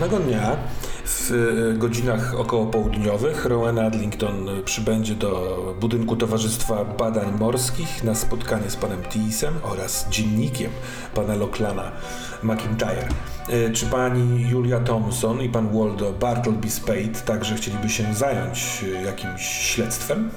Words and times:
następnego 0.00 0.24
dnia 0.24 0.56
w 1.04 1.74
godzinach 1.78 2.34
około 2.40 2.66
południowych 2.66 3.44
Rowena 3.44 3.82
Adlington 3.82 4.48
przybędzie 4.64 5.14
do 5.14 5.74
budynku 5.80 6.16
Towarzystwa 6.16 6.84
Badań 6.84 7.38
Morskich 7.38 8.04
na 8.04 8.14
spotkanie 8.14 8.70
z 8.70 8.76
panem 8.76 9.02
Teesem 9.02 9.54
oraz 9.62 10.08
dziennikiem 10.10 10.70
pana 11.14 11.34
Locklana 11.34 11.92
McIntyre. 12.42 13.08
E, 13.48 13.70
czy 13.70 13.86
pani 13.86 14.50
Julia 14.50 14.80
Thompson 14.80 15.42
i 15.42 15.48
pan 15.48 15.78
Waldo 15.78 16.12
Bartleby 16.12 16.70
Spade 16.70 17.20
także 17.26 17.54
chcieliby 17.54 17.88
się 17.88 18.14
zająć 18.14 18.84
jakimś 19.04 19.42
śledztwem? 19.42 20.30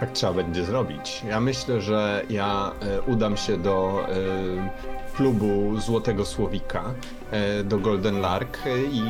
Tak 0.00 0.12
trzeba 0.12 0.32
będzie 0.32 0.64
zrobić. 0.64 1.22
Ja 1.28 1.40
myślę, 1.40 1.80
że 1.80 2.22
ja 2.30 2.72
e, 2.82 3.02
udam 3.02 3.36
się 3.36 3.56
do 3.56 4.06
e, 4.08 5.16
klubu 5.16 5.80
Złotego 5.80 6.24
Słowika, 6.24 6.84
e, 7.30 7.64
do 7.64 7.78
Golden 7.78 8.20
Lark 8.20 8.58
i 8.92 9.02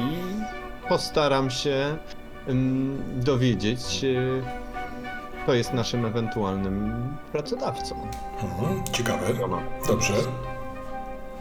postaram 0.88 1.50
się 1.50 1.96
mm, 2.46 3.02
dowiedzieć, 3.16 4.04
kto 5.42 5.54
jest 5.54 5.72
naszym 5.72 6.06
ewentualnym 6.06 6.92
pracodawcą. 7.32 7.96
Mhm, 8.42 8.84
ciekawe. 8.92 9.26
Dobrze. 9.88 10.14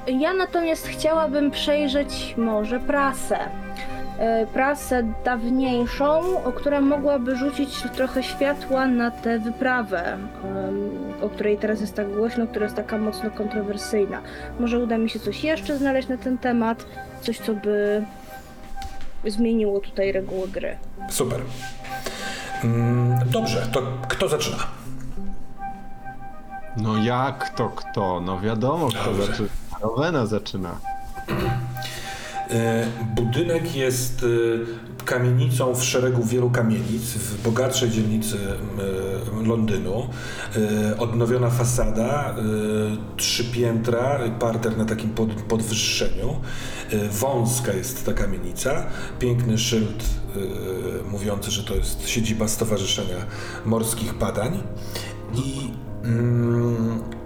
Ja 0.07 0.33
natomiast 0.33 0.87
chciałabym 0.87 1.51
przejrzeć 1.51 2.35
może 2.37 2.79
prasę. 2.79 3.39
E, 4.19 4.45
prasę 4.47 5.03
dawniejszą, 5.25 6.43
o 6.43 6.51
która 6.51 6.81
mogłaby 6.81 7.35
rzucić 7.35 7.81
trochę 7.95 8.23
światła 8.23 8.87
na 8.87 9.11
tę 9.11 9.39
wyprawę, 9.39 10.17
o 11.21 11.29
której 11.29 11.57
teraz 11.57 11.81
jest 11.81 11.95
tak 11.95 12.15
głośno, 12.15 12.47
która 12.47 12.63
jest 12.63 12.75
taka 12.75 12.97
mocno 12.97 13.31
kontrowersyjna. 13.31 14.21
Może 14.59 14.79
uda 14.79 14.97
mi 14.97 15.09
się 15.09 15.19
coś 15.19 15.43
jeszcze 15.43 15.77
znaleźć 15.77 16.07
na 16.07 16.17
ten 16.17 16.37
temat, 16.37 16.85
coś 17.21 17.39
co 17.39 17.53
by 17.53 18.05
zmieniło 19.27 19.79
tutaj 19.79 20.11
reguły 20.11 20.47
gry. 20.47 20.77
Super. 21.09 21.41
Mm, 22.63 23.19
Dobrze, 23.29 23.67
to 23.71 23.81
kto 24.07 24.27
zaczyna? 24.29 24.57
No 26.77 26.97
jak 27.03 27.49
to 27.49 27.69
kto? 27.69 28.21
No 28.21 28.39
wiadomo 28.39 28.87
kto 28.87 29.03
Dobrze. 29.03 29.25
zaczyna. 29.27 29.49
Rowena 29.81 30.25
zaczyna. 30.25 30.75
E, 32.49 32.87
Budynek 33.15 33.75
jest 33.75 34.23
e, 34.23 35.05
kamienicą 35.05 35.75
w 35.75 35.83
szeregu 35.83 36.23
wielu 36.23 36.49
kamienic 36.49 37.03
w 37.03 37.43
bogatszej 37.43 37.89
dzielnicy 37.89 38.37
e, 38.37 39.47
Londynu. 39.47 40.07
Odnowiona 40.97 41.49
fasada, 41.49 42.35
trzy 43.17 43.43
piętra, 43.43 44.19
parter 44.39 44.77
na 44.77 44.85
takim 44.85 45.09
pod, 45.09 45.29
podwyższeniu. 45.29 46.35
Wąska 47.11 47.73
jest 47.73 48.05
ta 48.05 48.13
kamienica. 48.13 48.85
Piękny 49.19 49.57
szyld 49.57 50.03
mówiący, 51.11 51.51
że 51.51 51.63
to 51.63 51.75
jest 51.75 52.09
siedziba 52.09 52.47
Stowarzyszenia 52.47 53.15
Morskich 53.65 54.13
Badań. 54.13 54.63
I 55.35 55.71
mm, 56.03 57.16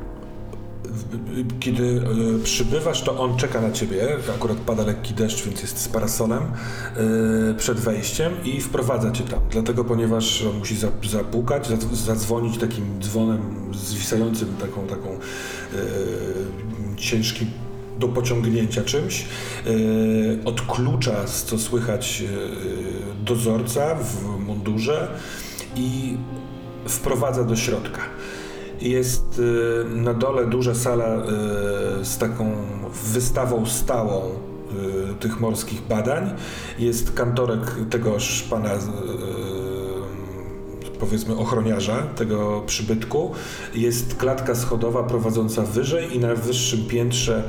kiedy 1.59 2.01
e, 2.39 2.43
przybywasz, 2.43 3.01
to 3.01 3.19
on 3.19 3.37
czeka 3.37 3.61
na 3.61 3.71
ciebie. 3.71 4.07
Akurat 4.35 4.57
pada 4.57 4.83
lekki 4.83 5.13
deszcz, 5.13 5.43
więc 5.45 5.61
jest 5.61 5.77
z 5.77 5.87
parasolem 5.87 6.43
e, 6.43 7.53
przed 7.57 7.79
wejściem 7.79 8.33
i 8.43 8.61
wprowadza 8.61 9.11
cię 9.11 9.23
tam. 9.23 9.39
Dlatego, 9.51 9.83
ponieważ 9.85 10.41
on 10.43 10.57
musi 10.57 10.75
za- 10.75 10.91
zapukać, 11.09 11.67
zadz- 11.69 11.93
zadzwonić 11.95 12.57
takim 12.57 12.85
dzwonem 13.01 13.41
zwisającym 13.73 14.47
taką, 14.59 14.87
taką 14.87 15.09
e, 15.09 15.17
ciężkim 16.97 17.47
do 17.99 18.07
pociągnięcia 18.07 18.83
czymś. 18.83 19.25
Odklucza, 20.45 21.25
co 21.45 21.57
słychać, 21.59 22.23
dozorca 23.25 23.95
w 23.95 24.39
mundurze 24.39 25.07
i 25.75 26.17
wprowadza 26.87 27.43
do 27.43 27.55
środka. 27.55 28.01
Jest 28.81 29.39
y, 29.39 29.85
na 29.95 30.13
dole 30.13 30.45
duża 30.45 30.75
sala 30.75 31.17
y, 32.01 32.05
z 32.05 32.17
taką 32.17 32.51
wystawą 33.13 33.65
stałą 33.65 34.21
y, 35.11 35.13
tych 35.15 35.39
morskich 35.39 35.81
badań. 35.81 36.33
Jest 36.79 37.13
kantorek 37.13 37.75
tegoż 37.89 38.47
pana, 38.49 38.69
powiedzmy, 41.01 41.37
ochroniarza 41.37 42.01
tego 42.01 42.63
przybytku. 42.65 43.31
Jest 43.75 44.15
klatka 44.15 44.55
schodowa 44.55 45.03
prowadząca 45.03 45.61
wyżej 45.61 46.15
i 46.15 46.19
na 46.19 46.35
wyższym 46.35 46.85
piętrze 46.85 47.43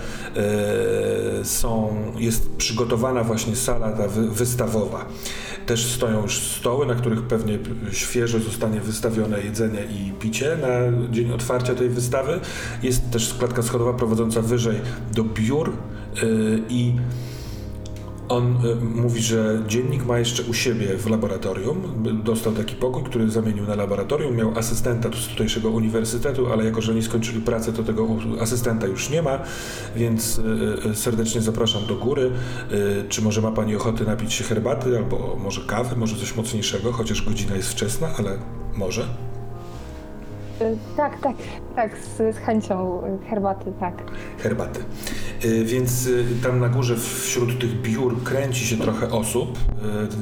y, 1.40 1.44
są, 1.44 1.96
jest 2.18 2.56
przygotowana 2.56 3.24
właśnie 3.24 3.56
sala 3.56 3.92
ta 3.92 4.08
wy, 4.08 4.28
wystawowa. 4.28 5.06
Też 5.66 5.86
stoją 5.86 6.22
już 6.22 6.38
stoły, 6.38 6.86
na 6.86 6.94
których 6.94 7.22
pewnie 7.22 7.58
świeżo 7.90 8.38
zostanie 8.38 8.80
wystawione 8.80 9.40
jedzenie 9.40 9.80
i 9.84 10.12
picie 10.12 10.56
na 10.56 11.08
dzień 11.12 11.32
otwarcia 11.32 11.74
tej 11.74 11.88
wystawy. 11.88 12.40
Jest 12.82 13.10
też 13.10 13.34
klatka 13.34 13.62
schodowa 13.62 13.92
prowadząca 13.92 14.42
wyżej 14.42 14.80
do 15.14 15.24
biur 15.24 15.72
yy, 16.22 16.62
i 16.68 16.92
on 18.32 18.66
y, 18.66 18.74
mówi, 18.84 19.22
że 19.22 19.62
dziennik 19.66 20.04
ma 20.04 20.18
jeszcze 20.18 20.42
u 20.42 20.54
siebie 20.54 20.96
w 20.98 21.10
laboratorium. 21.10 22.04
Dostał 22.24 22.52
taki 22.52 22.76
pokój, 22.76 23.02
który 23.02 23.30
zamienił 23.30 23.64
na 23.66 23.74
laboratorium. 23.74 24.36
Miał 24.36 24.58
asystenta 24.58 25.08
z 25.08 25.26
tutejszego 25.26 25.70
uniwersytetu, 25.70 26.52
ale 26.52 26.64
jako, 26.64 26.82
że 26.82 26.92
oni 26.92 27.02
skończyli 27.02 27.40
pracę, 27.40 27.72
to 27.72 27.82
tego 27.82 28.08
asystenta 28.40 28.86
już 28.86 29.10
nie 29.10 29.22
ma, 29.22 29.38
więc 29.96 30.38
y, 30.38 30.42
y, 30.90 30.94
serdecznie 30.94 31.40
zapraszam 31.40 31.86
do 31.86 31.94
góry. 31.94 32.30
Czy 33.08 33.22
może 33.22 33.40
ma 33.40 33.52
Pani 33.52 33.76
ochoty 33.76 34.04
napić 34.04 34.32
się 34.32 34.44
herbaty, 34.44 34.96
albo 34.96 35.36
może 35.42 35.60
kawy, 35.66 35.96
może 35.96 36.16
coś 36.16 36.36
mocniejszego, 36.36 36.92
chociaż 36.92 37.22
godzina 37.22 37.56
jest 37.56 37.68
wczesna, 37.68 38.08
ale 38.18 38.38
może. 38.76 39.31
Y, 40.62 40.76
Tak, 40.96 41.20
tak, 41.20 41.36
tak, 41.76 41.90
z, 41.98 42.34
z 42.34 42.38
chęcią 42.38 43.02
herbaty, 43.30 43.72
tak. 43.80 44.02
herbaty. 44.38 44.80
Y, 45.44 45.64
Więc 45.64 46.06
y, 46.06 46.24
tam 46.42 46.60
na 46.60 46.68
górze 46.68 46.96
wśród 46.96 47.58
tych 47.60 47.80
biur 47.82 48.22
kręci 48.22 48.66
się 48.66 48.76
trochę 48.76 49.10
osób. 49.10 49.58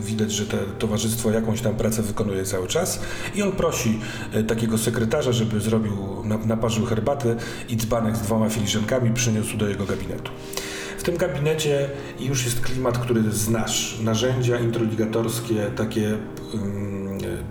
Widać, 0.04 0.32
że 0.32 0.46
to 0.46 0.56
towarzystwo 0.78 1.30
jakąś 1.30 1.60
tam 1.60 1.74
pracę 1.74 2.02
wykonuje 2.02 2.44
cały 2.44 2.66
czas. 2.68 3.00
I 3.34 3.42
on 3.42 3.52
prosi 3.52 4.00
takiego 4.48 4.78
sekretarza, 4.78 5.32
żeby 5.32 5.60
zrobił, 5.60 5.92
na- 6.24 6.38
naparzył 6.38 6.86
herbatę 6.86 7.36
i 7.68 7.76
dzbanek 7.76 8.16
z 8.16 8.20
dwoma 8.20 8.48
filiżankami 8.48 9.10
przyniósł 9.15 9.56
do 9.56 9.68
jego 9.68 9.84
gabinetu. 9.86 10.30
W 10.98 11.03
tym 11.03 11.16
gabinecie 11.16 11.88
już 12.20 12.44
jest 12.44 12.60
klimat, 12.60 12.98
który 12.98 13.30
znasz. 13.30 14.00
Narzędzia 14.03 14.59
introligatorskie, 14.59 15.70
takie 15.76 16.18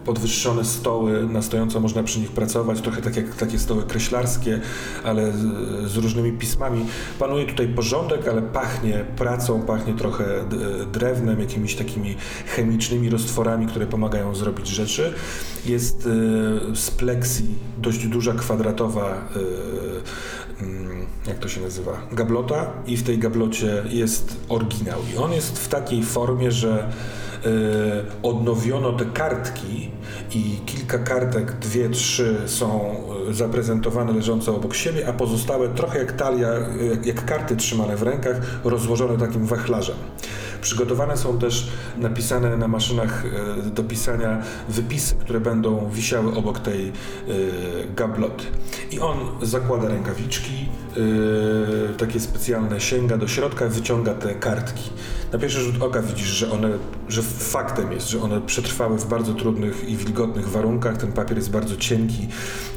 podwyższone 0.06 0.66
stoły, 0.66 1.28
na 1.28 1.42
stojąco 1.42 1.80
można 1.80 2.04
przy 2.04 2.20
nich 2.20 2.32
pracować, 2.32 2.82
trochę 2.82 3.02
tak 3.02 3.16
jak 3.16 3.36
takie 3.36 3.60
stoły 3.60 3.84
kreślarskie, 3.84 4.60
ale 5.04 5.32
z, 5.32 5.38
z 5.92 5.98
różnymi 5.98 6.32
pismami. 6.32 6.86
Panuje 7.20 7.46
tutaj 7.46 7.68
porządek, 7.68 8.28
ale 8.28 8.42
pachnie 8.42 9.06
pracą, 9.18 9.62
pachnie 9.62 9.94
trochę 9.94 10.26
drewnem, 10.92 11.40
jakimiś 11.40 11.76
takimi 11.76 12.16
chemicznymi 12.56 13.10
roztworami, 13.10 13.68
które 13.68 13.88
pomagają 13.88 14.36
zrobić 14.36 14.68
rzeczy. 14.68 15.14
Jest 15.66 16.06
y, 16.06 16.10
z 16.76 16.92
pleksji 16.92 17.56
dość 17.78 18.08
duża 18.08 18.34
kwadratowa 18.34 19.30
y, 20.62 20.64
mm, 20.64 21.06
jak 21.28 21.40
to 21.40 21.48
się 21.48 21.62
nazywa, 21.62 22.02
gablota 22.12 22.72
i 22.88 22.98
w 22.98 23.04
tej 23.04 23.18
gablocie 23.18 23.84
jest 23.90 24.38
oryginał. 24.50 25.00
I 25.14 25.18
on 25.18 25.32
jest 25.32 25.60
w 25.60 25.68
takiej 25.68 26.04
formie, 26.04 26.52
że 26.52 26.90
y, 27.29 27.29
odnowiono 28.24 28.92
te 28.94 29.06
kartki 29.06 29.92
i 30.36 30.60
kilka 30.66 31.00
kartek, 31.00 31.52
dwie, 31.60 31.90
trzy 31.90 32.38
są 32.46 32.96
y, 33.30 33.34
zaprezentowane 33.34 34.14
leżące 34.14 34.52
obok 34.52 34.76
siebie, 34.76 35.08
a 35.08 35.14
pozostałe 35.14 35.70
trochę 35.70 36.00
jak 36.00 36.12
talia, 36.12 36.50
jak, 36.90 37.06
jak 37.06 37.26
karty 37.26 37.56
trzymane 37.56 37.98
w 37.98 38.04
rękach, 38.04 38.42
rozłożone 38.64 39.18
takim 39.18 39.46
wachlarzem. 39.46 39.96
Przygotowane 40.62 41.18
są 41.18 41.40
też 41.40 41.68
napisane 41.98 42.58
na 42.58 42.68
maszynach 42.68 43.26
e, 43.26 43.70
do 43.70 43.84
pisania 43.84 44.42
wypisy, 44.70 45.16
które 45.16 45.40
będą 45.40 45.90
wisiały 45.90 46.36
obok 46.36 46.60
tej 46.60 46.88
e, 46.88 46.92
gabloty. 47.96 48.44
I 48.92 49.00
on 49.00 49.18
zakłada 49.42 49.88
rękawiczki, 49.88 50.70
e, 51.92 51.94
takie 51.94 52.20
specjalne, 52.20 52.82
sięga 52.82 53.18
do 53.18 53.28
środka, 53.28 53.68
wyciąga 53.68 54.14
te 54.14 54.36
kartki. 54.36 54.90
Na 55.34 55.40
pierwszy 55.40 55.60
rzut 55.60 55.82
oka 55.82 56.02
widzisz, 56.02 56.28
że 56.28 56.52
one, 56.52 56.70
że 57.08 57.22
faktem 57.22 57.92
jest, 57.92 58.10
że 58.10 58.22
one 58.22 58.42
przetrwały 58.42 58.98
w 58.98 59.08
bardzo 59.08 59.34
trudnych 59.34 59.90
i 59.90 59.98
wilgotnych 59.98 60.50
warunkach. 60.50 60.98
Ten 60.98 61.12
papier 61.12 61.38
jest 61.38 61.52
bardzo 61.52 61.78
cienki, 61.78 62.28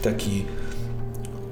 taki 0.03 0.45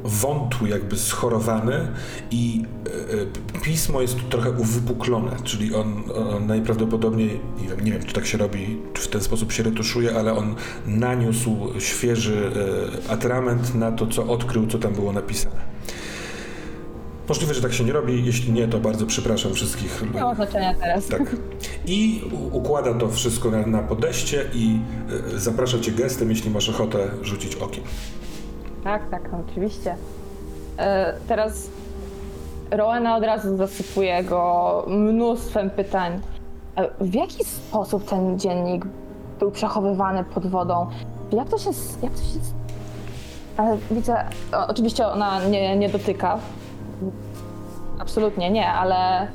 wątły, 0.05 0.69
jakby 0.69 0.97
schorowany 0.97 1.89
i 2.31 2.63
e, 2.87 3.59
e, 3.59 3.61
pismo 3.63 4.03
jest 4.03 4.17
tu 4.17 4.23
trochę 4.23 4.51
uwypuklone, 4.51 5.37
czyli 5.45 5.75
on, 5.75 6.03
on 6.35 6.47
najprawdopodobniej, 6.47 7.41
nie 7.63 7.69
wiem, 7.69 7.85
nie 7.85 7.93
wiem, 7.93 8.03
czy 8.03 8.13
tak 8.13 8.27
się 8.27 8.39
robi, 8.39 8.79
czy 8.95 9.03
w 9.03 9.09
ten 9.09 9.21
sposób 9.21 9.53
się 9.53 9.63
retuszuje, 9.63 10.15
ale 10.15 10.37
on 10.37 10.55
naniósł 10.87 11.57
świeży 11.79 12.51
e, 13.09 13.13
atrament 13.13 13.75
na 13.75 13.93
to, 13.93 14.07
co 14.07 14.27
odkrył, 14.27 14.67
co 14.67 14.79
tam 14.79 14.93
było 14.93 15.13
napisane. 15.13 15.71
Możliwe, 17.29 17.55
że 17.55 17.63
tak 17.63 17.73
się 17.73 17.85
nie 17.85 17.93
robi. 17.93 18.27
Jeśli 18.27 18.53
nie, 18.53 18.69
to 18.69 18.81
bardzo 18.81 19.07
przepraszam 19.07 19.55
wszystkich. 19.55 20.03
Nie 20.15 20.21
ma 20.21 20.35
znaczenia 20.35 20.75
teraz. 20.75 21.07
Tak. 21.07 21.37
I 21.87 22.23
układa 22.53 22.95
to 22.95 23.09
wszystko 23.09 23.51
na, 23.51 23.67
na 23.67 23.79
podejście 23.79 24.45
i 24.55 24.81
zaprasza 25.37 25.79
cię 25.79 25.93
gestem, 25.93 26.31
jeśli 26.31 26.51
masz 26.51 26.69
ochotę 26.69 27.11
rzucić 27.23 27.55
okiem. 27.55 27.85
Tak, 28.85 29.11
tak, 29.11 29.23
oczywiście. 29.49 29.97
E, 30.79 31.15
teraz 31.29 31.71
Rowena 32.71 33.17
od 33.17 33.25
razu 33.25 33.57
zasypuje 33.57 34.25
go 34.25 34.85
mnóstwem 34.89 35.71
pytań. 35.71 36.21
E, 36.77 36.89
w 37.01 37.15
jaki 37.15 37.45
sposób 37.45 38.05
ten 38.09 38.39
dziennik 38.39 38.85
był 39.39 39.51
przechowywany 39.51 40.25
pod 40.25 40.47
wodą? 40.47 40.87
Jak 41.33 41.49
to 41.49 41.59
się... 41.59 41.71
Jak 42.03 42.13
to 42.13 42.19
się... 42.19 42.39
Ale 43.57 43.79
widzę... 43.91 44.25
Oczywiście 44.69 45.07
ona 45.07 45.45
nie, 45.45 45.77
nie 45.77 45.89
dotyka. 45.89 46.39
Absolutnie 47.99 48.51
nie, 48.51 48.69
ale 48.73 49.29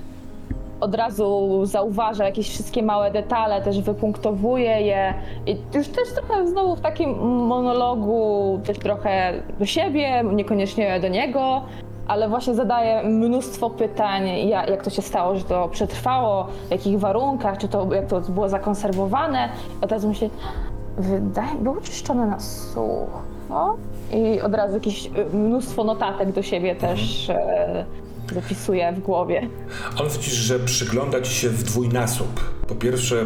od 0.81 0.95
razu 0.95 1.59
zauważa 1.65 2.25
jakieś 2.25 2.49
wszystkie 2.49 2.83
małe 2.83 3.11
detale, 3.11 3.61
też 3.61 3.81
wypunktowuje 3.81 4.81
je 4.81 5.13
i 5.45 5.57
już 5.73 5.87
też 5.87 6.03
trochę 6.13 6.47
znowu 6.47 6.75
w 6.75 6.81
takim 6.81 7.09
monologu, 7.47 8.59
też 8.65 8.79
trochę 8.79 9.33
do 9.59 9.65
siebie, 9.65 10.23
niekoniecznie 10.33 10.99
do 10.99 11.07
niego, 11.07 11.61
ale 12.07 12.29
właśnie 12.29 12.53
zadaje 12.53 13.03
mnóstwo 13.03 13.69
pytań, 13.69 14.27
ja- 14.47 14.65
jak 14.65 14.83
to 14.83 14.89
się 14.89 15.01
stało, 15.01 15.35
że 15.35 15.43
to 15.43 15.67
przetrwało, 15.67 16.47
w 16.67 16.71
jakich 16.71 16.99
warunkach, 16.99 17.57
czy 17.57 17.67
to, 17.67 17.93
jak 17.93 18.07
to 18.07 18.21
było 18.21 18.49
zakonserwowane. 18.49 19.49
Od 19.81 19.91
razu 19.91 20.07
myślę, 20.07 20.29
wydaje, 20.97 21.55
było 21.59 21.75
czyszczone 21.81 22.25
na 22.27 22.39
sucho 22.39 23.75
i 24.13 24.41
od 24.41 24.53
razu 24.55 24.73
jakieś 24.73 25.05
y, 25.05 25.09
mnóstwo 25.33 25.83
notatek 25.83 26.31
do 26.31 26.41
siebie 26.41 26.75
też 26.75 27.29
e, 27.29 27.85
zapisuje 28.33 28.93
w 28.93 28.99
głowie. 28.99 29.49
Ale 29.97 30.09
widzisz, 30.09 30.33
że 30.33 30.59
przygląda 30.59 31.21
ci 31.21 31.33
się 31.33 31.49
w 31.49 31.63
dwójnasób. 31.63 32.39
Po 32.67 32.75
pierwsze, 32.75 33.25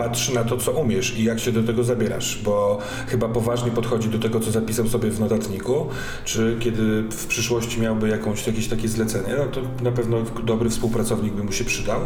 patrzy 0.00 0.34
na 0.34 0.44
to, 0.44 0.56
co 0.56 0.72
umiesz 0.72 1.18
i 1.18 1.24
jak 1.24 1.40
się 1.40 1.52
do 1.52 1.62
tego 1.62 1.84
zabierasz, 1.84 2.42
bo 2.44 2.78
chyba 3.06 3.28
poważnie 3.28 3.70
podchodzi 3.70 4.08
do 4.08 4.18
tego, 4.18 4.40
co 4.40 4.50
zapisał 4.50 4.88
sobie 4.88 5.10
w 5.10 5.20
notatniku, 5.20 5.86
czy 6.24 6.56
kiedy 6.60 7.02
w 7.02 7.26
przyszłości 7.26 7.80
miałby 7.80 8.08
jakąś, 8.08 8.46
jakieś 8.46 8.68
takie 8.68 8.88
zlecenie, 8.88 9.34
no 9.38 9.44
to 9.44 9.60
na 9.82 9.92
pewno 9.92 10.16
dobry 10.44 10.70
współpracownik 10.70 11.32
by 11.32 11.44
mu 11.44 11.52
się 11.52 11.64
przydał. 11.64 12.00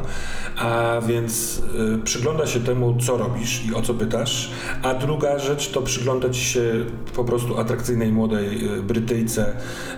A 0.57 1.01
więc 1.07 1.63
y, 1.99 2.03
przygląda 2.05 2.47
się 2.47 2.61
temu, 2.61 2.97
co 3.01 3.17
robisz 3.17 3.67
i 3.67 3.75
o 3.75 3.83
co 3.83 3.95
pytasz, 3.95 4.51
a 4.83 4.95
druga 4.95 5.39
rzecz 5.39 5.71
to 5.71 5.83
przygląda 5.83 6.31
ci 6.31 6.41
się 6.41 6.85
po 7.17 7.25
prostu 7.25 7.59
atrakcyjnej 7.59 8.13
młodej 8.13 8.79
y, 8.79 8.83
Brytyjce, 8.83 9.53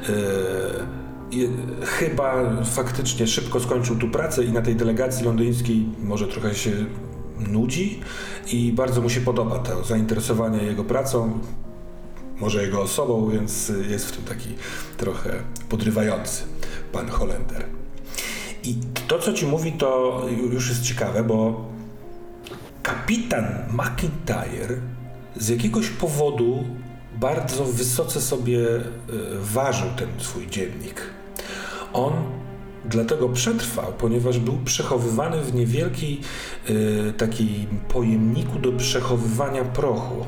y, 0.09 1.06
i 1.31 1.49
chyba 1.83 2.63
faktycznie 2.65 3.27
szybko 3.27 3.61
skończył 3.61 3.97
tu 3.97 4.09
pracę 4.09 4.45
i 4.45 4.53
na 4.53 4.63
tej 4.63 4.77
delegacji 4.77 5.25
londyńskiej 5.25 5.87
może 6.03 6.27
trochę 6.27 6.55
się 6.55 6.71
nudzi 7.39 8.01
i 8.53 8.73
bardzo 8.73 9.03
mu 9.03 9.11
się 9.11 9.21
podoba 9.21 9.59
to 9.59 9.85
zainteresowanie 9.85 10.63
jego 10.63 10.85
pracą, 10.85 11.39
może 12.41 12.63
jego 12.63 12.83
osobą, 12.83 13.31
więc 13.31 13.73
jest 13.89 14.07
w 14.07 14.17
tym 14.17 14.25
taki 14.25 14.49
trochę 14.97 15.31
podrywający 15.69 16.43
pan 16.93 17.09
Holender. 17.09 17.65
I 18.65 18.77
to, 19.09 19.19
co 19.19 19.33
ci 19.33 19.47
mówi, 19.47 19.73
to 19.73 20.23
już 20.53 20.69
jest 20.69 20.83
ciekawe, 20.83 21.25
bo 21.25 21.65
kapitan 22.83 23.45
McIntyre 23.73 24.81
z 25.37 25.49
jakiegoś 25.49 25.89
powodu 25.89 26.65
bardzo 27.21 27.65
wysoce 27.65 28.21
sobie 28.21 28.77
e, 28.77 28.83
ważył 29.41 29.89
ten 29.97 30.09
swój 30.19 30.47
dziennik. 30.47 31.16
On 31.97 32.13
dlatego 32.85 33.29
przetrwał, 33.29 33.93
ponieważ 33.99 34.39
był 34.39 34.59
przechowywany 34.65 35.43
w 35.43 35.55
niewielkiej 35.55 36.21
e, 37.09 37.13
takiej 37.13 37.67
pojemniku 37.89 38.59
do 38.59 38.73
przechowywania 38.73 39.65
prochu. 39.65 40.27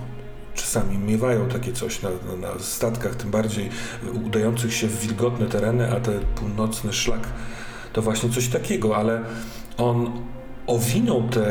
Czasami 0.54 0.98
miewają 0.98 1.48
takie 1.48 1.72
coś 1.72 2.02
na, 2.02 2.10
na 2.40 2.58
statkach, 2.58 3.14
tym 3.14 3.30
bardziej 3.30 3.68
udających 4.26 4.74
się 4.74 4.86
w 4.86 5.00
wilgotne 5.00 5.46
tereny, 5.46 5.92
a 5.92 6.00
ten 6.00 6.20
północny 6.34 6.92
szlak 6.92 7.28
to 7.92 8.02
właśnie 8.02 8.30
coś 8.30 8.48
takiego, 8.48 8.96
ale 8.96 9.24
on 9.76 10.10
owinął 10.68 11.28
te, 11.28 11.46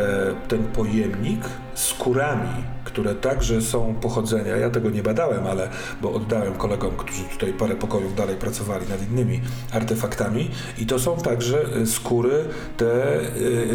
ten 0.47 0.63
pojemnik 0.63 1.45
skórami, 1.73 2.63
które 2.83 3.15
także 3.15 3.61
są 3.61 3.95
pochodzenia. 3.95 4.55
Ja 4.55 4.69
tego 4.69 4.89
nie 4.89 5.03
badałem, 5.03 5.47
ale 5.47 5.69
bo 6.01 6.13
oddałem 6.13 6.53
kolegom, 6.53 6.91
którzy 6.97 7.23
tutaj 7.23 7.53
parę 7.53 7.75
pokojów 7.75 8.15
dalej 8.15 8.35
pracowali 8.35 8.89
nad 8.89 9.09
innymi 9.11 9.41
artefaktami 9.73 10.49
i 10.77 10.85
to 10.85 10.99
są 10.99 11.17
także 11.17 11.77
y, 11.77 11.87
skóry 11.87 12.45
te, 12.77 13.19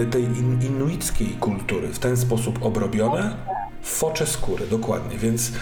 y, 0.01 0.07
tej 0.11 0.23
in, 0.23 0.63
inuickiej 0.63 1.29
kultury, 1.29 1.89
w 1.89 1.99
ten 1.99 2.17
sposób 2.17 2.59
obrobione. 2.63 3.37
Focze 3.83 4.27
skóry, 4.27 4.67
dokładnie, 4.67 5.19
więc 5.19 5.53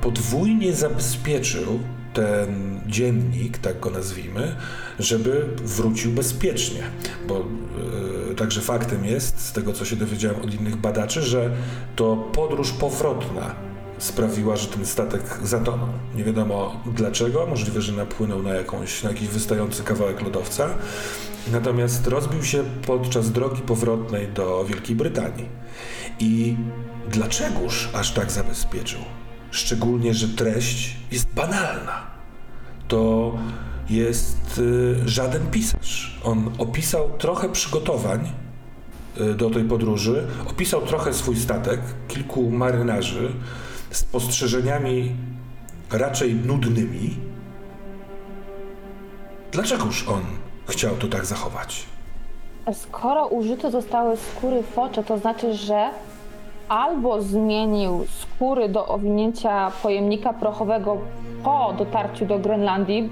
podwójnie 0.00 0.72
zabezpieczył 0.72 1.80
ten 2.12 2.80
dziennik, 2.86 3.58
tak 3.58 3.80
go 3.80 3.90
nazwijmy, 3.90 4.56
żeby 4.98 5.46
wrócił 5.64 6.12
bezpiecznie. 6.12 6.82
Bo 7.28 7.44
e, 8.30 8.34
także 8.34 8.60
faktem 8.60 9.04
jest, 9.04 9.40
z 9.40 9.52
tego 9.52 9.72
co 9.72 9.84
się 9.84 9.96
dowiedziałem 9.96 10.42
od 10.42 10.54
innych 10.54 10.76
badaczy, 10.76 11.22
że 11.22 11.50
to 11.96 12.16
podróż 12.16 12.72
powrotna 12.72 13.54
sprawiła, 13.98 14.56
że 14.56 14.68
ten 14.68 14.86
statek 14.86 15.22
zatonął. 15.42 15.88
Nie 16.14 16.24
wiadomo 16.24 16.80
dlaczego, 16.86 17.46
możliwe, 17.46 17.82
że 17.82 17.92
napłynął 17.92 18.42
na, 18.42 18.54
jakąś, 18.54 19.02
na 19.02 19.10
jakiś 19.10 19.28
wystający 19.28 19.82
kawałek 19.82 20.22
lodowca. 20.22 20.68
Natomiast 21.52 22.06
rozbił 22.06 22.44
się 22.44 22.64
podczas 22.86 23.32
drogi 23.32 23.62
powrotnej 23.62 24.28
do 24.28 24.64
Wielkiej 24.64 24.96
Brytanii. 24.96 25.48
I 26.20 26.56
dlaczegoż 27.08 27.88
aż 27.94 28.12
tak 28.12 28.30
zabezpieczył? 28.30 29.00
Szczególnie, 29.50 30.14
że 30.14 30.28
treść 30.28 30.96
jest 31.12 31.34
banalna. 31.34 32.06
To 32.88 33.32
jest 33.90 34.58
y, 34.58 35.08
żaden 35.08 35.50
pisarz. 35.50 36.20
On 36.24 36.50
opisał 36.58 37.10
trochę 37.18 37.48
przygotowań 37.48 38.32
y, 39.20 39.34
do 39.34 39.50
tej 39.50 39.64
podróży, 39.64 40.26
opisał 40.50 40.82
trochę 40.82 41.14
swój 41.14 41.36
statek, 41.36 41.80
kilku 42.08 42.50
marynarzy, 42.50 43.32
z 43.90 43.98
spostrzeżeniami 43.98 45.16
raczej 45.92 46.34
nudnymi. 46.34 47.16
Dlaczegoż 49.52 50.08
on 50.08 50.22
chciał 50.66 50.96
to 50.96 51.08
tak 51.08 51.26
zachować? 51.26 51.86
Skoro 52.72 53.26
użyte 53.26 53.70
zostały 53.70 54.16
skóry 54.16 54.62
focze, 54.62 55.04
to 55.04 55.18
znaczy, 55.18 55.54
że 55.54 55.90
albo 56.68 57.22
zmienił 57.22 58.06
skóry 58.08 58.68
do 58.68 58.86
owinięcia 58.86 59.72
pojemnika 59.82 60.32
prochowego 60.32 60.98
po 61.44 61.74
dotarciu 61.78 62.26
do 62.26 62.38
Grenlandii, 62.38 63.10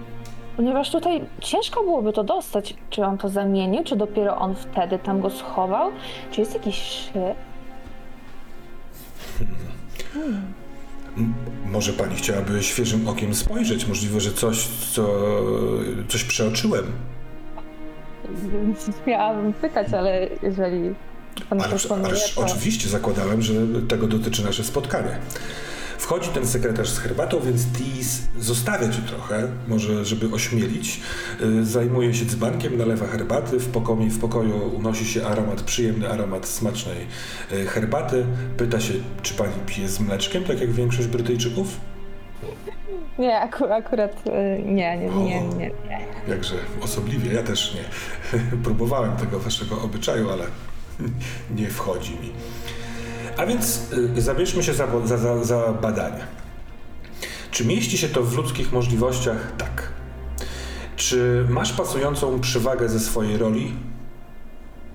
ponieważ 0.57 0.91
tutaj 0.91 1.21
ciężko 1.41 1.83
byłoby 1.83 2.13
to 2.13 2.25
dostać. 2.25 2.75
Czy 2.91 3.05
on 3.05 3.19
to 3.19 3.29
zamienił, 3.29 3.85
czy 3.85 3.97
dopiero 3.97 4.37
on 4.37 4.55
wtedy 4.55 4.99
tam 4.99 5.21
go 5.21 5.31
schował? 5.31 5.91
Czy 6.31 6.41
jest 6.41 6.55
jakiś 6.55 6.77
szyb? 6.77 7.35
M- 11.17 11.35
Może 11.67 11.93
pani 11.93 12.17
chciałaby 12.17 12.63
świeżym 12.63 13.09
okiem 13.09 13.35
spojrzeć? 13.35 13.87
Możliwe, 13.87 14.21
że 14.21 14.33
coś, 14.33 14.67
co, 14.67 15.09
coś 16.09 16.25
przeoczyłem. 16.25 16.85
Miałabym 19.07 19.53
pytać, 19.53 19.93
ale 19.95 20.29
jeżeli 20.43 20.95
pan 21.51 21.61
Ależ, 21.63 21.83
proponuje, 21.87 22.09
ależ 22.09 22.35
to... 22.35 22.41
oczywiście 22.41 22.89
zakładałem, 22.89 23.43
że 23.43 23.53
tego 23.89 24.07
dotyczy 24.07 24.45
nasze 24.45 24.65
spotkanie. 24.65 25.19
Wchodzi 26.05 26.29
ten 26.29 26.47
sekretarz 26.47 26.89
z 26.89 26.99
herbatą, 26.99 27.41
więc 27.41 27.73
Tis 27.73 28.23
zostawia 28.39 28.89
cię 28.89 29.03
trochę, 29.03 29.49
może 29.69 30.05
żeby 30.05 30.35
ośmielić. 30.35 31.01
Y, 31.41 31.65
Zajmuje 31.65 32.15
się 32.15 32.25
dzbankiem, 32.25 32.79
nalewa 32.79 33.07
herbaty. 33.07 33.59
W 33.59 33.69
pokoju, 33.69 34.11
w 34.11 34.19
pokoju 34.19 34.77
unosi 34.77 35.05
się 35.05 35.27
aromat, 35.27 35.63
przyjemny 35.63 36.11
aromat 36.11 36.47
smacznej 36.47 37.07
y, 37.53 37.67
herbaty. 37.67 38.27
Pyta 38.57 38.81
się, 38.81 38.95
czy 39.23 39.35
pani 39.35 39.53
pije 39.67 39.89
z 39.89 40.01
mleczkiem, 40.01 40.45
tak 40.45 40.61
jak 40.61 40.73
większość 40.73 41.09
Brytyjczyków? 41.09 41.81
Nie, 43.19 43.41
aku, 43.41 43.65
akurat 43.65 44.27
y, 44.27 44.63
nie, 44.63 44.97
nie, 44.97 45.09
nie, 45.09 45.41
nie, 45.41 45.71
nie. 45.89 46.01
Jakże 46.29 46.55
osobliwie, 46.81 47.33
ja 47.33 47.43
też 47.43 47.75
nie. 47.75 47.85
Próbowałem 48.65 49.17
tego 49.17 49.39
waszego 49.41 49.83
obyczaju, 49.83 50.31
ale 50.31 50.45
nie 51.59 51.69
wchodzi 51.71 52.13
mi. 52.13 52.33
A 53.37 53.47
więc 53.47 53.93
y, 54.17 54.23
zabierzmy 54.23 54.63
się 54.63 54.75
za, 54.75 54.87
za, 55.05 55.45
za, 55.45 55.73
badania. 55.73 56.25
Czy 57.51 57.65
mieści 57.65 57.99
się 57.99 58.09
to 58.09 58.23
w 58.23 58.37
ludzkich 58.37 58.73
możliwościach? 58.73 59.53
Tak. 59.59 59.93
Czy 60.97 61.47
masz 61.49 61.73
pasującą 61.73 62.41
przywagę 62.41 62.89
ze 62.89 63.01
swojej 63.01 63.37
roli? 63.37 63.75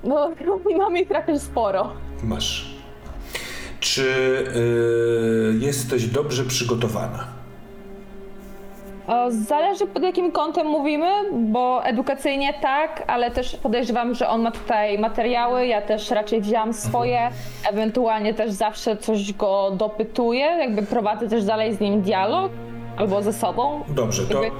No, 0.03 0.31
mam 0.77 0.97
ich 0.97 1.07
trochę 1.07 1.39
sporo. 1.39 1.93
Masz. 2.23 2.79
Czy 3.79 4.03
y, 4.55 5.65
jesteś 5.65 6.07
dobrze 6.07 6.43
przygotowana? 6.43 7.38
O, 9.09 9.31
Zależy 9.31 9.87
pod 9.87 10.03
jakim 10.03 10.31
kątem 10.31 10.67
mówimy, 10.67 11.07
bo 11.31 11.85
edukacyjnie 11.85 12.53
tak, 12.61 13.03
ale 13.07 13.31
też 13.31 13.55
podejrzewam, 13.55 14.15
że 14.15 14.27
on 14.27 14.41
ma 14.41 14.51
tutaj 14.51 14.99
materiały, 14.99 15.67
ja 15.67 15.81
też 15.81 16.11
raczej 16.11 16.41
wzięłam 16.41 16.73
swoje, 16.73 17.29
ewentualnie 17.71 18.33
też 18.33 18.51
zawsze 18.51 18.97
coś 18.97 19.33
go 19.33 19.71
dopytuję, 19.71 20.45
jakby 20.45 20.81
prowadzę 20.83 21.29
też 21.29 21.43
dalej 21.45 21.73
z 21.73 21.79
nim 21.79 22.01
dialog, 22.01 22.51
albo 22.99 23.23
ze 23.23 23.33
sobą. 23.33 23.83
Dobrze, 23.89 24.25
to 24.25 24.45
e, 24.45 24.47
e, 24.47 24.51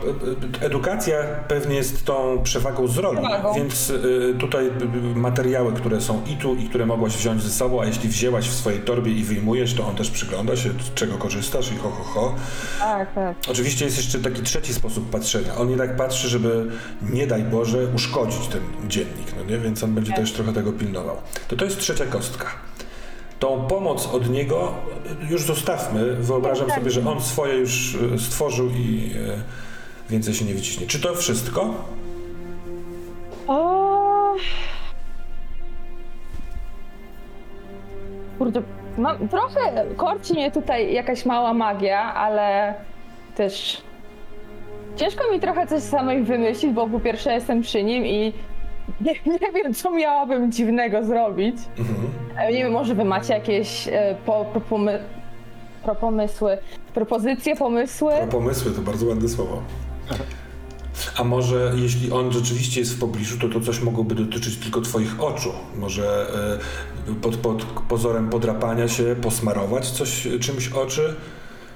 edukacja 0.66 1.18
pewnie 1.48 1.76
jest 1.76 2.06
tą 2.06 2.44
przewagą 2.44 2.88
z 2.88 2.98
roli, 2.98 3.18
Przewagą. 3.18 3.54
więc 3.54 3.94
e, 4.36 4.40
tutaj 4.40 4.72
materiały, 5.16 5.74
które 5.74 6.02
są 6.02 6.22
i 6.28 6.38
tu, 6.38 6.56
i 6.56 6.70
które 6.70 6.86
mogłaś 6.86 7.18
wziąć 7.18 7.44
ze 7.44 7.50
sobą, 7.50 7.82
a 7.82 7.86
jeśli 7.86 8.10
wzięłaś 8.10 8.50
w 8.50 8.54
swojej 8.54 8.80
torbie 8.80 9.12
i 9.12 9.24
wyjmujesz, 9.24 9.74
to 9.74 9.88
on 9.88 9.96
też 9.96 10.12
przygląda 10.12 10.56
się, 10.56 10.70
z 10.70 10.94
czego 10.94 11.18
korzystasz 11.18 11.72
i 11.72 11.78
ho, 11.78 11.90
ho, 11.90 12.04
ho. 12.04 12.36
Tak, 12.80 13.14
tak. 13.14 13.38
Oczywiście 13.52 13.86
jest 13.86 13.98
jeszcze 13.98 14.20
taki 14.20 14.42
trzeci 14.42 14.74
sposób 14.74 15.10
patrzenia. 15.10 15.56
On 15.56 15.70
jednak 15.70 15.96
patrzy, 15.96 16.30
żeby 16.30 16.66
nie 17.02 17.28
daj 17.28 17.44
Boże 17.44 17.88
uszkodzić 17.96 18.48
ten 18.48 18.62
dziennik, 18.88 19.34
no 19.38 19.44
nie? 19.44 19.58
Więc 19.58 19.84
on 19.84 19.94
będzie 19.96 20.14
też 20.14 20.34
trochę 20.34 20.54
tego 20.54 20.74
pilnował. 20.74 21.18
To 21.48 21.56
to 21.56 21.66
jest 21.66 21.80
trzecia 21.80 22.06
kostka. 22.06 22.46
Tą 23.40 23.68
pomoc 23.68 24.08
od 24.14 24.30
niego 24.30 24.74
już 25.30 25.44
zostawmy. 25.44 26.16
Wyobrażam 26.16 26.70
sobie, 26.70 26.92
że 26.92 27.10
on 27.10 27.22
swoje 27.22 27.54
już 27.54 27.96
y, 27.96 28.20
stworzył 28.20 28.70
i 28.70 29.12
y, 29.16 30.10
więcej 30.10 30.34
się 30.34 30.46
nie 30.46 30.54
wyciśnie. 30.54 30.88
Czy 30.88 31.02
to 31.02 31.16
wszystko? 31.16 31.74
O... 33.48 34.36
Kurde, 38.38 38.62
mam, 38.98 39.28
trochę 39.28 39.86
korci 39.98 40.34
mnie 40.34 40.52
tutaj 40.52 40.94
jakaś 40.94 41.26
mała 41.26 41.54
magia, 41.54 42.14
ale 42.14 42.74
też 43.36 43.82
ciężko 44.96 45.32
mi 45.32 45.40
trochę 45.40 45.68
coś 45.68 45.84
samej 45.84 46.24
wymyślić, 46.24 46.74
bo 46.74 46.88
po 46.88 47.00
pierwsze 47.00 47.34
jestem 47.34 47.62
przy 47.62 47.84
nim 47.84 48.06
i 48.06 48.34
nie, 49.02 49.14
nie 49.42 49.52
wiem, 49.54 49.74
co 49.74 49.92
miałabym 49.92 50.52
dziwnego 50.52 51.04
zrobić. 51.04 51.56
E, 51.56 52.19
Nie 52.48 52.54
wiem, 52.64 52.72
może 52.72 52.96
wy 52.96 53.06
macie 53.06 53.34
jakieś 53.34 53.88
e, 53.88 54.16
po, 54.26 54.46
pro, 54.46 54.62
pomy, 54.62 55.00
pro 55.84 55.96
pomysły, 55.96 56.58
propozycje, 56.94 57.56
pomysły? 57.56 58.14
Pomysły 58.32 58.72
to 58.72 58.82
bardzo 58.82 59.06
ładne 59.06 59.30
słowo. 59.30 59.62
A 61.18 61.24
może 61.24 61.72
jeśli 61.76 62.12
on 62.12 62.32
rzeczywiście 62.32 62.80
jest 62.80 62.96
w 62.96 63.00
pobliżu, 63.00 63.40
to 63.40 63.60
to 63.60 63.66
coś 63.66 63.82
mogłoby 63.82 64.16
dotyczyć 64.16 64.58
tylko 64.58 64.82
twoich 64.82 65.24
oczu. 65.24 65.50
Może 65.76 66.28
y, 67.12 67.16
pod, 67.16 67.38
pod 67.38 67.64
pozorem 67.64 68.30
podrapania 68.30 68.88
się 68.88 69.16
posmarować 69.22 69.90
coś 69.90 70.28
czymś 70.42 70.72
oczy? 70.72 71.16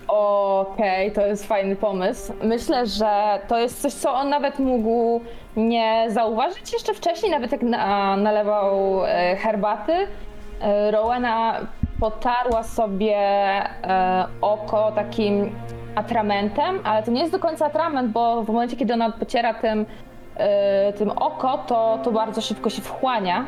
Okej, 0.07 1.11
to 1.11 1.25
jest 1.25 1.45
fajny 1.47 1.75
pomysł. 1.75 2.33
Myślę, 2.43 2.87
że 2.87 3.39
to 3.47 3.59
jest 3.59 3.81
coś, 3.81 3.93
co 3.93 4.13
on 4.13 4.29
nawet 4.29 4.59
mógł 4.59 5.21
nie 5.55 6.07
zauważyć 6.09 6.73
jeszcze 6.73 6.93
wcześniej, 6.93 7.31
nawet 7.31 7.51
jak 7.51 7.61
na, 7.61 8.17
nalewał 8.17 9.05
e, 9.05 9.35
herbaty. 9.35 9.93
E, 10.61 10.91
Rowena 10.91 11.59
potarła 11.99 12.63
sobie 12.63 13.17
e, 13.17 14.27
oko 14.41 14.91
takim 14.91 15.55
atramentem, 15.95 16.79
ale 16.83 17.03
to 17.03 17.11
nie 17.11 17.21
jest 17.21 17.31
do 17.31 17.39
końca 17.39 17.65
atrament, 17.65 18.11
bo 18.11 18.43
w 18.43 18.47
momencie, 18.47 18.75
kiedy 18.75 18.93
ona 18.93 19.11
pociera 19.11 19.53
tym, 19.53 19.85
e, 20.35 20.93
tym 20.93 21.09
oko, 21.09 21.57
to, 21.57 21.99
to 22.03 22.11
bardzo 22.11 22.41
szybko 22.41 22.69
się 22.69 22.81
wchłania. 22.81 23.45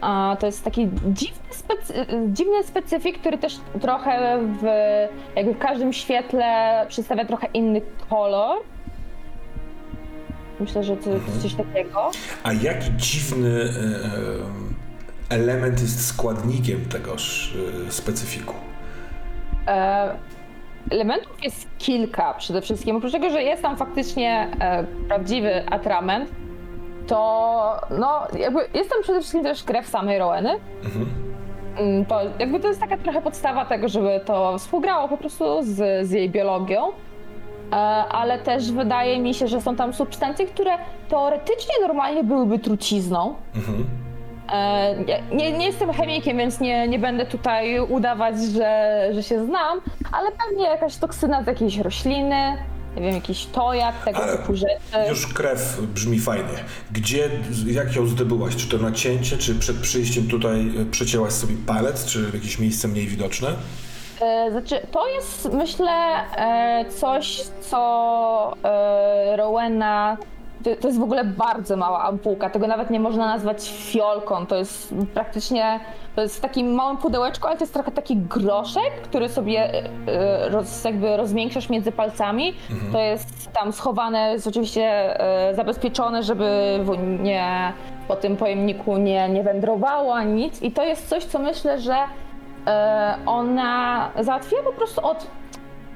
A 0.00 0.36
to 0.40 0.46
jest 0.46 0.64
taki 0.64 0.88
dziwny, 1.06 1.42
specy, 1.50 2.06
dziwny 2.26 2.62
specyfik, 2.62 3.18
który 3.18 3.38
też 3.38 3.60
trochę 3.80 4.38
w, 4.62 4.64
jakby 5.36 5.54
w 5.54 5.58
każdym 5.58 5.92
świetle 5.92 6.84
przedstawia 6.88 7.24
trochę 7.24 7.46
inny 7.54 7.80
kolor. 8.10 8.58
Myślę, 10.60 10.84
że 10.84 10.96
to 10.96 11.10
jest 11.10 11.42
coś 11.42 11.54
takiego. 11.54 12.10
A 12.42 12.52
jaki 12.52 12.90
dziwny 12.96 13.48
y, 13.48 13.68
y, 13.68 14.81
element 15.32 15.80
jest 15.80 16.06
składnikiem 16.06 16.80
tegoż 16.84 17.54
y, 17.88 17.92
specyfiku? 17.92 18.54
E, 19.68 20.14
elementów 20.90 21.44
jest 21.44 21.68
kilka 21.78 22.34
przede 22.34 22.60
wszystkim. 22.60 22.96
Oprócz 22.96 23.12
tego, 23.12 23.30
że 23.30 23.42
jest 23.42 23.62
tam 23.62 23.76
faktycznie 23.76 24.48
e, 24.60 24.84
prawdziwy 25.08 25.66
atrament, 25.70 26.30
to 27.06 27.80
no, 27.98 28.26
jakby 28.38 28.60
jest 28.74 28.90
tam 28.90 29.02
przede 29.02 29.18
wszystkim 29.20 29.42
też 29.42 29.62
krew 29.64 29.86
samej 29.88 30.18
Roweny. 30.18 30.50
Mm, 31.76 32.04
To 32.06 32.20
jakby 32.38 32.60
to 32.60 32.68
jest 32.68 32.80
taka 32.80 32.96
trochę 32.98 33.22
podstawa 33.22 33.64
tego, 33.64 33.88
żeby 33.88 34.20
to 34.26 34.58
współgrało 34.58 35.08
po 35.08 35.16
prostu 35.16 35.44
z, 35.62 36.06
z 36.08 36.10
jej 36.10 36.30
biologią. 36.30 36.88
E, 37.72 37.74
Ale 38.08 38.38
też 38.38 38.72
wydaje 38.72 39.18
mi 39.20 39.34
się, 39.34 39.48
że 39.48 39.60
są 39.60 39.76
tam 39.76 39.92
substancje, 39.94 40.46
które 40.46 40.70
teoretycznie 41.08 41.74
normalnie 41.82 42.24
byłyby 42.24 42.58
trucizną. 42.58 43.34
Mhm. 43.56 43.84
E, 44.52 44.94
Nie, 45.34 45.52
nie, 45.52 45.66
jestem 45.66 45.92
chemikiem, 45.92 46.36
więc 46.38 46.60
nie, 46.60 46.88
nie 46.88 46.98
będę 46.98 47.26
tutaj 47.26 47.80
udawać, 47.80 48.34
że, 48.42 49.08
że 49.14 49.22
się 49.22 49.44
znam, 49.46 49.80
ale 50.12 50.30
pewnie 50.32 50.64
jakaś 50.64 50.96
toksyna 50.96 51.42
z 51.44 51.46
jakiejś 51.46 51.78
rośliny, 51.78 52.56
nie 52.96 53.02
wiem, 53.02 53.14
jakiś 53.14 53.46
tojak, 53.46 54.04
tego 54.04 54.22
Ale 54.22 54.36
typu 54.38 54.54
rzeczy. 54.56 55.08
Już 55.08 55.26
krew 55.34 55.80
brzmi 55.94 56.18
fajnie. 56.20 56.64
Gdzie, 56.92 57.30
jak 57.66 57.96
ją 57.96 58.06
zdobyłaś? 58.06 58.56
Czy 58.56 58.68
to 58.68 58.78
na 58.78 58.92
cięcie, 58.92 59.36
czy 59.38 59.54
przed 59.54 59.76
przyjściem 59.76 60.28
tutaj 60.28 60.70
przecięłaś 60.90 61.32
sobie 61.32 61.54
palec, 61.66 62.04
czy 62.06 62.24
jakieś 62.34 62.58
miejsce 62.58 62.88
mniej 62.88 63.06
widoczne? 63.06 63.48
E, 64.20 64.50
Znaczy, 64.50 64.86
to 64.90 65.08
jest 65.08 65.48
myślę 65.52 65.90
e, 66.36 66.84
coś, 66.90 67.40
co 67.60 68.52
Rowena. 69.36 70.16
To, 70.80 70.88
jest 70.88 71.00
w 71.00 71.02
ogóle 71.02 71.24
bardzo 71.24 71.76
mała 71.76 72.02
ampułka. 72.02 72.50
Tego 72.50 72.66
nawet 72.66 72.90
nie 72.90 73.00
można 73.00 73.26
nazwać 73.26 73.72
fiolką. 73.76 74.46
To 74.46 74.56
jest 74.56 74.94
praktycznie. 75.14 75.80
To 76.16 76.22
jest 76.22 76.36
w 76.36 76.40
takim 76.40 76.74
małym 76.74 76.96
pudełeczku, 76.96 77.46
ale 77.46 77.56
to 77.56 77.62
jest 77.62 77.74
trochę 77.74 77.90
taki 77.90 78.16
groszek, 78.16 78.92
który 79.02 79.28
sobie 79.28 79.74
e, 79.74 79.84
e, 80.06 80.48
roz, 80.48 80.84
jakby 80.84 81.16
rozmiększasz 81.16 81.70
między 81.70 81.92
palcami. 81.92 82.54
To 82.92 82.98
jest 82.98 83.52
tam 83.52 83.72
schowane, 83.72 84.32
jest 84.32 84.46
oczywiście 84.46 84.82
e, 85.20 85.54
zabezpieczone, 85.54 86.22
żeby 86.22 86.78
nie 87.20 87.72
po 88.08 88.16
tym 88.16 88.36
pojemniku 88.36 88.96
nie, 88.96 89.28
nie 89.28 89.42
wędrowało 89.42 90.14
ani 90.14 90.32
nic. 90.32 90.62
I 90.62 90.72
to 90.72 90.84
jest 90.84 91.08
coś, 91.08 91.24
co 91.24 91.38
myślę, 91.38 91.80
że 91.80 91.96
ona 93.26 94.10
załatwiła 94.20 94.62
po 94.62 94.72
prostu 94.72 95.06
od 95.06 95.26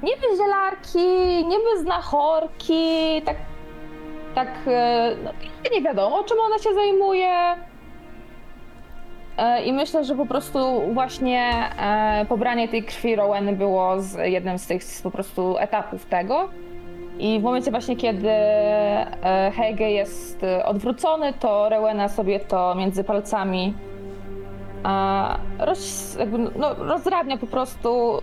niby 0.03 0.37
zielarki, 0.37 1.07
niby 1.45 1.81
znachorki, 1.81 3.21
tak, 3.25 3.35
tak 4.37 4.47
e, 4.67 5.15
no, 5.23 5.31
nie 5.73 5.81
wiadomo, 5.81 6.23
czym 6.23 6.37
ona 6.39 6.57
się 6.57 6.73
zajmuje. 6.73 7.55
E, 9.37 9.63
I 9.63 9.73
myślę, 9.73 10.03
że 10.03 10.15
po 10.15 10.25
prostu 10.25 10.81
właśnie 10.93 11.53
e, 11.79 12.25
pobranie 12.29 12.67
tej 12.67 12.83
krwi 12.83 13.15
Roweny 13.15 13.53
było 13.53 14.01
z 14.01 14.17
jednym 14.31 14.57
z 14.59 14.67
tych 14.67 14.81
po 15.03 15.11
prostu 15.11 15.57
etapów 15.57 16.05
tego. 16.05 16.49
I 17.19 17.39
w 17.39 17.43
momencie 17.43 17.71
właśnie, 17.71 17.95
kiedy 17.95 18.29
Hege 19.55 19.91
jest 19.91 20.41
odwrócony, 20.65 21.33
to 21.33 21.69
Rowena 21.69 22.09
sobie 22.09 22.39
to 22.39 22.75
między 22.75 23.03
palcami 23.03 23.73
roz, 25.59 26.15
jakby, 26.19 26.37
no, 26.37 26.73
rozdrabnia 26.73 27.37
po 27.37 27.47
prostu, 27.47 28.17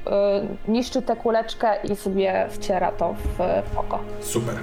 y, 0.67 0.71
niszczy 0.71 1.03
tę 1.03 1.17
kuleczkę 1.17 1.77
i 1.85 1.97
sobie 1.97 2.47
wciera 2.51 2.93
to 2.93 3.15
w, 3.15 3.39
w 3.75 3.79
oko. 3.79 3.99
Super. 4.21 4.55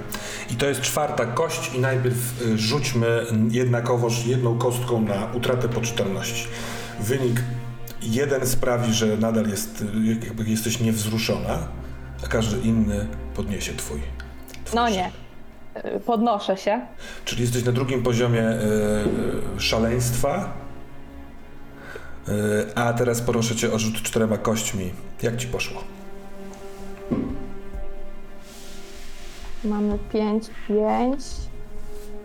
I 0.50 0.54
to 0.54 0.66
jest 0.66 0.80
czwarta 0.80 1.26
kość 1.26 1.74
i 1.74 1.80
najpierw 1.80 2.42
y, 2.42 2.58
rzućmy 2.58 3.26
jednakowoż 3.50 4.26
jedną 4.26 4.58
kostką 4.58 5.00
na 5.00 5.28
utratę 5.34 5.68
poczytalności. 5.68 6.46
Wynik 7.00 7.42
jeden 8.02 8.46
sprawi, 8.46 8.92
że 8.92 9.16
nadal 9.16 9.48
jest, 9.48 9.82
y, 9.82 9.86
jakby 10.26 10.44
jesteś 10.44 10.80
niewzruszona, 10.80 11.58
a 12.24 12.28
każdy 12.28 12.68
inny 12.68 13.06
podniesie 13.34 13.72
twój. 13.72 14.00
twój 14.64 14.76
No 14.76 14.88
nie, 14.88 15.10
podnoszę 16.06 16.56
się. 16.56 16.80
Czyli 17.24 17.42
jesteś 17.42 17.64
na 17.64 17.72
drugim 17.72 18.02
poziomie 18.02 18.50
y, 18.50 19.60
szaleństwa. 19.60 20.61
Y, 22.28 22.74
a 22.74 22.92
teraz 22.92 23.20
proszę 23.20 23.56
cię 23.56 23.72
o 23.72 23.78
rzut 23.78 24.02
czterema 24.02 24.38
kośćmi. 24.38 24.90
Jak 25.22 25.36
ci 25.36 25.46
poszło? 25.46 25.84
Mamy 29.64 29.98
5, 30.12 30.44
5, 30.68 31.24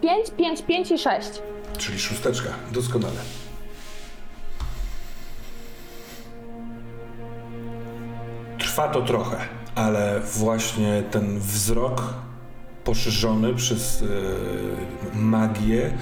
5, 0.02 0.32
5, 0.38 0.62
5 0.62 0.92
i 0.92 0.98
6. 0.98 1.30
Czyli 1.78 2.00
szósteczka. 2.00 2.50
Doskonale. 2.72 3.20
Trwa 8.60 8.88
to 8.88 9.02
trochę, 9.02 9.38
ale 9.76 10.20
właśnie 10.20 11.04
ten 11.12 11.40
wzrok 11.40 12.14
poszerzony 12.84 13.56
przez 13.56 14.02
e, 14.02 14.06
magię 15.18 15.94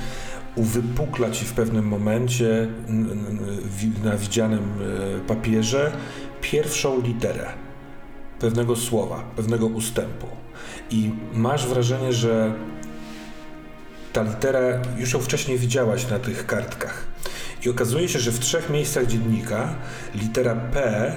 uwypukla 0.56 1.32
ci 1.32 1.46
w 1.46 1.54
pewnym 1.54 1.88
momencie 1.88 2.68
na 4.04 4.18
widzianym 4.18 4.60
e, 4.60 5.20
papierze 5.20 5.92
pierwszą 6.42 7.02
literę. 7.02 7.46
pewnego 8.40 8.76
słowa, 8.76 9.24
pewnego 9.36 9.66
ustępu. 9.68 10.28
I 10.90 11.12
masz 11.34 11.68
wrażenie, 11.68 12.14
że 12.14 12.54
ta 14.14 14.24
litera 14.24 14.60
już 14.98 15.14
ją 15.14 15.20
wcześniej 15.20 15.58
widziałaś 15.58 16.10
na 16.10 16.20
tych 16.20 16.46
kartkach. 16.46 17.06
I 17.66 17.70
okazuje 17.70 18.10
się, 18.10 18.20
że 18.20 18.32
w 18.32 18.40
trzech 18.40 18.70
miejscach 18.70 19.08
dziennika 19.08 19.76
litera 20.16 20.56
P 20.56 21.12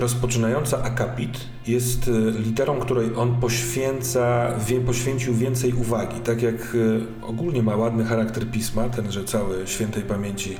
rozpoczynająca 0.00 0.82
akapit 0.82 1.40
jest 1.66 2.08
y, 2.08 2.32
literą, 2.38 2.80
której 2.80 3.14
on 3.16 3.40
poświęca, 3.40 4.54
wie, 4.66 4.80
poświęcił 4.80 5.34
więcej 5.34 5.72
uwagi. 5.72 6.20
Tak 6.20 6.42
jak 6.42 6.74
y, 6.74 7.00
ogólnie 7.22 7.62
ma 7.62 7.76
ładny 7.76 8.04
charakter 8.04 8.46
pisma, 8.50 8.88
tenże 8.88 9.24
cały 9.24 9.66
świętej 9.66 10.02
pamięci 10.02 10.56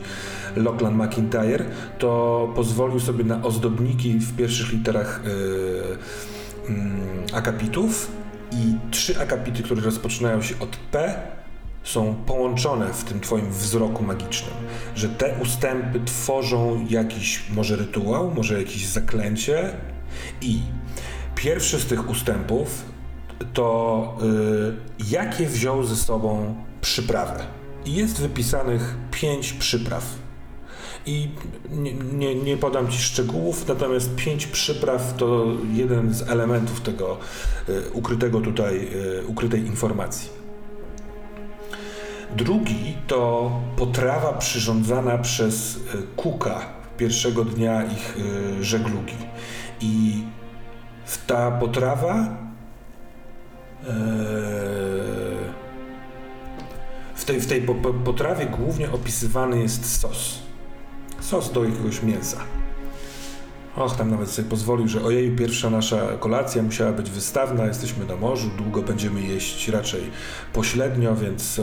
Lachlan 0.56 0.94
McIntyre, 0.94 1.64
to 1.98 2.52
pozwolił 2.56 3.00
sobie 3.00 3.24
na 3.24 3.42
ozdobniki 3.42 4.18
w 4.18 4.36
pierwszych 4.36 4.72
literach 4.72 5.20
y, 5.26 6.68
mm, 6.68 7.00
akapitów 7.32 8.10
i 8.52 8.90
trzy 8.90 9.20
akapity, 9.20 9.62
które 9.62 9.80
rozpoczynają 9.80 10.42
się 10.42 10.54
od 10.60 10.76
P, 10.76 11.14
są 11.84 12.14
połączone 12.26 12.92
w 12.92 13.04
tym 13.04 13.20
twoim 13.20 13.50
wzroku 13.50 14.04
magicznym, 14.04 14.54
że 14.94 15.08
te 15.08 15.34
ustępy 15.42 16.00
tworzą 16.04 16.86
jakiś 16.90 17.50
może 17.50 17.76
rytuał, 17.76 18.30
może 18.36 18.58
jakieś 18.58 18.86
zaklęcie 18.86 19.70
i 20.40 20.60
pierwszy 21.34 21.80
z 21.80 21.86
tych 21.86 22.10
ustępów 22.10 22.84
to 23.52 24.18
y, 25.00 25.04
jakie 25.10 25.46
wziął 25.46 25.84
ze 25.84 25.96
sobą 25.96 26.54
przyprawy. 26.80 27.40
I 27.84 27.94
jest 27.94 28.20
wypisanych 28.20 28.96
pięć 29.10 29.52
przypraw. 29.52 30.04
I 31.06 31.28
nie, 31.70 31.94
nie, 31.94 32.34
nie 32.34 32.56
podam 32.56 32.88
Ci 32.90 32.98
szczegółów, 32.98 33.68
natomiast 33.68 34.14
pięć 34.14 34.46
przypraw 34.46 35.16
to 35.16 35.46
jeden 35.72 36.14
z 36.14 36.22
elementów 36.22 36.80
tego 36.80 37.18
y, 37.68 37.90
ukrytego 37.92 38.40
tutaj, 38.40 38.88
y, 39.20 39.26
ukrytej 39.26 39.60
informacji. 39.66 40.39
Drugi 42.36 42.96
to 43.06 43.50
potrawa 43.76 44.32
przyrządzana 44.32 45.18
przez 45.18 45.76
y, 45.76 45.80
Kuka 46.16 46.60
pierwszego 46.98 47.44
dnia 47.44 47.84
ich 47.84 48.16
y, 48.60 48.64
żeglugi. 48.64 49.16
I 49.80 50.22
ta 51.26 51.50
potrawa 51.50 52.14
e, 52.14 53.92
w 57.14 57.24
tej, 57.24 57.40
w 57.40 57.46
tej 57.46 57.62
po- 57.62 57.74
po- 57.74 57.92
potrawie 57.92 58.46
głównie 58.46 58.92
opisywany 58.92 59.58
jest 59.62 60.00
sos. 60.00 60.38
Sos 61.20 61.52
do 61.52 61.64
jakiegoś 61.64 62.02
mięsa. 62.02 62.38
Och, 63.76 63.96
tam 63.96 64.10
nawet 64.10 64.30
sobie 64.30 64.48
pozwolił, 64.48 64.88
że 64.88 65.02
ojeju, 65.02 65.36
pierwsza 65.36 65.70
nasza 65.70 65.96
kolacja 66.20 66.62
musiała 66.62 66.92
być 66.92 67.10
wystawna, 67.10 67.64
jesteśmy 67.64 68.04
na 68.04 68.16
morzu, 68.16 68.50
długo 68.58 68.82
będziemy 68.82 69.20
jeść 69.20 69.68
raczej 69.68 70.02
pośrednio, 70.52 71.16
więc 71.16 71.58
e, 71.58 71.62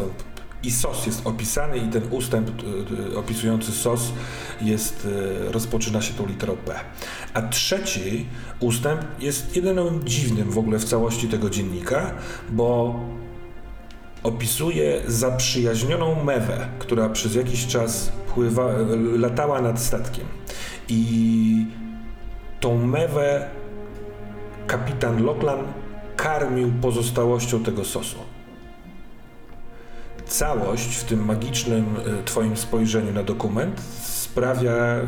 i 0.64 0.72
sos 0.72 1.06
jest 1.06 1.28
opisany 1.28 1.78
i 1.78 1.88
ten 1.88 2.02
ustęp 2.12 2.50
e, 2.50 3.14
e, 3.14 3.18
opisujący 3.18 3.72
sos 3.72 4.14
jest, 4.62 5.08
e, 5.48 5.52
rozpoczyna 5.52 6.02
się 6.02 6.14
tą 6.14 6.28
literą 6.28 6.56
P. 6.56 6.76
A 7.34 7.42
trzeci 7.42 8.26
ustęp 8.60 9.02
jest 9.20 9.56
jedynym 9.56 10.02
dziwnym 10.06 10.52
w 10.52 10.58
ogóle 10.58 10.80
w 10.80 10.86
całości 10.86 11.28
tego 11.28 11.50
dziennika, 11.50 12.14
bo 12.50 13.00
opisuje 14.24 15.02
zaprzyjaźnioną 15.08 16.24
mewę, 16.24 16.68
która 16.80 17.10
przez 17.10 17.36
jakiś 17.36 17.68
czas 17.68 18.12
pływa, 18.34 18.70
latała 19.18 19.62
nad 19.62 19.80
statkiem. 19.80 20.26
I 20.90 21.66
tą 22.60 22.86
mewę 22.86 23.50
kapitan 24.68 25.24
Loklan 25.24 25.60
karmił 26.16 26.72
pozostałością 26.82 27.64
tego 27.64 27.86
sosu. 27.86 28.37
Całość 30.28 30.96
w 30.96 31.04
tym 31.04 31.26
magicznym 31.26 31.96
e, 32.20 32.24
Twoim 32.24 32.58
spojrzeniu 32.58 33.14
na 33.14 33.24
dokument 33.24 33.82
sprawia 34.02 35.02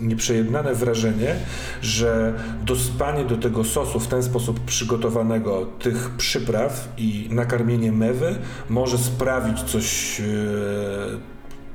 nieprzejednane 0.00 0.74
wrażenie, 0.74 1.36
że 1.82 2.34
dospanie 2.64 3.24
do 3.24 3.36
tego 3.36 3.64
sosu 3.64 4.00
w 4.00 4.06
ten 4.06 4.22
sposób 4.22 4.60
przygotowanego 4.60 5.66
tych 5.66 6.10
przypraw 6.10 6.88
i 6.98 7.28
nakarmienie 7.30 7.92
mewy 7.92 8.38
może 8.68 8.98
sprawić 8.98 9.62
coś, 9.62 10.20
e, 10.20 10.24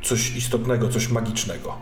coś 0.03 0.35
istotnego, 0.35 0.89
coś 0.89 1.09
magicznego. 1.09 1.73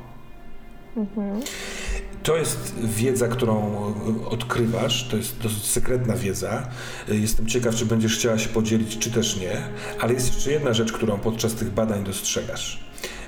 To 2.23 2.37
jest 2.37 2.75
wiedza, 2.83 3.27
którą 3.27 3.75
e, 4.23 4.29
odkrywasz, 4.29 5.07
to 5.07 5.17
jest 5.17 5.37
dosyć 5.37 5.65
sekretna 5.65 6.15
wiedza. 6.15 6.67
E, 7.09 7.15
Jestem 7.15 7.47
ciekaw, 7.47 7.75
czy 7.75 7.85
będziesz 7.85 8.17
chciała 8.17 8.37
się 8.37 8.49
podzielić, 8.49 8.97
czy 8.97 9.11
też 9.11 9.37
nie, 9.39 9.61
ale 9.99 10.13
jest 10.13 10.33
jeszcze 10.35 10.51
jedna 10.51 10.73
rzecz, 10.73 10.91
którą 10.91 11.19
podczas 11.19 11.53
tych 11.53 11.71
badań 11.71 12.03
dostrzegasz. 12.03 12.79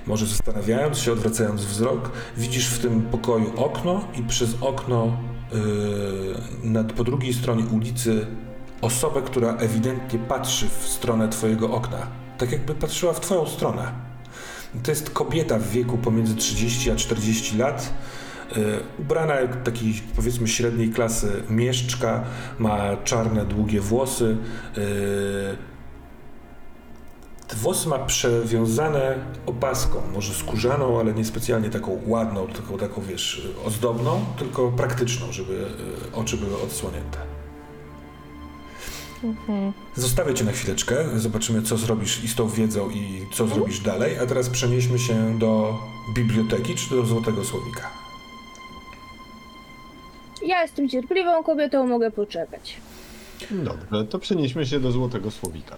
Może 0.07 0.25
zastanawiając 0.25 0.97
się, 0.97 1.11
odwracając 1.11 1.65
wzrok, 1.65 2.11
widzisz 2.37 2.67
w 2.67 2.79
tym 2.79 3.01
pokoju 3.01 3.53
okno 3.55 4.07
i 4.19 4.23
przez 4.23 4.49
okno 4.61 5.17
yy, 5.53 5.59
nad, 6.63 6.93
po 6.93 7.03
drugiej 7.03 7.33
stronie 7.33 7.65
ulicy 7.65 8.27
osobę, 8.81 9.21
która 9.21 9.55
ewidentnie 9.57 10.19
patrzy 10.19 10.67
w 10.79 10.87
stronę 10.87 11.29
twojego 11.29 11.71
okna. 11.71 12.07
Tak 12.37 12.51
jakby 12.51 12.75
patrzyła 12.75 13.13
w 13.13 13.19
twoją 13.19 13.47
stronę. 13.47 13.91
To 14.83 14.91
jest 14.91 15.09
kobieta 15.09 15.59
w 15.59 15.69
wieku 15.69 15.97
pomiędzy 15.97 16.35
30 16.35 16.91
a 16.91 16.95
40 16.95 17.57
lat, 17.57 17.93
ubrana 18.99 19.33
jak 19.35 19.63
taki 19.63 20.01
powiedzmy 20.15 20.47
średniej 20.47 20.89
klasy 20.89 21.43
mieszczka, 21.49 22.23
ma 22.59 22.97
czarne, 23.03 23.45
długie 23.45 23.81
włosy. 23.81 24.37
y, 24.77 25.73
Te 27.47 27.55
włosy 27.55 27.89
ma 27.89 27.99
przewiązane 27.99 29.15
opaską, 29.45 30.01
może 30.13 30.33
skórzaną, 30.33 30.99
ale 30.99 31.13
niespecjalnie 31.13 31.69
taką 31.69 32.01
ładną, 32.05 32.47
taką, 32.47 32.77
taką 32.77 33.01
wiesz, 33.01 33.47
ozdobną, 33.65 34.25
tylko 34.37 34.71
praktyczną, 34.71 35.31
żeby 35.31 35.53
y, 35.53 36.15
oczy 36.15 36.37
były 36.37 36.61
odsłonięte. 36.61 37.17
Zostawię 39.95 40.33
cię 40.33 40.43
na 40.43 40.51
chwileczkę, 40.51 40.95
zobaczymy 41.15 41.61
co 41.61 41.77
zrobisz 41.77 42.23
i 42.23 42.27
z 42.27 42.35
tą 42.35 42.49
wiedzą 42.49 42.89
i 42.89 43.25
co 43.33 43.47
zrobisz 43.47 43.79
dalej, 43.79 44.19
a 44.19 44.25
teraz 44.25 44.49
przenieśmy 44.49 44.99
się 44.99 45.39
do 45.39 45.79
biblioteki 46.15 46.75
czy 46.75 46.89
do 46.89 47.05
Złotego 47.05 47.45
Słowika. 47.45 48.02
Ja 50.45 50.61
jestem 50.61 50.89
cierpliwą 50.89 51.43
kobietą, 51.43 51.87
mogę 51.87 52.11
poczekać. 52.11 52.77
Dobrze, 53.51 54.05
to 54.05 54.19
przenieśmy 54.19 54.65
się 54.65 54.79
do 54.79 54.91
Złotego 54.91 55.31
Słowika. 55.31 55.77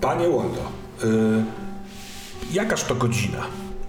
Panie 0.00 0.28
Waldo, 0.28 0.60
y, 1.04 1.44
jakaż 2.52 2.84
to 2.84 2.94
godzina? 2.94 3.38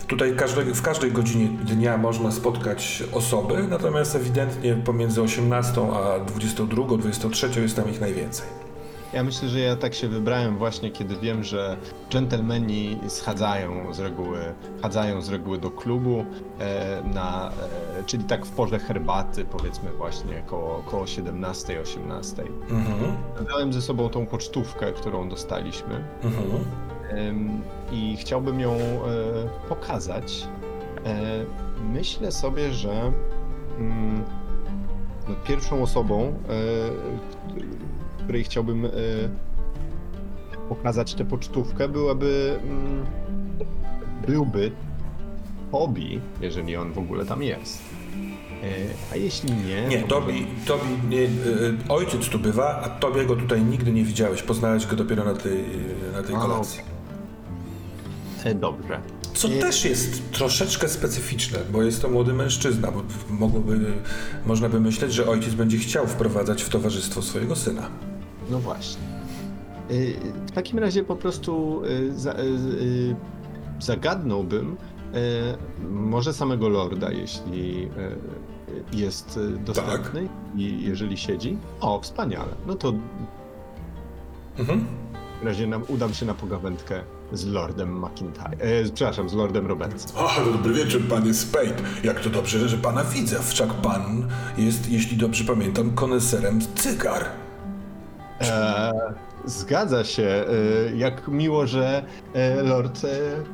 Tutaj 0.07 0.35
każde, 0.35 0.61
w 0.61 0.81
każdej 0.81 1.11
godzinie 1.11 1.47
dnia 1.47 1.97
można 1.97 2.31
spotkać 2.31 3.03
osoby, 3.13 3.67
natomiast 3.69 4.15
ewidentnie 4.15 4.75
pomiędzy 4.75 5.21
18 5.21 5.81
a 5.93 6.19
22, 6.19 6.97
23 6.97 7.61
jest 7.61 7.75
tam 7.75 7.89
ich 7.89 8.01
najwięcej. 8.01 8.47
Ja 9.13 9.23
myślę, 9.23 9.49
że 9.49 9.59
ja 9.59 9.75
tak 9.75 9.93
się 9.93 10.07
wybrałem 10.07 10.57
właśnie, 10.57 10.91
kiedy 10.91 11.15
wiem, 11.15 11.43
że 11.43 11.77
dżentelmeni 12.09 12.97
schadzają 13.07 13.93
z 13.93 13.99
reguły, 13.99 14.39
chadzają 14.81 15.21
z 15.21 15.29
reguły 15.29 15.57
do 15.57 15.71
klubu, 15.71 16.25
e, 16.59 17.03
na, 17.13 17.51
e, 17.99 18.03
czyli 18.03 18.23
tak 18.23 18.45
w 18.45 18.51
porze 18.51 18.79
herbaty, 18.79 19.45
powiedzmy 19.45 19.91
właśnie 19.91 20.43
koło, 20.45 20.83
koło 20.85 21.03
17-18. 21.03 22.41
Mhm, 22.69 23.17
Dałem 23.49 23.73
ze 23.73 23.81
sobą 23.81 24.09
tą 24.09 24.25
pocztówkę, 24.25 24.91
którą 24.91 25.29
dostaliśmy 25.29 26.03
mhm. 26.23 26.49
em, 27.09 27.61
i 27.91 28.17
chciałbym 28.17 28.59
ją 28.59 28.71
e, 28.71 28.79
pokazać. 29.69 30.47
E, 31.05 31.45
myślę 31.93 32.31
sobie, 32.31 32.73
że 32.73 33.11
mm, 33.77 34.23
no, 35.27 35.35
pierwszą 35.47 35.83
osobą, 35.83 36.23
e, 36.23 37.82
której 38.23 38.43
chciałbym 38.43 38.85
e, 38.85 38.89
pokazać 40.69 41.13
tę 41.13 41.25
pocztówkę, 41.25 41.89
byłaby 41.89 42.59
mm, 42.63 43.05
byłby 44.27 44.71
Tobi, 45.71 46.21
jeżeli 46.41 46.75
on 46.75 46.93
w 46.93 46.97
ogóle 46.97 47.25
tam 47.25 47.43
jest. 47.43 47.81
E, 48.63 48.67
a 49.13 49.15
jeśli 49.15 49.51
nie, 49.51 49.87
Nie, 49.87 50.03
to 50.03 50.21
może- 50.21 50.33
Tobi, 50.33 50.47
Tobi 50.67 50.85
nie, 51.09 51.19
y, 51.21 51.29
ojciec 51.89 52.29
tu 52.29 52.39
bywa, 52.39 52.81
a 52.81 52.89
Tobie 52.89 53.25
go 53.25 53.35
tutaj 53.35 53.61
nigdy 53.61 53.91
nie 53.91 54.03
widziałeś. 54.03 54.41
Poznałeś 54.43 54.85
go 54.85 54.95
dopiero 54.95 55.23
na 55.23 55.33
tej, 55.33 55.63
na 56.13 56.23
tej 56.23 56.35
A, 56.35 56.39
kolacji. 56.39 56.79
E, 58.43 58.55
Dobrze. 58.55 58.99
Co 59.33 59.47
Nie- 59.47 59.59
też 59.59 59.85
jest 59.85 60.31
troszeczkę 60.31 60.89
specyficzne, 60.89 61.59
bo 61.71 61.83
jest 61.83 62.01
to 62.01 62.09
młody 62.09 62.33
mężczyzna, 62.33 62.91
bo 62.91 63.03
mogłoby, 63.29 63.79
można 64.45 64.69
by 64.69 64.79
myśleć, 64.79 65.13
że 65.13 65.27
ojciec 65.27 65.53
będzie 65.53 65.77
chciał 65.77 66.07
wprowadzać 66.07 66.63
w 66.63 66.69
towarzystwo 66.69 67.21
swojego 67.21 67.55
syna. 67.55 67.89
No 68.49 68.59
właśnie. 68.59 69.01
Y, 69.91 70.15
W 70.47 70.51
takim 70.51 70.79
razie 70.79 71.03
po 71.03 71.15
prostu 71.15 71.81
y, 71.85 71.89
y, 72.41 73.15
zagadnąłbym 73.79 74.75
może 75.91 76.33
samego 76.33 76.69
Lorda, 76.69 77.11
jeśli, 77.11 77.89
jest 78.93 79.39
dostępny 79.65 80.29
i 80.55 80.83
jeżeli 80.83 81.17
siedzi, 81.17 81.57
o, 81.81 81.99
wspaniale. 82.01 82.51
No 82.67 82.75
to 82.75 82.93
Mhm. 84.59 84.85
w 85.41 85.45
razie 85.45 85.67
nam 85.67 85.83
udam 85.87 86.13
się 86.13 86.25
na 86.25 86.33
pogawędkę 86.33 87.01
z 87.33 87.45
Lordem 87.45 87.99
McIntyre. 88.05 88.49
E, 88.59 88.83
przepraszam, 88.93 89.29
z 89.29 89.33
Lordem 89.33 89.67
Robertsem. 89.67 90.17
O, 90.17 90.51
dobry 90.51 90.73
wieczór, 90.73 91.01
panie 91.09 91.33
Spade. 91.33 91.75
Jak 92.03 92.19
to 92.19 92.29
dobrze, 92.29 92.69
że 92.69 92.77
pana 92.77 93.03
widzę. 93.03 93.39
Wszak 93.39 93.73
pan 93.73 94.27
jest, 94.57 94.89
jeśli 94.91 95.17
dobrze 95.17 95.43
pamiętam, 95.43 95.91
koneserem 95.91 96.59
cygar. 96.75 97.25
E, 98.49 98.91
zgadza 99.45 100.03
się. 100.03 100.23
E, 100.91 100.95
jak 100.95 101.27
miło, 101.27 101.67
że 101.67 102.03
e, 102.33 102.63
Lord 102.63 103.05
e, 103.05 103.09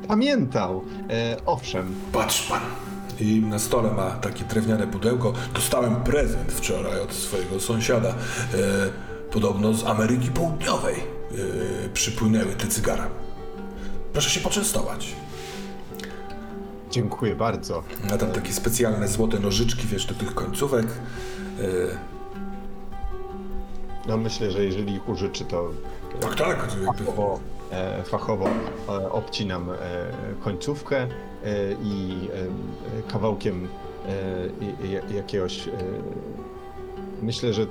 pamiętał. 0.08 0.84
E, 1.10 1.36
owszem, 1.46 1.94
Patrz 2.12 2.42
pan. 2.48 2.60
I 3.20 3.40
na 3.40 3.58
stole 3.58 3.90
ma 3.92 4.10
takie 4.10 4.44
drewniane 4.44 4.86
pudełko. 4.86 5.32
Dostałem 5.54 5.96
prezent 5.96 6.52
wczoraj 6.52 7.00
od 7.00 7.12
swojego 7.12 7.60
sąsiada. 7.60 8.08
E, 8.08 8.14
podobno 9.32 9.74
z 9.74 9.84
Ameryki 9.86 10.30
Południowej 10.30 10.94
przypłynęły 11.94 12.52
te 12.54 12.66
cygara. 12.66 13.06
Proszę 14.12 14.30
się 14.30 14.40
poczęstować. 14.40 15.14
dziękuję 16.90 17.36
bardzo. 17.36 17.82
Ma 18.10 18.18
tam 18.18 18.30
takie 18.30 18.52
specjalne 18.52 19.08
złote 19.08 19.38
nożyczki, 19.38 19.86
wiesz, 19.86 20.06
do 20.06 20.14
tych 20.14 20.34
końcówek. 20.34 20.86
No 24.08 24.16
myślę, 24.16 24.50
że 24.50 24.64
jeżeli 24.64 24.94
ich 24.94 25.08
użyczy, 25.08 25.44
to 25.44 25.70
tak, 26.20 26.34
tak. 26.36 26.70
fachowo, 26.98 27.40
e, 27.72 28.02
fachowo 28.02 28.46
e, 28.88 29.12
obcinam 29.12 29.70
e, 29.70 29.76
końcówkę 30.44 30.96
e, 30.98 31.06
i 31.82 32.28
e, 33.08 33.12
kawałkiem 33.12 33.68
e, 34.08 34.10
i- 34.64 34.86
i- 35.12 35.14
jakiegoś. 35.16 35.68
E, 35.68 35.70
myślę, 37.22 37.52
że 37.52 37.66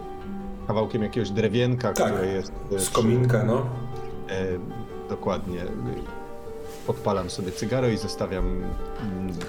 kawałkiem 0.67 1.03
jakiegoś 1.03 1.29
drewienka, 1.29 1.93
Tak, 1.93 2.13
które 2.13 2.27
jest. 2.27 2.51
e, 2.75 2.79
Z 2.79 2.83
przy- 2.85 2.93
kominka, 2.95 3.43
no. 3.43 3.57
E, 4.29 4.45
dokładnie. 5.09 5.65
Podpalam 6.87 7.29
sobie 7.29 7.51
cygaro 7.51 7.87
i 7.87 7.97
zostawiam 7.97 8.45
mm, 8.45 8.63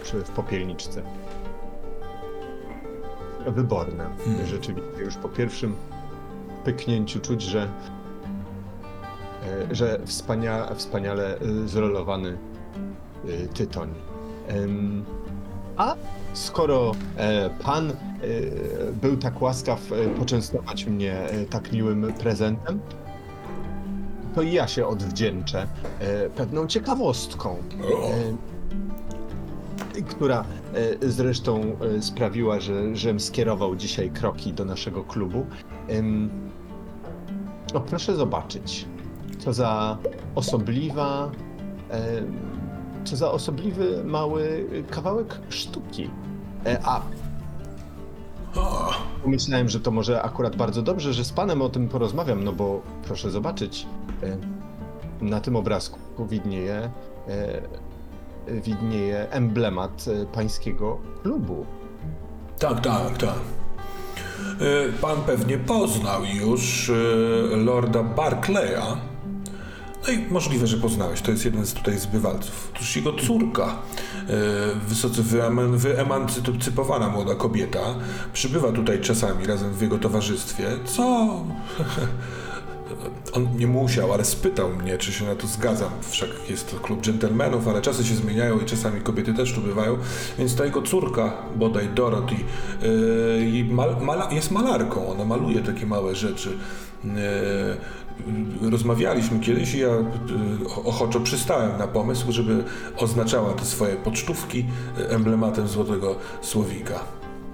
przy, 0.02 0.24
w 0.24 0.30
popielniczce. 0.30 1.02
Wyborne. 3.46 4.10
Hmm. 4.24 4.46
Rzeczywiście 4.46 5.00
już 5.02 5.16
po 5.16 5.28
pierwszym 5.28 5.74
pyknięciu 6.64 7.20
czuć, 7.20 7.42
że, 7.42 7.62
e, 7.62 7.68
że 9.74 10.00
wspania, 10.04 10.74
wspaniale 10.74 11.38
e, 11.38 11.68
zrolowany 11.68 12.38
e, 13.24 13.46
tytoń. 13.46 13.94
A 15.76 15.96
skoro 16.32 16.92
pan 17.64 17.92
był 19.02 19.16
tak 19.16 19.42
łaskaw 19.42 19.80
poczęstować 20.18 20.84
mnie 20.84 21.26
tak 21.50 21.72
miłym 21.72 22.12
prezentem, 22.12 22.80
to 24.34 24.42
i 24.42 24.52
ja 24.52 24.68
się 24.68 24.86
odwdzięczę 24.86 25.66
pewną 26.36 26.66
ciekawostką, 26.66 27.56
która 30.08 30.44
zresztą 31.02 31.76
sprawiła, 32.00 32.60
że, 32.60 32.96
żem 32.96 33.20
skierował 33.20 33.76
dzisiaj 33.76 34.10
kroki 34.10 34.52
do 34.52 34.64
naszego 34.64 35.04
klubu. 35.04 35.46
No 37.74 37.80
proszę 37.80 38.16
zobaczyć, 38.16 38.87
co 39.38 39.52
za 39.52 39.98
osobliwa, 40.35 41.30
em, 41.90 42.37
co 43.04 43.16
za 43.16 43.30
osobliwy 43.30 44.04
mały 44.04 44.66
kawałek 44.90 45.40
sztuki. 45.48 46.11
E, 46.66 46.80
A 46.85 47.02
Pomyślałem, 49.22 49.68
że 49.68 49.80
to 49.80 49.90
może 49.90 50.22
akurat 50.22 50.56
bardzo 50.56 50.83
dobrze, 50.83 51.12
że 51.12 51.24
z 51.24 51.33
panem 51.33 51.62
o 51.62 51.68
tym 51.68 51.88
porozmawiam, 51.88 52.44
no 52.44 52.52
bo 52.52 52.83
proszę 53.04 53.30
zobaczyć, 53.30 53.87
e, 54.22 54.37
na 55.24 55.40
tym 55.40 55.56
obrazku 55.56 56.26
widnieje, 56.26 56.90
e, 57.28 57.62
widnieje 58.61 59.30
emblemat 59.30 60.04
e, 60.09 60.26
pańskiego 60.26 60.98
klubu. 61.22 61.66
tak, 62.59 62.80
tak, 62.80 63.18
tak. 63.18 63.59
E, 64.60 64.92
Pan 65.00 65.22
pewnie 65.26 65.58
poznał 65.58 66.24
już 66.24 66.90
e, 66.90 67.56
lorda 67.56 68.02
Barclaya. 68.02 68.96
No 70.06 70.12
i 70.12 70.18
możliwe, 70.32 70.66
że 70.66 70.76
poznałeś. 70.76 71.20
To 71.20 71.30
jest 71.30 71.44
jeden 71.44 71.66
z 71.66 71.72
tutaj 71.72 71.98
zbywalców. 71.98 72.70
Otóż 72.74 72.96
jego 72.96 73.12
córka, 73.12 73.64
e, 73.66 73.74
wysoce 74.88 75.22
wyeman- 75.22 75.76
wyemancypowana 75.76 77.08
młoda 77.08 77.34
kobieta, 77.34 77.80
przybywa 78.32 78.72
tutaj 78.72 79.00
czasami 79.00 79.46
razem 79.46 79.72
w 79.72 79.82
jego 79.82 79.98
towarzystwie, 79.98 80.68
co... 80.84 81.02
On 83.33 83.48
nie 83.57 83.66
musiał, 83.66 84.12
ale 84.12 84.24
spytał 84.24 84.68
mnie, 84.68 84.98
czy 84.98 85.12
się 85.12 85.24
na 85.24 85.35
to 85.35 85.46
zgadzam. 85.46 85.90
Wszak 86.00 86.29
jest 86.48 86.70
to 86.70 86.76
klub 86.76 87.00
dżentelmenów, 87.00 87.68
ale 87.68 87.83
czasy 87.83 88.05
się 88.05 88.14
zmieniają 88.14 88.61
i 88.61 88.64
czasami 88.64 89.00
kobiety 89.00 89.35
też 89.35 89.53
tu 89.55 89.61
bywają. 89.61 89.98
Więc 90.38 90.57
ta 90.57 90.64
jego 90.64 90.83
córka, 90.83 91.33
bodaj 91.57 91.88
Dorothy, 91.88 92.35
yy, 92.83 93.64
mal, 93.64 93.96
mala, 94.00 94.33
jest 94.33 94.50
malarką. 94.50 95.09
Ona 95.09 95.24
maluje 95.24 95.61
takie 95.61 95.87
małe 95.87 96.14
rzeczy. 96.14 96.59
Yy, 97.05 98.70
rozmawialiśmy 98.70 99.40
kiedyś 99.40 99.74
i 99.74 99.79
ja 99.79 99.88
yy, 99.88 100.05
ochoczo 100.85 101.20
przystałem 101.20 101.79
na 101.79 101.87
pomysł, 101.87 102.33
żeby 102.33 102.64
oznaczała 102.96 103.53
te 103.53 103.64
swoje 103.64 103.96
pocztówki 103.96 104.66
emblematem 105.09 105.68
złotego 105.68 106.16
słowika. 106.40 107.00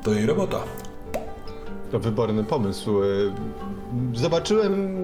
To 0.03 0.13
jej 0.13 0.27
robota. 0.27 0.59
To 1.91 1.99
wyborny 1.99 2.45
pomysł. 2.45 3.01
E, 4.15 4.19
Zobaczyłem 4.19 4.97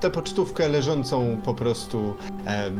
tę 0.00 0.10
pocztówkę 0.10 0.68
leżącą 0.68 1.36
po 1.44 1.54
prostu 1.54 2.14
e, 2.46 2.70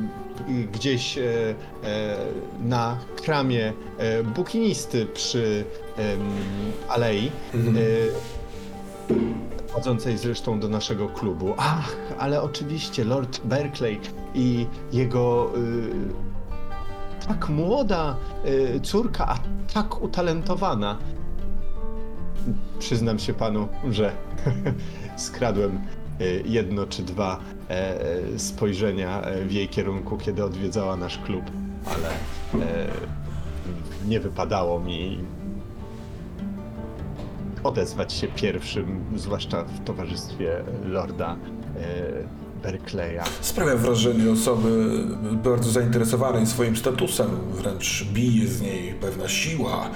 gdzieś 0.73 1.19
e, 1.19 1.23
e, 1.25 2.17
na 2.65 2.99
kramie 3.23 3.73
e, 3.99 4.23
bukinisty 4.23 5.07
przy 5.07 5.65
em, 5.97 6.21
alei. 6.89 7.27
E, 7.55 7.59
Chodzącej 9.73 10.19
zresztą 10.19 10.61
do 10.61 10.69
naszego 10.69 11.09
klubu. 11.09 11.55
Ach, 11.57 11.97
ale 12.19 12.43
oczywiście 12.43 13.05
Lord 13.05 13.41
Berkeley 13.45 14.01
i 14.35 14.67
jego 14.93 15.51
y, 17.23 17.29
tak 17.29 17.49
młoda 17.49 18.17
y, 18.47 18.81
córka, 18.81 19.27
a 19.29 19.39
tak 19.75 20.03
utalentowana. 20.03 20.99
Przyznam 22.79 23.19
się 23.19 23.35
panu, 23.35 23.69
że 23.91 24.13
skradłem 25.17 25.81
y, 26.21 26.43
jedno 26.47 26.87
czy 26.87 27.03
dwa 27.03 27.41
e, 27.71 28.01
e, 28.35 28.39
spojrzenia 28.39 29.21
e, 29.23 29.45
w 29.45 29.53
jej 29.53 29.69
kierunku, 29.69 30.17
kiedy 30.17 30.45
odwiedzała 30.45 30.97
nasz 30.97 31.19
klub, 31.19 31.45
ale 31.87 32.09
e, 32.65 32.89
nie 34.09 34.21
wypadało 34.21 34.81
mi 34.81 35.19
odezwać 37.65 38.13
się 38.13 38.29
pierwszym, 38.29 39.05
zwłaszcza 39.17 39.65
w 39.65 39.85
towarzystwie 39.85 40.65
lorda 40.85 41.37
e, 41.77 42.48
Berkeleya. 42.63 43.25
Sprawia 43.41 43.77
wrażenie 43.77 44.31
osoby 44.31 45.05
bardzo 45.45 45.71
zainteresowanej 45.71 46.47
swoim 46.47 46.77
statusem, 46.77 47.29
wręcz 47.53 48.05
bije 48.05 48.49
z 48.49 48.61
niej 48.61 48.95
pewna 48.95 49.29
siła, 49.29 49.87
e, 49.87 49.91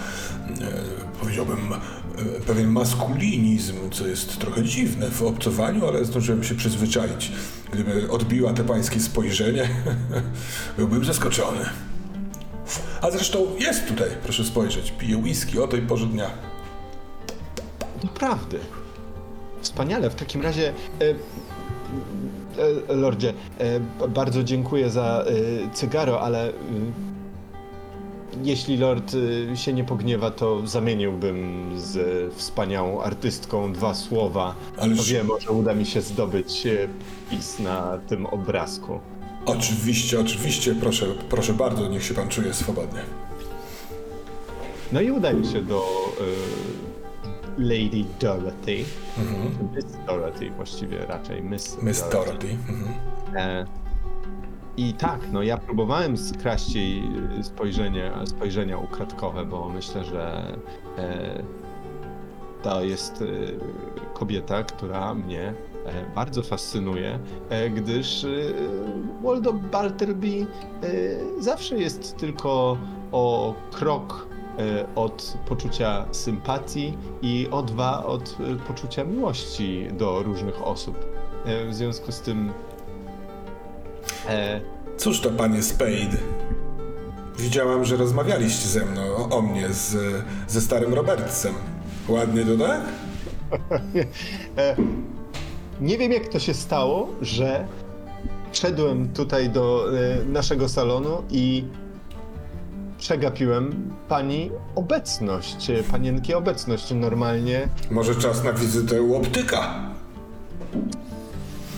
powiedziałbym 1.21 1.73
e, 1.73 2.41
pewien 2.47 2.71
maskulinizm, 2.71 3.91
co 3.91 4.07
jest 4.07 4.39
trochę 4.39 4.63
dziwne 4.63 5.11
w 5.11 5.23
obcowaniu, 5.23 5.87
ale 5.87 6.05
zdążyłem 6.05 6.45
się 6.45 6.55
przyzwyczaić. 6.55 7.33
Gdyby 7.73 8.11
odbiła 8.11 8.53
te 8.53 8.65
pańskie 8.65 9.01
spojrzenie, 9.01 9.69
byłbym 10.79 11.05
zaskoczony. 11.05 11.65
A 13.03 13.11
zresztą 13.11 13.47
jest 13.59 13.87
tutaj, 13.87 14.09
proszę 14.23 14.45
spojrzeć, 14.45 14.91
pije 14.99 15.17
whisky 15.17 15.63
o 15.63 15.69
tej 15.69 15.83
porze 15.83 16.07
dnia. 16.07 16.31
Doprawdy. 18.03 18.59
Wspaniale. 19.63 20.11
W 20.11 20.15
takim 20.15 20.43
razie, 20.43 20.69
e, 21.01 21.15
lordzie, 22.89 23.33
e, 23.59 23.81
bardzo 24.09 24.45
dziękuję 24.45 24.91
za 24.91 25.25
e, 25.27 25.71
cygaro, 25.75 26.21
ale 26.21 26.49
e, 26.49 26.53
jeśli 28.45 28.77
lord 28.77 29.13
e, 29.53 29.57
się 29.57 29.73
nie 29.73 29.85
pogniewa, 29.85 30.31
to 30.31 30.67
zamieniłbym 30.67 31.71
z 31.77 31.99
wspaniałą 32.35 33.03
artystką 33.03 33.73
dwa 33.73 33.95
słowa. 33.95 34.55
Ależ- 34.77 34.95
Kto 34.95 35.03
wie, 35.05 35.25
może 35.25 35.51
uda 35.51 35.75
mi 35.75 35.87
się 35.87 36.01
zdobyć 36.01 36.67
e, 36.67 36.89
pis 37.31 37.59
na 37.59 37.99
tym 38.09 38.27
obrazku. 38.27 39.01
Oczywiście, 39.47 40.21
oczywiście, 40.21 40.75
proszę, 40.75 41.07
proszę 41.31 41.53
bardzo, 41.53 41.89
niech 41.89 42.03
się 42.05 42.15
pan 42.15 42.29
czuje 42.29 42.55
swobodnie. 42.55 43.01
No 44.93 45.01
i 45.01 45.11
udaję 45.11 45.45
się 45.45 45.63
do 45.63 45.77
e, 45.79 46.23
Lady 47.59 48.05
Dorothy. 48.21 48.85
Miss 49.77 49.87
Dorothy 50.07 50.51
właściwie 50.51 51.07
raczej, 51.07 51.43
Miss, 51.43 51.83
Miss 51.83 52.09
Dorothy. 52.13 52.49
Mhm. 52.69 52.95
E, 53.37 53.67
I 54.77 54.95
tak, 54.95 55.21
no 55.33 55.43
ja 55.43 55.57
próbowałem 55.57 56.17
skraść 56.17 56.75
jej 56.75 57.03
spojrzenie, 57.43 58.13
spojrzenia 58.25 58.79
ukradkowe, 58.79 59.45
bo 59.45 59.69
myślę, 59.69 60.05
że 60.05 60.57
e, 60.99 61.43
to 62.63 62.85
jest 62.85 63.23
y, 63.23 63.59
kobieta, 64.15 64.63
która 64.63 65.15
mnie 65.15 65.55
e, 65.87 66.15
bardzo 66.15 66.43
fascynuje, 66.43 67.19
e, 67.49 67.71
gdyż 67.71 68.25
y, 68.25 68.55
Waldo 69.23 69.53
Balterby 69.53 70.47
zawsze 71.39 71.79
jest 71.79 72.17
tylko 72.17 72.79
o 73.13 73.55
krok 73.73 74.27
e, 74.31 74.32
od 74.95 75.37
poczucia 75.49 76.05
sympatii 76.13 76.99
i 77.23 77.49
o 77.51 77.63
dwa 77.63 78.05
od 78.05 78.37
e, 78.41 78.57
poczucia 78.57 79.05
miłości 79.05 79.89
do 79.93 80.23
różnych 80.23 80.63
osób. 80.67 80.97
E, 81.45 81.67
W 81.67 81.75
związku 81.75 82.13
z 82.13 82.21
tym 82.21 82.53
e, 84.29 84.61
Cóż 84.97 85.21
to, 85.21 85.31
panie 85.31 85.63
Spade? 85.63 86.17
Widziałam, 87.39 87.85
że 87.85 87.97
rozmawialiście 87.97 88.69
ze 88.69 88.85
mną 88.85 89.03
o, 89.17 89.37
o 89.37 89.43
mnie 89.43 89.69
z, 89.73 89.97
ze 90.49 90.61
starym 90.61 90.95
Robertsem. 90.95 91.55
Ładnie 92.09 92.45
to 92.45 92.65
tak? 92.65 92.81
Nie 95.81 95.99
wiem, 95.99 96.13
jak 96.13 96.29
to 96.29 96.39
się 96.39 96.55
stało, 96.55 97.09
że 97.23 97.67
wszedłem 98.53 99.09
tutaj 99.09 99.51
do 99.51 99.85
e, 99.99 100.25
naszego 100.25 100.69
salonu 100.69 101.23
i 101.31 101.65
przegapiłem 103.03 103.91
pani 104.09 104.51
obecność, 104.75 105.71
e, 105.71 105.83
panienki 105.83 106.35
obecność. 106.35 106.95
Normalnie. 106.95 107.69
Może 107.91 108.15
czas 108.15 108.45
na 108.45 108.53
wizytę 108.53 109.03
u 109.03 109.17
optyka? 109.17 109.75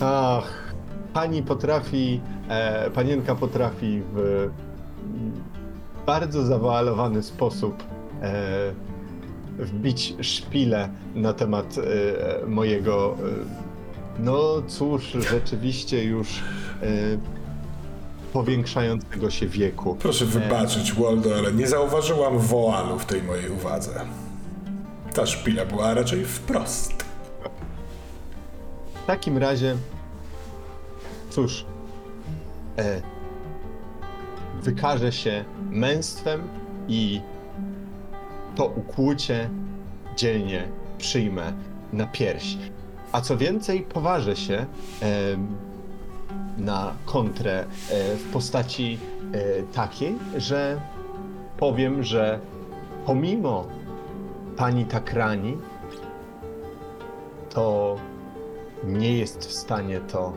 Ach, 0.01 0.73
pani 1.13 1.43
potrafi, 1.43 2.21
e, 2.49 2.91
panienka 2.91 3.35
potrafi 3.35 4.03
w 4.15 4.19
mm, 4.19 4.53
bardzo 6.07 6.47
zawoalowany 6.47 7.23
sposób 7.23 7.83
e, 8.23 8.73
wbić 9.59 10.15
szpilę 10.21 10.89
na 11.15 11.33
temat 11.33 11.77
e, 11.79 12.47
mojego, 12.47 13.17
e, 14.19 14.23
no 14.23 14.63
cóż, 14.69 15.17
rzeczywiście 15.31 16.05
już 16.05 16.43
e, 16.83 17.44
powiększającego 18.35 19.31
się 19.31 19.47
wieku. 19.47 19.97
Proszę 20.01 20.25
wybaczyć, 20.25 20.93
Waldo, 20.93 21.37
ale 21.39 21.53
nie 21.53 21.67
zauważyłam 21.67 22.39
woalu 22.39 22.99
w 22.99 23.05
tej 23.05 23.23
mojej 23.23 23.51
uwadze. 23.51 24.01
Ta 25.15 25.27
szpila 25.27 25.65
była 25.65 25.95
raczej 25.95 26.25
wprost. 26.25 27.05
W 29.03 29.07
takim 29.07 29.39
razie, 29.39 29.77
cóż, 31.31 31.65
e, 32.79 33.03
wykaże 34.63 35.13
się 35.13 35.45
męstwem 35.71 36.49
i 36.89 37.21
to 38.57 38.67
ukłucie 38.67 39.51
dzielnie 40.17 40.69
przyjmę 40.99 41.53
na 41.93 42.07
pierś. 42.07 42.57
A 43.13 43.21
co 43.21 43.37
więcej, 43.37 43.83
poważę 43.83 44.37
się 44.37 44.67
em, 45.01 45.57
na 46.59 46.95
kontrę 47.07 47.61
e, 47.61 48.17
w 48.17 48.33
postaci 48.33 48.99
e, 49.33 49.63
takiej, 49.63 50.19
że 50.37 50.81
powiem, 51.57 52.03
że 52.03 52.41
pomimo 53.07 53.67
pani 54.57 54.85
Takrani, 54.85 55.57
to 57.51 57.97
nie 58.85 59.19
jest 59.19 59.47
w 59.47 59.53
stanie 59.53 60.01
to 60.01 60.33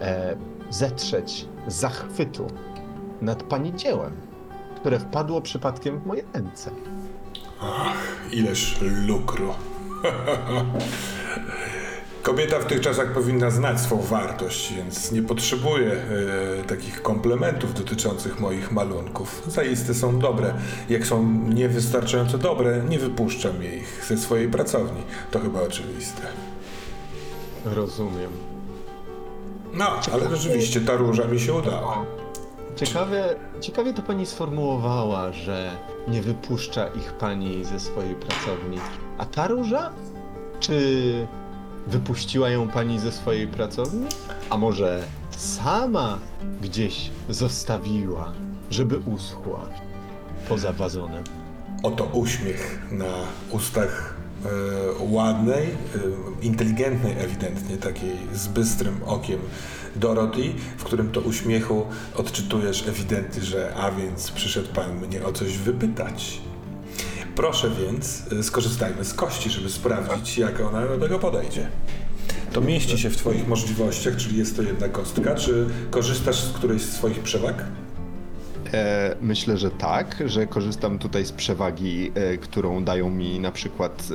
e, 0.00 0.36
zetrzeć 0.70 1.48
zachwytu 1.66 2.46
nad 3.20 3.42
pani 3.42 3.74
dziełem, 3.74 4.12
które 4.76 4.98
wpadło 4.98 5.40
przypadkiem 5.40 6.00
w 6.00 6.06
moje 6.06 6.22
ręce. 6.34 6.70
Ileż 8.32 8.78
lukru. 8.80 9.54
Kobieta 12.26 12.58
w 12.58 12.64
tych 12.64 12.80
czasach 12.80 13.12
powinna 13.12 13.50
znać 13.50 13.80
swą 13.80 14.02
wartość, 14.02 14.72
więc 14.72 15.12
nie 15.12 15.22
potrzebuje 15.22 15.92
e, 15.92 16.64
takich 16.64 17.02
komplementów 17.02 17.74
dotyczących 17.74 18.40
moich 18.40 18.72
malunków. 18.72 19.42
Zaiste 19.46 19.94
są 19.94 20.18
dobre. 20.18 20.54
Jak 20.88 21.06
są 21.06 21.32
niewystarczająco 21.48 22.38
dobre, 22.38 22.82
nie 22.88 22.98
wypuszczam 22.98 23.62
je 23.62 23.76
ich 23.76 24.04
ze 24.08 24.16
swojej 24.16 24.48
pracowni. 24.48 25.02
To 25.30 25.38
chyba 25.38 25.60
oczywiste. 25.60 26.22
Rozumiem. 27.64 28.30
No, 29.74 29.86
ale 30.12 30.36
rzeczywiście 30.36 30.80
ta 30.80 30.96
róża 30.96 31.24
mi 31.24 31.40
się 31.40 31.54
udała. 31.54 32.04
Ciekawe, 32.76 33.36
ciekawie 33.60 33.94
to 33.94 34.02
pani 34.02 34.26
sformułowała, 34.26 35.32
że 35.32 35.70
nie 36.08 36.22
wypuszcza 36.22 36.86
ich 36.86 37.12
pani 37.12 37.64
ze 37.64 37.80
swojej 37.80 38.14
pracowni. 38.14 38.78
A 39.18 39.24
ta 39.24 39.48
róża? 39.48 39.92
Czy 40.60 41.26
wypuściła 41.86 42.50
ją 42.50 42.68
pani 42.68 42.98
ze 42.98 43.12
swojej 43.12 43.48
pracowni? 43.48 44.06
A 44.50 44.58
może 44.58 45.04
sama 45.36 46.18
gdzieś 46.62 47.10
zostawiła, 47.28 48.32
żeby 48.70 48.98
uschła 48.98 49.68
poza 50.48 50.72
wazonem? 50.72 51.24
Oto 51.82 52.04
uśmiech 52.04 52.82
na 52.92 53.12
ustach 53.50 54.14
e, 54.44 54.48
ładnej, 55.00 55.66
e, 55.66 55.74
inteligentnej 56.42 57.12
ewidentnie, 57.18 57.76
takiej 57.76 58.16
z 58.32 58.48
bystrym 58.48 59.00
okiem 59.06 59.40
Dorothy, 59.96 60.52
w 60.76 60.84
którym 60.84 61.12
to 61.12 61.20
uśmiechu 61.20 61.86
odczytujesz 62.16 62.88
ewidentnie, 62.88 63.42
że 63.42 63.74
a 63.74 63.90
więc 63.90 64.30
przyszedł 64.30 64.68
pan 64.74 64.96
mnie 64.96 65.24
o 65.24 65.32
coś 65.32 65.58
wypytać. 65.58 66.40
Proszę 67.36 67.70
więc, 67.70 68.22
e, 68.32 68.42
skorzystajmy 68.42 69.04
z 69.04 69.14
kości, 69.14 69.50
żeby 69.50 69.70
sprawdzić, 69.70 70.38
jak 70.38 70.60
ona 70.60 70.86
do 70.86 70.98
tego 70.98 71.18
podejdzie. 71.18 71.68
To 72.52 72.60
mieści 72.60 72.98
się 72.98 73.10
w 73.10 73.16
twoich 73.16 73.48
możliwościach, 73.48 74.16
czyli 74.16 74.38
jest 74.38 74.56
to 74.56 74.62
jedna 74.62 74.88
kostka. 74.88 75.34
Czy 75.34 75.66
korzystasz 75.90 76.40
z 76.40 76.52
którejś 76.52 76.82
z 76.82 76.92
swoich 76.92 77.18
przewag? 77.20 77.64
E, 78.72 79.16
myślę, 79.20 79.56
że 79.58 79.70
tak, 79.70 80.22
że 80.26 80.46
korzystam 80.46 80.98
tutaj 80.98 81.24
z 81.24 81.32
przewagi, 81.32 82.12
e, 82.14 82.36
którą 82.38 82.84
dają 82.84 83.10
mi 83.10 83.40
na 83.40 83.52
przykład. 83.52 84.08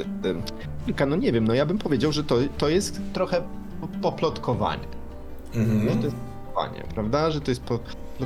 E, 1.00 1.06
no 1.06 1.16
nie 1.16 1.32
wiem, 1.32 1.48
no 1.48 1.54
ja 1.54 1.66
bym 1.66 1.78
powiedział, 1.78 2.12
że 2.12 2.24
to, 2.24 2.38
to 2.58 2.70
jest 2.70 3.02
trochę 3.14 3.42
po- 3.82 3.88
poplotkowanie. 3.88 4.88
Mhm. 5.56 5.90
Że 5.90 5.96
to 5.96 6.04
jest 6.04 6.16
plotkowanie, 6.16 6.84
prawda? 6.94 7.32
Że 7.32 7.42
to 7.42 7.52
jest 7.52 7.62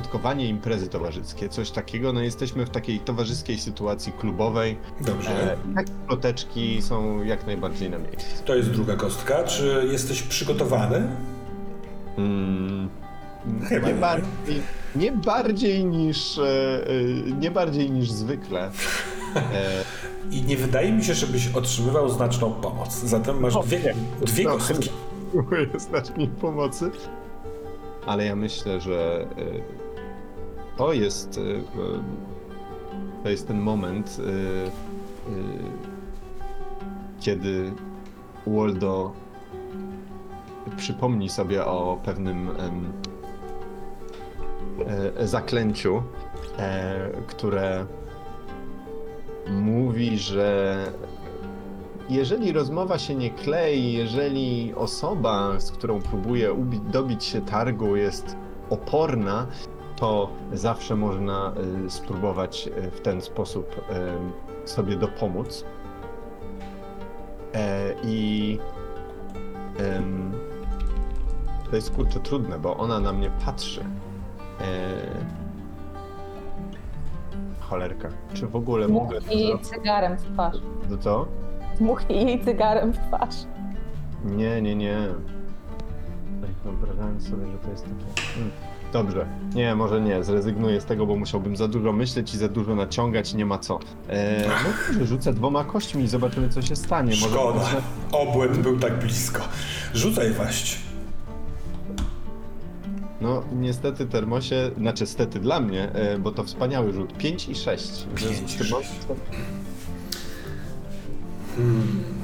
poplotkowanie 0.00 0.48
imprezy 0.48 0.88
towarzyskie, 0.88 1.48
coś 1.48 1.70
takiego. 1.70 2.12
No 2.12 2.20
jesteśmy 2.20 2.66
w 2.66 2.70
takiej 2.70 3.00
towarzyskiej 3.00 3.58
sytuacji 3.58 4.12
klubowej. 4.12 4.76
Dobrze. 5.00 5.52
E, 5.52 5.56
takie 5.74 5.92
ploteczki 6.06 6.82
są 6.82 7.22
jak 7.24 7.46
najbardziej 7.46 7.90
na 7.90 7.98
miejscu. 7.98 8.44
To 8.44 8.54
jest 8.54 8.70
druga 8.70 8.96
kostka. 8.96 9.44
Czy 9.44 9.88
jesteś 9.90 10.22
przygotowany? 10.22 11.08
Mm, 12.18 12.88
Chyba 13.68 13.86
nie, 13.88 13.94
nie. 13.94 14.00
bardziej, 14.00 14.62
nie 14.96 15.12
bardziej 15.12 15.84
niż. 15.84 16.38
E, 16.38 16.42
e, 16.42 17.32
nie 17.40 17.50
bardziej 17.50 17.90
niż 17.90 18.10
zwykle. 18.10 18.70
E, 19.36 19.84
I 20.30 20.42
nie 20.42 20.56
wydaje 20.56 20.92
mi 20.92 21.04
się, 21.04 21.14
żebyś 21.14 21.48
otrzymywał 21.54 22.08
znaczną 22.08 22.52
pomoc. 22.52 22.94
Zatem 22.94 23.40
masz 23.40 23.54
dwie, 23.66 23.94
dwie 24.22 24.44
No, 24.44 24.50
kostki. 24.50 24.90
Mi 26.18 26.28
pomocy. 26.28 26.90
Ale 28.06 28.24
ja 28.24 28.36
myślę, 28.36 28.80
że 28.80 29.26
to 30.76 30.92
jest 30.92 31.38
y, 31.38 31.40
y, 31.40 31.62
to 33.22 33.28
jest 33.28 33.48
ten 33.48 33.60
moment, 33.60 34.18
y, 34.18 34.70
kiedy 37.20 37.72
Waldo 38.46 39.12
przypomni 40.76 41.28
sobie 41.28 41.64
o 41.64 42.00
pewnym 42.04 42.50
e, 45.18 45.26
zaklęciu, 45.26 46.02
e, 46.58 47.10
które 47.26 47.86
mówi, 49.50 50.18
że 50.18 50.76
jeżeli 52.08 52.52
rozmowa 52.52 52.98
się 52.98 53.14
nie 53.14 53.30
klei, 53.30 53.92
jeżeli 53.92 54.74
osoba, 54.74 55.60
z 55.60 55.70
którą 55.70 56.02
próbuje 56.02 56.56
dobić 56.92 57.24
się 57.24 57.40
targu, 57.40 57.96
jest 57.96 58.36
oporna, 58.70 59.46
to 59.96 60.28
zawsze 60.52 60.96
można 60.96 61.52
y, 61.86 61.90
spróbować 61.90 62.68
y, 62.86 62.90
w 62.90 63.00
ten 63.00 63.22
sposób 63.22 63.76
y, 64.64 64.68
sobie 64.68 64.96
dopomóc. 64.96 65.64
E, 67.54 67.94
I 68.04 68.58
to 71.70 71.76
jest 71.76 71.90
kurczę 71.90 72.20
trudne, 72.20 72.58
bo 72.58 72.76
ona 72.76 73.00
na 73.00 73.12
mnie 73.12 73.30
patrzy. 73.44 73.84
E, 74.60 74.64
cholerka. 77.60 78.08
Czy 78.34 78.46
w 78.46 78.56
ogóle 78.56 78.88
mogę. 78.88 79.20
Dmuchnij 79.20 79.40
jej 79.46 79.58
cygarem 79.58 80.16
w 80.16 80.22
twarz. 80.22 80.56
To 80.90 80.98
co? 80.98 81.26
Dmuchnij 81.78 82.26
jej 82.26 82.44
cygarem 82.44 82.92
w 82.92 82.98
twarz. 82.98 83.36
Nie, 84.24 84.62
nie, 84.62 84.76
nie. 84.76 84.98
Tak 86.40 86.50
Wyobrażałem 86.64 87.20
sobie, 87.20 87.46
że 87.46 87.58
to 87.58 87.70
jest 87.70 87.84
takie. 87.84 88.40
Dobrze. 89.02 89.26
Nie, 89.54 89.74
może 89.74 90.00
nie, 90.00 90.24
zrezygnuję 90.24 90.80
z 90.80 90.84
tego, 90.84 91.06
bo 91.06 91.16
musiałbym 91.16 91.56
za 91.56 91.68
dużo 91.68 91.92
myśleć 91.92 92.34
i 92.34 92.38
za 92.38 92.48
dużo 92.48 92.74
naciągać 92.74 93.32
i 93.32 93.36
nie 93.36 93.46
ma 93.46 93.58
co. 93.58 93.78
Eee, 94.08 94.48
no 94.48 94.54
dobrze, 94.88 95.06
rzucę 95.06 95.32
dwoma 95.32 95.64
kośćmi 95.64 96.02
i 96.04 96.08
zobaczymy, 96.08 96.48
co 96.48 96.62
się 96.62 96.76
stanie. 96.76 97.10
Może 97.10 97.28
Szkoda. 97.34 97.58
może- 97.60 97.82
Obłęd 98.12 98.58
był 98.58 98.78
tak 98.78 98.98
blisko. 98.98 99.42
Rzucaj 99.94 100.32
waść. 100.32 100.78
No, 103.20 103.42
niestety 103.52 104.06
termosie, 104.06 104.70
znaczy 104.78 105.06
stety 105.06 105.40
dla 105.40 105.60
mnie, 105.60 105.92
e, 105.92 106.18
bo 106.18 106.30
to 106.32 106.44
wspaniały 106.44 106.92
rzut. 106.92 107.12
5 107.18 107.48
i 107.48 107.54
6. 107.54 108.06
Pięć 108.16 108.54
i 108.54 108.64
sześć. 108.64 108.90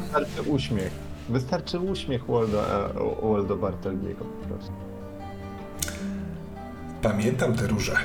Wystarczy 0.03 0.43
uśmiech. 0.47 0.91
Wystarczy 1.29 1.81
uśmiech 1.81 2.27
Walda, 2.27 2.59
e, 3.23 3.27
Waldo 3.29 3.57
Bartelmiego 3.57 4.25
po 4.25 4.49
prostu. 4.49 4.73
Pamiętam 7.03 7.55
tę 7.55 7.67
różę. 7.67 7.97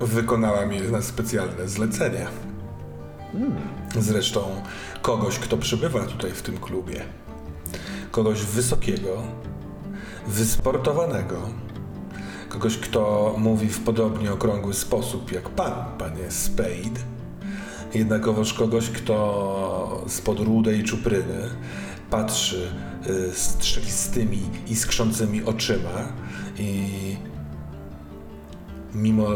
Wykonałam 0.00 0.72
je 0.72 0.80
na 0.90 1.02
specjalne 1.02 1.68
zlecenie. 1.68 2.26
Zresztą 3.98 4.62
kogoś, 5.02 5.38
kto 5.38 5.56
przybywa 5.56 6.00
tutaj 6.00 6.30
w 6.30 6.42
tym 6.42 6.58
klubie. 6.58 7.00
Kogoś 8.10 8.42
wysokiego, 8.42 9.22
wysportowanego. 10.26 11.36
Kogoś, 12.48 12.76
kto 12.76 13.34
mówi 13.38 13.68
w 13.68 13.80
podobnie 13.80 14.32
okrągły 14.32 14.74
sposób 14.74 15.32
jak 15.32 15.48
pan, 15.48 15.72
panie 15.98 16.30
Spade. 16.30 17.00
Jednakowoż 17.94 18.54
kogoś, 18.54 18.90
kto 18.90 20.04
spod 20.08 20.40
rudej 20.40 20.84
czupryny 20.84 21.50
patrzy 22.10 22.70
y, 23.06 23.34
strzelistymi, 23.34 24.40
iskrzącymi 24.68 25.44
oczyma 25.44 26.12
i 26.58 26.90
mimo 28.94 29.26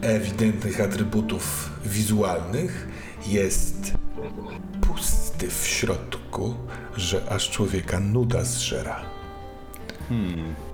ewidentnych 0.00 0.80
atrybutów 0.80 1.70
wizualnych, 1.84 2.88
jest 3.26 3.92
pusty 4.80 5.50
w 5.50 5.66
środku, 5.66 6.54
że 6.96 7.22
aż 7.30 7.50
człowieka 7.50 8.00
nuda 8.00 8.44
zżera. 8.44 9.00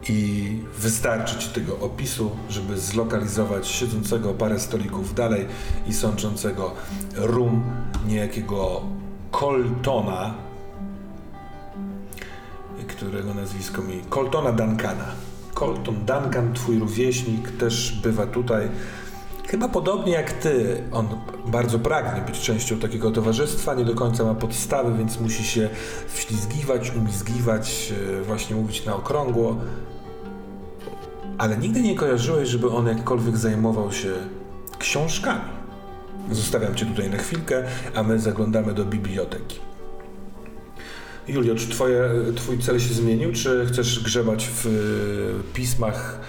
I 0.09 0.59
wystarczy 0.79 1.39
ci 1.39 1.49
tego 1.49 1.79
opisu, 1.81 2.31
żeby 2.51 2.79
zlokalizować 2.79 3.69
siedzącego 3.69 4.35
parę 4.35 4.61
stolików 4.61 5.15
dalej 5.15 5.47
i 5.87 5.93
sączącego 5.93 6.75
rum 7.17 7.65
niejakiego 8.07 8.83
Coltona, 9.31 10.35
którego 12.89 13.35
nazwisko 13.35 13.83
mi... 13.83 14.03
Coltona 14.11 14.53
Duncana. 14.53 15.05
Colton 15.55 16.05
Duncan, 16.07 16.53
twój 16.55 16.79
rówieśnik, 16.79 17.51
też 17.51 18.01
bywa 18.03 18.27
tutaj. 18.27 18.69
Chyba 19.49 19.69
podobnie 19.69 20.13
jak 20.13 20.33
ty, 20.33 20.83
on 20.93 21.09
bardzo 21.47 21.79
pragnie 21.79 22.23
być 22.23 22.41
częścią 22.41 22.79
takiego 22.79 23.11
towarzystwa, 23.11 23.75
nie 23.75 23.85
do 23.85 23.95
końca 23.95 24.25
ma 24.25 24.35
podstawy, 24.35 24.99
więc 24.99 25.21
musi 25.21 25.45
się 25.45 25.71
wślizgiwać, 26.09 26.93
umizgiwać, 26.97 27.93
e, 28.21 28.23
właśnie 28.23 28.57
mówić 28.57 28.85
na 28.85 28.97
okrągło. 28.97 29.57
Ale 31.39 31.57
nigdy 31.57 31.83
nie 31.83 31.95
kojarzyłeś, 31.95 32.49
żeby 32.49 32.71
on 32.71 32.87
jakkolwiek 32.87 33.37
zajmował 33.37 33.93
się 33.93 34.13
książkami. 34.79 35.51
Zostawiam 36.31 36.75
cię 36.75 36.87
tutaj 36.87 37.11
na 37.11 37.17
chwilkę, 37.17 37.65
a 37.95 38.03
my 38.03 38.19
zaglądamy 38.19 38.75
do 38.75 38.85
biblioteki. 38.85 39.61
Julio, 41.29 41.55
czy 41.55 41.69
twoje, 41.69 42.01
twój 42.37 42.59
cel 42.59 42.81
się 42.81 42.95
zmienił, 42.95 43.33
czy 43.33 43.67
chcesz 43.67 44.01
grzebać 44.05 44.49
w 44.49 44.67
y, 44.67 45.53
pismach, 45.55 46.21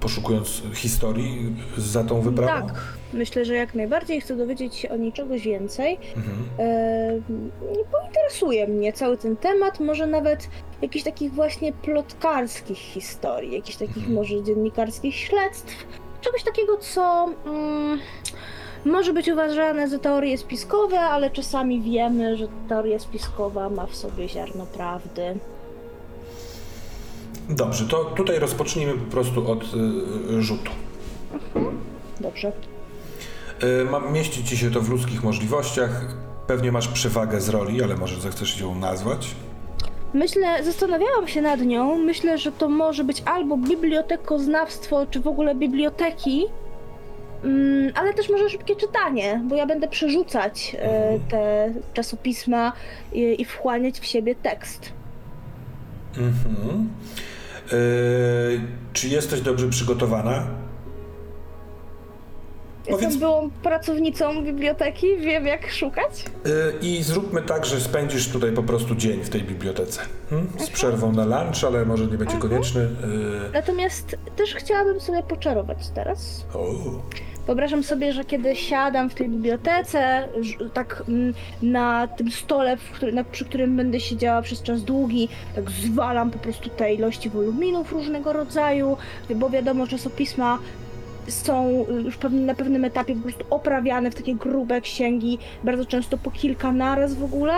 poszukując 0.00 0.62
historii 0.74 1.56
za 1.76 2.04
tą 2.04 2.20
wyprawą? 2.20 2.66
Tak, 2.66 2.76
myślę, 3.12 3.44
że 3.44 3.54
jak 3.54 3.74
najbardziej 3.74 4.20
chcę 4.20 4.36
dowiedzieć 4.36 4.74
się 4.74 4.88
o 4.88 4.96
niej 4.96 5.12
czegoś 5.12 5.42
więcej. 5.42 5.98
Mhm. 6.16 6.36
E, 6.58 7.84
pointeresuje 7.92 8.66
mnie 8.68 8.92
cały 8.92 9.16
ten 9.16 9.36
temat, 9.36 9.80
może 9.80 10.06
nawet 10.06 10.48
jakichś 10.82 11.04
takich 11.04 11.32
właśnie 11.32 11.72
plotkarskich 11.72 12.78
historii, 12.78 13.52
jakichś 13.54 13.76
takich 13.76 13.96
Mhm. 13.96 14.14
może 14.14 14.42
dziennikarskich 14.44 15.14
śledztw, 15.16 15.86
czegoś 16.20 16.42
takiego, 16.42 16.76
co 16.76 17.28
mm, 17.46 17.98
może 18.86 19.12
być 19.12 19.28
uważane 19.28 19.88
za 19.88 19.98
teorie 19.98 20.38
spiskowe, 20.38 21.00
ale 21.00 21.30
czasami 21.30 21.80
wiemy, 21.80 22.36
że 22.36 22.48
teoria 22.68 22.98
spiskowa 22.98 23.70
ma 23.70 23.86
w 23.86 23.96
sobie 23.96 24.28
ziarno 24.28 24.66
prawdy. 24.66 25.38
Dobrze, 27.48 27.84
to 27.84 28.04
tutaj 28.04 28.38
rozpocznijmy 28.38 28.94
po 28.94 29.10
prostu 29.10 29.50
od 29.50 29.64
y, 29.64 30.42
rzutu. 30.42 30.70
Dobrze. 32.20 32.52
Y, 33.62 33.84
ma, 33.84 34.00
mieści 34.00 34.44
ci 34.44 34.56
się 34.56 34.70
to 34.70 34.80
w 34.80 34.88
ludzkich 34.88 35.24
możliwościach. 35.24 36.14
Pewnie 36.46 36.72
masz 36.72 36.88
przewagę 36.88 37.40
z 37.40 37.48
roli, 37.48 37.82
ale 37.82 37.96
może 37.96 38.20
zechcesz 38.20 38.60
ją 38.60 38.74
nazwać. 38.74 39.34
Myślę, 40.14 40.64
zastanawiałam 40.64 41.28
się 41.28 41.42
nad 41.42 41.60
nią. 41.60 41.98
Myślę, 41.98 42.38
że 42.38 42.52
to 42.52 42.68
może 42.68 43.04
być 43.04 43.22
albo 43.24 43.56
bibliotekoznawstwo, 43.56 45.06
czy 45.10 45.20
w 45.20 45.26
ogóle 45.26 45.54
biblioteki, 45.54 46.46
mm, 47.44 47.92
ale 47.94 48.14
też 48.14 48.28
może 48.28 48.50
szybkie 48.50 48.76
czytanie, 48.76 49.40
bo 49.44 49.56
ja 49.56 49.66
będę 49.66 49.88
przerzucać 49.88 50.76
e, 50.78 51.18
te 51.30 51.72
czasopisma 51.94 52.72
i, 53.12 53.40
i 53.42 53.44
wchłaniać 53.44 54.00
w 54.00 54.06
siebie 54.06 54.34
tekst. 54.34 54.92
Mhm. 56.18 56.88
Y, 57.72 58.60
czy 58.92 59.08
jesteś 59.08 59.40
dobrze 59.40 59.68
przygotowana? 59.68 60.46
Jestem 62.88 62.96
Powiedz- 63.08 63.16
byłą 63.16 63.50
pracownicą 63.62 64.44
biblioteki, 64.44 65.16
wiem 65.16 65.46
jak 65.46 65.70
szukać. 65.70 66.24
Y, 66.46 66.50
I 66.82 67.02
zróbmy 67.02 67.42
tak, 67.42 67.66
że 67.66 67.80
spędzisz 67.80 68.28
tutaj 68.28 68.52
po 68.52 68.62
prostu 68.62 68.94
dzień 68.94 69.20
w 69.24 69.28
tej 69.30 69.42
bibliotece. 69.42 70.00
Hmm? 70.30 70.48
Z 70.58 70.70
przerwą 70.70 71.12
na 71.12 71.24
lunch, 71.24 71.64
ale 71.66 71.84
może 71.84 72.06
nie 72.06 72.18
będzie 72.18 72.36
konieczny. 72.36 72.80
Y, 72.82 72.88
Natomiast 73.52 74.16
też 74.36 74.54
chciałabym 74.54 75.00
sobie 75.00 75.22
poczarować 75.22 75.78
teraz. 75.94 76.46
o. 76.54 76.66
Wyobrażam 77.46 77.82
sobie, 77.84 78.12
że 78.12 78.24
kiedy 78.24 78.56
siadam 78.56 79.10
w 79.10 79.14
tej 79.14 79.28
bibliotece, 79.28 80.28
tak 80.74 81.02
mm, 81.08 81.34
na 81.62 82.08
tym 82.08 82.30
stole, 82.30 82.76
który, 82.92 83.12
na, 83.12 83.24
przy 83.24 83.44
którym 83.44 83.76
będę 83.76 84.00
siedziała 84.00 84.42
przez 84.42 84.62
czas 84.62 84.82
długi, 84.82 85.28
tak 85.54 85.70
zwalam 85.70 86.30
po 86.30 86.38
prostu 86.38 86.68
te 86.70 86.94
ilości 86.94 87.30
woluminów 87.30 87.92
różnego 87.92 88.32
rodzaju, 88.32 88.96
bo 89.36 89.50
wiadomo, 89.50 89.86
czasopisma 89.86 90.58
są 91.28 91.86
już 92.04 92.16
pewnie 92.16 92.40
na 92.40 92.54
pewnym 92.54 92.84
etapie 92.84 93.14
po 93.14 93.22
prostu 93.22 93.44
oprawiane 93.50 94.10
w 94.10 94.14
takie 94.14 94.34
grube 94.34 94.80
księgi, 94.80 95.38
bardzo 95.64 95.86
często 95.86 96.18
po 96.18 96.30
kilka 96.30 96.72
naraz 96.72 97.14
w 97.14 97.24
ogóle, 97.24 97.54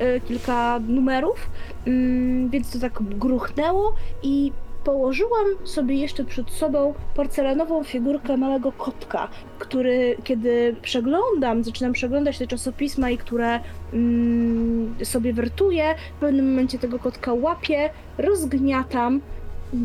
y, 0.00 0.20
kilka 0.28 0.80
numerów, 0.88 1.50
mm, 1.86 2.50
więc 2.50 2.72
to 2.72 2.78
tak 2.78 3.02
gruchnęło 3.02 3.94
i 4.22 4.52
położyłam 4.84 5.46
sobie 5.64 5.94
jeszcze 5.96 6.24
przed 6.24 6.50
sobą 6.50 6.94
porcelanową 7.14 7.84
figurkę 7.84 8.36
małego 8.36 8.72
kotka, 8.72 9.28
który 9.58 10.16
kiedy 10.24 10.76
przeglądam, 10.82 11.64
zaczynam 11.64 11.92
przeglądać 11.92 12.38
te 12.38 12.46
czasopisma 12.46 13.10
i 13.10 13.18
które 13.18 13.60
mm, 13.92 14.94
sobie 15.02 15.32
wertuję, 15.32 15.94
w 16.16 16.20
pewnym 16.20 16.50
momencie 16.50 16.78
tego 16.78 16.98
kotka 16.98 17.32
łapię, 17.32 17.90
rozgniatam, 18.18 19.20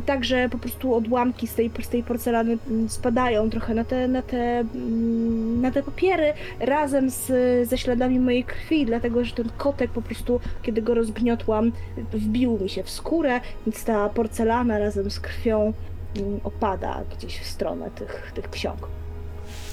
tak 0.06 0.26
że 0.26 0.50
po 0.50 0.58
prostu 0.58 0.96
odłamki 0.96 1.48
z 1.48 1.56
tej, 1.56 1.72
z 1.84 1.88
tej 1.88 2.04
porcelany 2.04 2.58
mm, 2.68 2.90
spadają 2.90 3.50
trochę 3.50 3.74
na 3.74 3.84
te, 3.84 4.08
na 4.08 4.22
te, 4.22 4.60
mm, 4.60 5.62
na 5.62 5.72
te 5.72 5.84
papiery 5.84 6.34
razem 6.60 7.10
z, 7.10 7.28
ze 7.70 7.78
śladami 7.78 8.20
mojej 8.20 8.44
krwi, 8.44 8.86
dlatego 8.86 9.26
że 9.26 9.36
ten 9.36 9.50
kotek 9.58 9.92
po 9.92 10.02
prostu, 10.02 10.40
kiedy 10.62 10.82
go 10.82 10.94
rozgniotłam, 10.94 11.72
wbił 12.14 12.60
mi 12.60 12.70
się 12.70 12.84
w 12.84 12.90
skórę, 12.90 13.42
więc 13.66 13.84
ta 13.84 14.10
porcelana 14.10 14.80
razem 14.80 15.12
z 15.12 15.20
krwią 15.20 15.74
mm, 16.18 16.40
opada 16.44 17.04
gdzieś 17.18 17.40
w 17.40 17.48
stronę 17.48 17.92
tych, 17.92 18.32
tych 18.36 18.50
ksiąg. 18.50 18.88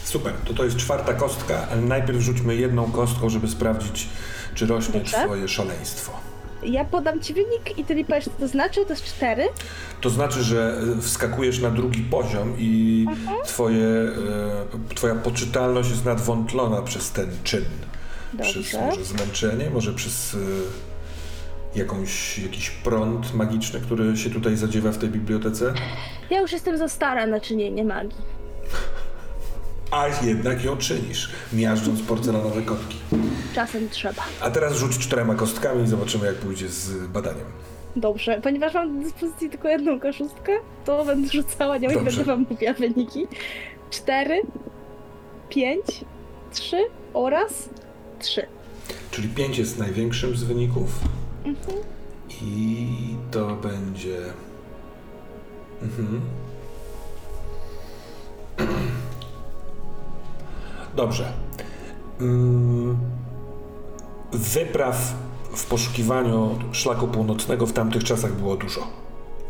Super, 0.05 0.33
to 0.45 0.55
to 0.55 0.65
jest 0.65 0.77
czwarta 0.77 1.15
kostka, 1.15 1.67
najpierw 1.83 2.21
rzućmy 2.21 2.55
jedną 2.57 2.93
kostką, 2.93 3.29
żeby 3.29 3.49
sprawdzić, 3.49 4.09
czy 4.55 4.67
rośnie 4.67 5.01
Dobrze. 5.01 5.17
twoje 5.25 5.49
szaleństwo. 5.49 6.32
Ja 6.63 6.85
podam 6.85 7.21
ci 7.21 7.35
wynik 7.35 7.79
i 7.79 7.85
ty 7.85 7.95
mi 7.95 8.05
powiesz, 8.05 8.25
co 8.25 8.31
to 8.31 8.49
znaczy, 8.49 8.85
to 8.85 8.93
jest 8.93 9.05
cztery. 9.05 9.49
To 10.01 10.11
znaczy, 10.11 10.43
że 10.43 10.81
y, 10.99 11.03
wskakujesz 11.03 11.61
na 11.61 11.71
drugi 11.71 12.03
poziom 12.03 12.55
i 12.59 13.07
twoje, 13.45 13.87
y, 14.91 14.95
twoja 14.95 15.15
poczytalność 15.15 15.91
jest 15.91 16.05
nadwątlona 16.05 16.83
przez 16.83 17.11
ten 17.13 17.31
czyn. 17.45 17.65
Przez 18.41 18.73
Dobrze. 18.73 18.87
może 18.87 19.05
zmęczenie, 19.05 19.71
może 19.71 19.93
przez 19.93 20.35
y, 20.35 20.39
jakąś, 21.75 22.39
jakiś 22.39 22.71
prąd 22.71 23.35
magiczny, 23.35 23.81
który 23.81 24.17
się 24.17 24.31
tutaj 24.31 24.57
zadziewa 24.57 24.93
w 24.93 24.99
tej 24.99 25.09
bibliotece. 25.09 25.75
Ja 26.31 26.41
już 26.41 26.53
jestem 26.53 26.79
za 26.79 26.89
stara 26.89 27.27
na 27.27 27.41
czynienie 27.41 27.85
magii. 27.85 28.42
A 29.93 30.09
jednak 30.25 30.65
ją 30.65 30.77
czynisz, 30.77 31.31
miażdżąc 31.53 32.03
porcelanowe 32.03 32.63
kotki. 32.63 32.97
Czasem 33.55 33.89
trzeba. 33.89 34.23
A 34.41 34.51
teraz 34.51 34.75
rzuć 34.77 34.99
czterema 34.99 35.35
kostkami 35.35 35.85
i 35.85 35.87
zobaczymy, 35.87 36.27
jak 36.27 36.35
pójdzie 36.37 36.69
z 36.69 37.07
badaniem. 37.07 37.45
Dobrze, 37.97 38.41
ponieważ 38.43 38.75
mam 38.75 38.99
do 38.99 39.05
dyspozycji 39.05 39.51
tylko 39.51 39.69
jedną 39.69 40.01
koszustkę, 40.01 40.53
to 40.85 41.05
będę 41.05 41.29
rzucała 41.29 41.79
nią 41.79 41.91
i 41.91 41.95
Dobrze. 41.95 42.05
będę 42.11 42.25
wam 42.25 42.47
mówiła 42.51 42.73
wyniki. 42.73 43.27
Cztery, 43.91 44.43
pięć, 45.49 45.85
trzy 46.53 46.77
oraz 47.15 47.69
trzy. 48.19 48.47
Czyli 49.11 49.29
5 49.29 49.59
jest 49.59 49.79
największym 49.79 50.37
z 50.37 50.43
wyników. 50.45 50.89
Mhm. 51.45 51.79
I 52.43 52.87
to 53.31 53.57
będzie. 53.57 54.19
Mhm. 55.83 56.21
Dobrze. 60.97 61.33
Wypraw 64.33 65.15
w 65.57 65.67
poszukiwaniu 65.67 66.59
szlaku 66.73 67.09
północnego 67.09 67.67
w 67.67 67.73
tamtych 67.73 68.05
czasach 68.05 68.33
było 68.33 68.57
dużo. 68.57 68.81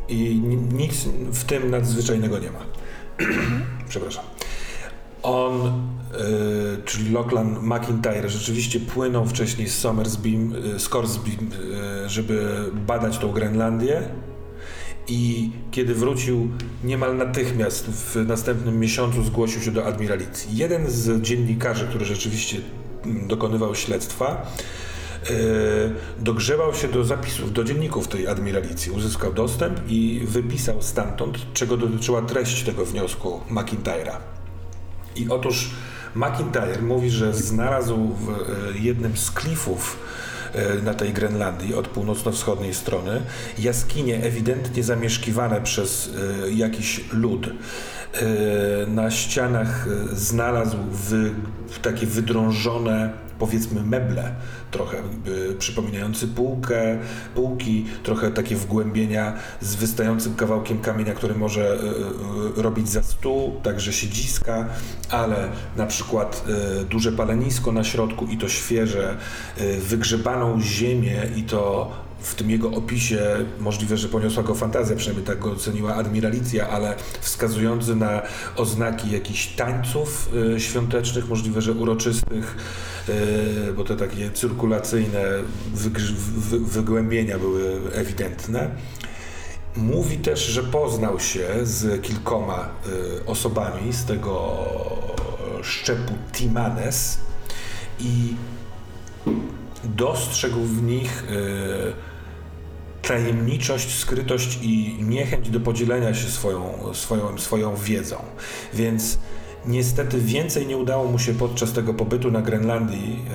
I 0.08 0.40
ni- 0.40 0.56
nic 0.56 1.04
w 1.32 1.44
tym 1.44 1.70
nadzwyczajnego 1.70 2.38
nie 2.38 2.50
ma. 2.50 2.58
Przepraszam. 3.88 4.24
On, 5.22 5.66
y, 5.66 6.82
czyli 6.84 7.12
Lachlan 7.12 7.56
McIntyre, 7.62 8.28
rzeczywiście 8.28 8.80
płynął 8.80 9.26
wcześniej 9.26 9.68
z 9.68 9.78
Somersbeam, 9.78 10.52
y, 10.54 10.78
z 10.80 10.88
Corsbeam, 10.88 11.50
y, 12.04 12.08
żeby 12.08 12.64
badać 12.86 13.18
tą 13.18 13.32
Grenlandię. 13.32 14.02
I 15.08 15.50
kiedy 15.70 15.94
wrócił, 15.94 16.48
niemal 16.84 17.16
natychmiast 17.16 17.86
w 17.86 18.16
następnym 18.26 18.80
miesiącu 18.80 19.22
zgłosił 19.22 19.62
się 19.62 19.70
do 19.70 19.86
admiralicji. 19.86 20.56
Jeden 20.56 20.90
z 20.90 21.22
dziennikarzy, 21.22 21.86
który 21.86 22.04
rzeczywiście 22.04 22.58
mm, 23.04 23.28
dokonywał 23.28 23.74
śledztwa, 23.74 24.52
y, 25.30 25.34
dogrzebał 26.18 26.74
się 26.74 26.88
do 26.88 27.04
zapisów, 27.04 27.52
do 27.52 27.64
dzienników 27.64 28.08
tej 28.08 28.26
admiralicji, 28.26 28.92
uzyskał 28.92 29.32
dostęp 29.32 29.80
i 29.88 30.22
wypisał 30.24 30.82
stamtąd, 30.82 31.38
czego 31.54 31.76
dotyczyła 31.76 32.22
treść 32.22 32.62
tego 32.62 32.84
wniosku 32.84 33.40
McIntyre'a. 33.50 34.16
I 35.16 35.28
otóż 35.28 35.70
McIntyre 36.14 36.82
mówi, 36.82 37.10
że 37.10 37.34
znalazł 37.34 37.96
w 37.96 38.28
e, 38.28 38.78
jednym 38.78 39.16
z 39.16 39.30
klifów 39.30 39.98
e, 39.98 40.31
na 40.82 40.94
tej 40.94 41.12
Grenlandii 41.12 41.74
od 41.74 41.88
północno-wschodniej 41.88 42.74
strony 42.74 43.22
jaskinie 43.58 44.22
ewidentnie 44.24 44.82
zamieszkiwane 44.82 45.60
przez 45.60 46.10
e, 46.46 46.50
jakiś 46.50 47.04
lud. 47.12 47.46
E, 47.46 47.52
Na 48.86 49.10
ścianach 49.10 49.86
e, 50.12 50.16
znalazł 50.16 50.76
wy, 50.90 51.30
takie 51.82 52.06
wydrążone 52.06 53.12
powiedzmy 53.42 53.82
meble, 53.82 54.34
trochę 54.70 54.98
y, 54.98 55.54
przypominające 55.58 56.26
półkę, 56.26 56.98
półki, 57.34 57.84
trochę 58.02 58.30
takie 58.30 58.56
wgłębienia 58.56 59.32
z 59.60 59.74
wystającym 59.74 60.34
kawałkiem 60.34 60.78
kamienia, 60.78 61.14
który 61.14 61.34
może 61.34 61.74
y, 61.74 62.58
y, 62.58 62.62
robić 62.62 62.88
za 62.88 63.02
stół, 63.02 63.60
także 63.62 63.92
siedziska, 63.92 64.68
ale 65.10 65.48
na 65.76 65.86
przykład 65.86 66.44
y, 66.82 66.84
duże 66.84 67.12
palenisko 67.12 67.72
na 67.72 67.84
środku 67.84 68.26
i 68.26 68.38
to 68.38 68.48
świeże, 68.48 69.16
wygrzebaną 69.80 70.60
ziemię 70.60 71.22
i 71.36 71.42
to 71.42 71.92
w 72.22 72.34
tym 72.34 72.50
jego 72.50 72.70
opisie 72.70 73.20
możliwe, 73.60 73.96
że 73.96 74.08
poniosła 74.08 74.42
go 74.42 74.54
fantazja, 74.54 74.96
przynajmniej 74.96 75.26
tak 75.26 75.38
go 75.38 75.50
oceniła 75.50 75.94
admiralicja, 75.94 76.68
ale 76.68 76.94
wskazujący 77.20 77.96
na 77.96 78.22
oznaki 78.56 79.10
jakichś 79.10 79.46
tańców 79.46 80.28
y, 80.56 80.60
świątecznych, 80.60 81.28
możliwe, 81.28 81.62
że 81.62 81.72
uroczystych, 81.72 82.56
y, 83.08 83.72
bo 83.76 83.84
te 83.84 83.96
takie 83.96 84.30
cyrkulacyjne 84.30 85.22
wygłębienia 86.52 87.38
były 87.38 87.80
ewidentne. 87.92 88.70
Mówi 89.76 90.16
też, 90.16 90.46
że 90.46 90.62
poznał 90.62 91.20
się 91.20 91.48
z 91.62 92.02
kilkoma 92.02 92.68
y, 93.20 93.26
osobami 93.26 93.92
z 93.92 94.04
tego 94.04 94.58
szczepu 95.62 96.14
Timanes 96.32 97.18
i 98.00 98.34
dostrzegł 99.84 100.60
w 100.60 100.82
nich 100.82 101.24
tajemniczość, 103.02 103.98
skrytość 103.98 104.58
i 104.62 104.96
niechęć 105.00 105.50
do 105.50 105.60
podzielenia 105.60 106.14
się 106.14 106.28
swoją, 106.28 106.94
swoją, 106.94 107.38
swoją 107.38 107.76
wiedzą. 107.76 108.16
Więc 108.74 109.18
niestety 109.66 110.18
więcej 110.18 110.66
nie 110.66 110.76
udało 110.76 111.04
mu 111.04 111.18
się 111.18 111.34
podczas 111.34 111.72
tego 111.72 111.94
pobytu 111.94 112.30
na 112.30 112.42
Grenlandii 112.42 113.26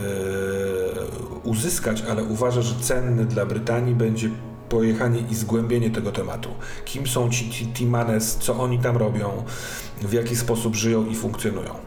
y, 1.44 1.50
uzyskać, 1.50 2.04
ale 2.10 2.24
uważa, 2.24 2.62
że 2.62 2.76
cenny 2.82 3.26
dla 3.26 3.46
Brytanii 3.46 3.96
będzie 3.96 4.30
pojechanie 4.70 5.24
i 5.32 5.36
zgłębienie 5.36 5.90
tego 5.90 6.12
tematu. 6.12 6.50
Kim 6.86 7.08
są 7.08 7.30
ci 7.30 7.68
Timanes, 7.68 8.38
co 8.40 8.56
oni 8.60 8.80
tam 8.80 8.98
robią, 8.98 9.44
w 10.02 10.14
jaki 10.14 10.36
sposób 10.36 10.76
żyją 10.76 11.06
i 11.06 11.16
funkcjonują. 11.16 11.87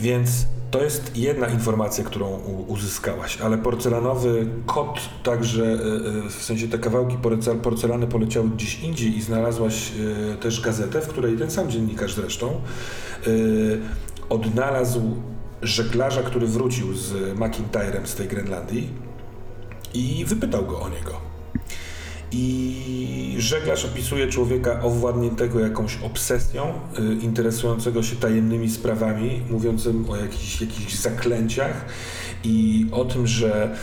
Więc 0.00 0.46
to 0.70 0.82
jest 0.82 1.16
jedna 1.16 1.46
informacja, 1.46 2.04
którą 2.04 2.26
uzyskałaś, 2.68 3.40
ale 3.40 3.58
porcelanowy 3.58 4.46
kot, 4.66 5.00
także 5.22 5.62
y, 5.62 6.26
y, 6.26 6.30
w 6.30 6.42
sensie 6.42 6.68
te 6.68 6.78
kawałki 6.78 7.16
porcel- 7.16 7.60
porcelany 7.60 8.06
poleciały 8.06 8.48
gdzieś 8.48 8.80
indziej 8.80 9.16
i 9.16 9.22
znalazłaś 9.22 9.92
y, 10.32 10.36
też 10.36 10.60
gazetę, 10.60 11.00
w 11.00 11.08
której 11.08 11.36
ten 11.36 11.50
sam 11.50 11.70
dziennikarz 11.70 12.14
zresztą 12.14 12.60
odnalazł 14.28 15.16
żeglarza, 15.62 16.22
który 16.22 16.46
wrócił 16.46 16.94
z 16.94 17.38
McIntyrem 17.38 18.06
z 18.06 18.14
tej 18.14 18.28
Grenlandii 18.28 18.88
i 19.94 20.24
wypytał 20.24 20.66
go 20.66 20.80
o 20.80 20.88
niego. 20.88 21.35
I 22.32 23.36
żeglarz 23.38 23.84
opisuje 23.84 24.28
człowieka 24.28 24.80
owładniętego 24.82 25.60
jakąś 25.60 25.98
obsesją, 26.02 26.72
y, 26.98 27.24
interesującego 27.24 28.02
się 28.02 28.16
tajemnymi 28.16 28.70
sprawami, 28.70 29.42
mówiącym 29.50 30.10
o 30.10 30.16
jakichś, 30.16 30.60
jakichś 30.60 30.94
zaklęciach 30.94 31.84
i 32.44 32.86
o 32.92 33.04
tym, 33.04 33.26
że 33.26 33.76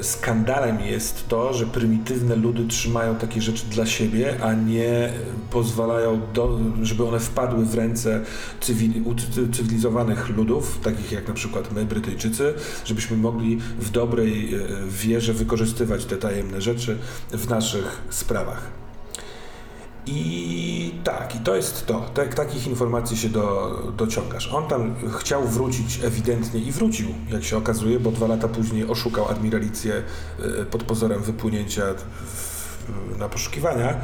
y, 0.00 0.04
skandalem 0.04 0.80
jest 0.80 1.28
to, 1.28 1.54
że 1.54 1.66
prymitywne 1.66 2.36
ludy 2.36 2.66
trzymają 2.66 3.16
takie 3.16 3.42
rzeczy 3.42 3.66
dla 3.70 3.86
siebie, 3.86 4.34
a 4.42 4.54
nie 4.54 5.12
pozwalają, 5.50 6.20
do, 6.34 6.60
żeby 6.82 7.08
one 7.08 7.20
wpadły 7.20 7.64
w 7.64 7.74
ręce 7.74 8.20
cywili, 8.60 9.04
cywilizowanych 9.52 10.28
ludów, 10.28 10.78
takich 10.82 11.12
jak 11.12 11.28
na 11.28 11.34
przykład 11.34 11.72
my, 11.72 11.84
Brytyjczycy, 11.84 12.54
żebyśmy 12.84 13.16
mogli 13.16 13.58
w 13.78 13.90
dobrej 13.90 14.54
e, 14.54 14.58
wierze 14.88 15.32
wykorzystywać 15.32 16.04
te 16.04 16.16
tajemne 16.16 16.60
rzeczy 16.60 16.98
w 17.30 17.48
naszych 17.48 18.02
sprawach. 18.10 18.85
I 20.06 20.94
tak, 21.04 21.36
i 21.36 21.38
to 21.38 21.56
jest 21.56 21.86
to. 21.86 22.10
Tak, 22.14 22.34
takich 22.34 22.66
informacji 22.66 23.16
się 23.16 23.28
do, 23.28 23.76
dociągasz. 23.96 24.52
On 24.52 24.68
tam 24.68 24.94
chciał 25.18 25.48
wrócić 25.48 26.00
ewidentnie 26.04 26.60
i 26.60 26.72
wrócił, 26.72 27.08
jak 27.30 27.44
się 27.44 27.56
okazuje, 27.56 28.00
bo 28.00 28.10
dwa 28.10 28.26
lata 28.26 28.48
później 28.48 28.88
oszukał 28.88 29.28
admiralicję 29.28 30.02
e, 30.38 30.64
pod 30.64 30.82
pozorem 30.82 31.22
wypłynięcia 31.22 31.82
w, 32.26 33.18
na 33.18 33.28
poszukiwania. 33.28 33.90
E, 33.90 34.00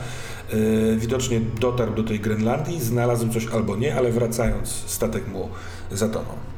Widocznie 0.96 1.40
dotarł 1.40 1.94
do 1.94 2.02
tej 2.02 2.20
Grenlandii, 2.20 2.80
znalazł 2.80 3.28
coś 3.28 3.46
albo 3.46 3.76
nie, 3.76 3.96
ale 3.96 4.12
wracając, 4.12 4.68
statek 4.68 5.28
mu 5.28 5.48
zatonął. 5.90 6.51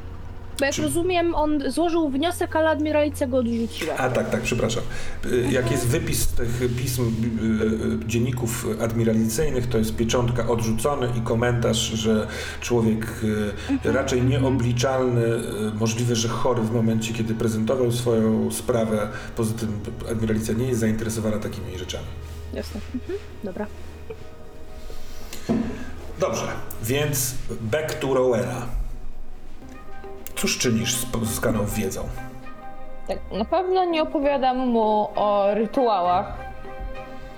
Bo 0.59 0.65
jak 0.65 0.73
Czy- 0.75 0.81
rozumiem, 0.81 1.35
on 1.35 1.71
złożył 1.71 2.09
wniosek, 2.09 2.55
ale 2.55 2.69
admiralicja 2.69 3.27
go 3.27 3.37
odrzuciła. 3.37 3.95
A 3.97 4.09
tak, 4.09 4.29
tak, 4.29 4.41
przepraszam. 4.41 4.83
Y, 5.25 5.47
Jak 5.51 5.71
jest 5.71 5.87
wypis 5.87 6.27
tych 6.27 6.59
pism 6.77 7.01
y, 7.03 8.03
y, 8.03 8.07
dzienników 8.07 8.65
admiralicyjnych, 8.81 9.67
to 9.69 9.77
jest 9.77 9.95
pieczątka 9.95 10.47
odrzucony 10.47 11.07
i 11.17 11.21
komentarz, 11.21 11.77
że 11.77 12.27
człowiek 12.61 13.07
y, 13.85 13.91
raczej 13.93 14.21
nieobliczalny, 14.23 15.25
y, 15.25 15.41
możliwe, 15.79 16.15
że 16.15 16.27
chory 16.27 16.61
w 16.61 16.71
momencie, 16.71 17.13
kiedy 17.13 17.33
prezentował 17.33 17.91
swoją 17.91 18.51
sprawę. 18.51 19.07
Poza 19.35 19.53
tym 19.53 19.79
admiralicja 20.11 20.53
nie 20.53 20.67
jest 20.67 20.79
zainteresowana 20.79 21.37
takimi 21.39 21.77
rzeczami. 21.77 22.05
Jasne. 22.53 22.81
Mhm. 22.95 23.19
Dobra. 23.43 23.67
Dobrze, 26.19 26.43
więc 26.83 27.35
back 27.61 27.93
to 27.93 28.13
Rowena. 28.13 28.84
Cóż 30.45 30.57
czynisz 30.57 30.93
z 30.93 31.05
pozyskaną 31.05 31.65
wiedzą? 31.65 32.01
Tak, 33.07 33.17
na 33.31 33.45
pewno 33.45 33.85
nie 33.85 34.03
opowiadam 34.03 34.57
mu 34.57 35.09
o 35.15 35.53
rytuałach. 35.53 36.37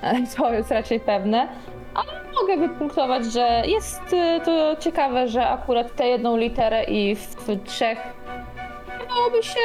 To 0.38 0.54
jest 0.54 0.72
raczej 0.72 1.00
pewne. 1.00 1.48
Ale 1.94 2.12
mogę 2.42 2.68
wypunktować, 2.68 3.26
że 3.26 3.64
jest 3.68 4.02
y, 4.14 4.42
to 4.46 4.76
ciekawe, 4.80 5.28
że 5.28 5.48
akurat 5.48 5.96
tę 5.96 6.08
jedną 6.08 6.38
literę 6.38 6.84
i 6.84 7.16
w, 7.16 7.20
w 7.20 7.64
trzech 7.64 7.98
wydawałoby 9.00 9.44
się 9.44 9.60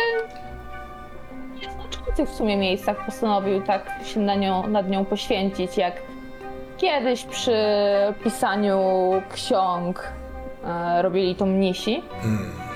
nieznaczących 1.61 2.29
w 2.29 2.35
sumie 2.35 2.57
miejscach 2.57 3.05
postanowił 3.07 3.63
tak 3.63 3.87
się 4.05 4.21
na 4.21 4.35
nią, 4.35 4.67
nad 4.67 4.91
nią 4.91 5.05
poświęcić, 5.05 5.77
jak 5.77 5.95
kiedyś 6.77 7.25
przy 7.25 7.57
pisaniu 8.25 8.83
ksiąg 9.33 10.13
e, 10.65 11.03
robili 11.03 11.35
to 11.35 11.47
mnisi. 11.47 12.03
Hmm. 12.21 12.72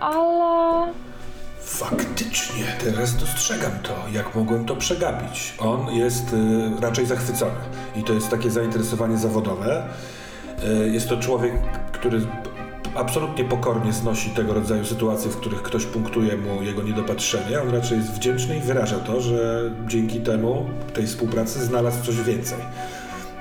Ale 0.00 0.92
Faktycznie, 1.66 2.64
teraz 2.84 3.16
dostrzegam 3.16 3.72
to, 3.82 3.94
jak 4.12 4.34
mogłem 4.34 4.64
to 4.64 4.76
przegapić. 4.76 5.54
On 5.58 5.94
jest 5.94 6.32
y, 6.32 6.80
raczej 6.80 7.06
zachwycony 7.06 7.60
i 7.96 8.04
to 8.04 8.12
jest 8.12 8.30
takie 8.30 8.50
zainteresowanie 8.50 9.18
zawodowe. 9.18 9.88
Y, 10.84 10.90
jest 10.90 11.08
to 11.08 11.16
człowiek, 11.16 11.52
który 11.92 12.20
absolutnie 12.94 13.44
pokornie 13.44 13.92
znosi 13.92 14.30
tego 14.30 14.54
rodzaju 14.54 14.84
sytuacje, 14.84 15.30
w 15.30 15.36
których 15.36 15.62
ktoś 15.62 15.84
punktuje 15.84 16.36
mu 16.36 16.62
jego 16.62 16.82
niedopatrzenie. 16.82 17.60
On 17.62 17.70
raczej 17.70 17.98
jest 17.98 18.12
wdzięczny 18.12 18.56
i 18.56 18.60
wyraża 18.60 18.98
to, 18.98 19.20
że 19.20 19.70
dzięki 19.86 20.20
temu, 20.20 20.66
tej 20.94 21.06
współpracy, 21.06 21.64
znalazł 21.64 22.04
coś 22.04 22.22
więcej. 22.22 22.58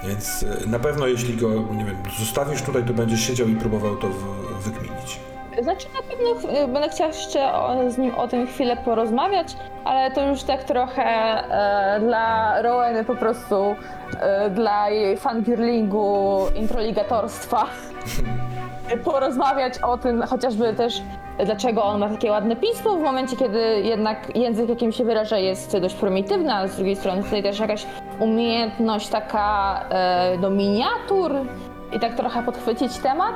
Więc 0.07 0.43
y, 0.43 0.67
na 0.67 0.79
pewno 0.79 1.07
jeśli 1.07 1.37
go, 1.37 1.49
nie 1.71 1.85
wiem, 1.85 1.97
zostawisz 2.19 2.61
tutaj, 2.61 2.83
to 2.83 2.93
będzie 2.93 3.17
siedział 3.17 3.47
i 3.47 3.55
próbował 3.55 3.95
to 3.95 4.07
wykminić. 4.63 5.19
Znaczy 5.61 5.87
na 5.95 6.01
pewno 6.01 6.33
ch- 6.33 6.67
będę 6.71 6.89
chciała 6.89 7.07
jeszcze 7.07 7.53
o, 7.53 7.75
z 7.89 7.97
nim 7.97 8.15
o 8.15 8.27
tym 8.27 8.47
chwilę 8.47 8.77
porozmawiać, 8.77 9.47
ale 9.85 10.11
to 10.11 10.27
już 10.27 10.43
tak 10.43 10.63
trochę 10.63 11.03
e, 11.03 11.99
dla 11.99 12.61
Roweny 12.61 13.03
po 13.03 13.15
prostu, 13.15 13.75
e, 14.19 14.49
dla 14.49 14.89
jej 14.89 15.17
fangirlingu, 15.17 16.39
introligatorstwa. 16.55 17.65
porozmawiać 19.05 19.79
o 19.79 19.97
tym, 19.97 20.21
chociażby 20.21 20.73
też 20.73 21.01
dlaczego 21.45 21.83
on 21.83 21.99
ma 21.99 22.09
takie 22.09 22.31
ładne 22.31 22.55
pismo 22.55 22.95
w 22.95 23.01
momencie, 23.01 23.37
kiedy 23.37 23.81
jednak 23.81 24.35
język, 24.35 24.69
jakim 24.69 24.91
się 24.91 25.03
wyraża, 25.03 25.37
jest 25.37 25.77
dość 25.77 25.95
prymitywny, 25.95 26.53
ale 26.53 26.67
z 26.67 26.75
drugiej 26.75 26.95
strony 26.95 27.23
tutaj 27.23 27.43
też 27.43 27.59
jakaś 27.59 27.85
umiejętność 28.19 29.07
taka 29.07 29.79
e, 29.89 30.37
do 30.37 30.49
miniatur 30.49 31.31
i 31.93 31.99
tak 31.99 32.13
trochę 32.15 32.43
podchwycić 32.43 32.97
temat. 32.97 33.35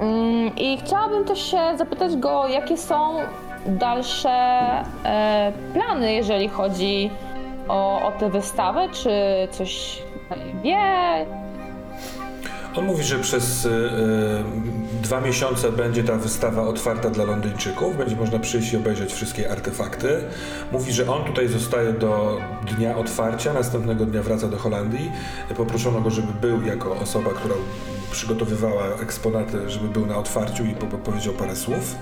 Mm, 0.00 0.56
I 0.56 0.78
chciałabym 0.84 1.24
też 1.24 1.50
się 1.50 1.58
zapytać 1.76 2.16
go, 2.16 2.48
jakie 2.48 2.76
są 2.76 3.14
dalsze 3.66 4.30
e, 5.04 5.52
plany, 5.72 6.12
jeżeli 6.12 6.48
chodzi 6.48 7.10
o, 7.68 8.02
o 8.02 8.12
tę 8.12 8.30
wystawę, 8.30 8.88
czy 8.92 9.10
coś 9.50 10.02
wie? 10.62 10.78
On 12.76 12.84
mówi, 12.84 13.04
że 13.04 13.18
przez 13.18 13.64
y, 13.64 13.68
y, 13.68 15.02
dwa 15.02 15.20
miesiące 15.20 15.72
będzie 15.72 16.04
ta 16.04 16.16
wystawa 16.16 16.62
otwarta 16.62 17.10
dla 17.10 17.24
Londyńczyków, 17.24 17.96
będzie 17.96 18.16
można 18.16 18.38
przyjść 18.38 18.72
i 18.72 18.76
obejrzeć 18.76 19.12
wszystkie 19.12 19.50
artefakty. 19.50 20.08
Mówi, 20.72 20.92
że 20.92 21.12
on 21.12 21.24
tutaj 21.24 21.48
zostaje 21.48 21.92
do 21.92 22.38
dnia 22.76 22.96
otwarcia, 22.96 23.52
następnego 23.52 24.06
dnia 24.06 24.22
wraca 24.22 24.48
do 24.48 24.56
Holandii. 24.56 25.12
Poproszono 25.56 26.00
go, 26.00 26.10
żeby 26.10 26.32
był 26.40 26.62
jako 26.62 26.96
osoba, 26.96 27.30
która 27.30 27.54
przygotowywała 28.10 28.84
eksponaty, 29.02 29.70
żeby 29.70 29.88
był 29.88 30.06
na 30.06 30.18
otwarciu 30.18 30.64
i 30.64 30.74
po, 30.74 30.86
po, 30.86 30.98
powiedział 30.98 31.34
parę 31.34 31.56
słów. 31.56 31.96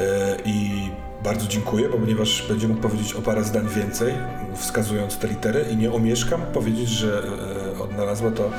Y, 0.00 0.04
I 0.44 0.88
bardzo 1.24 1.46
dziękuję, 1.46 1.88
ponieważ 1.88 2.48
będzie 2.48 2.68
mógł 2.68 2.80
powiedzieć 2.80 3.14
o 3.14 3.22
parę 3.22 3.44
zdań 3.44 3.68
więcej, 3.68 4.14
wskazując 4.56 5.18
te 5.18 5.28
litery 5.28 5.64
i 5.70 5.76
nie 5.76 5.92
omieszkam 5.92 6.42
powiedzieć, 6.42 6.88
że 6.88 7.22
e, 7.76 7.82
odnalazła 7.82 8.30
to 8.30 8.50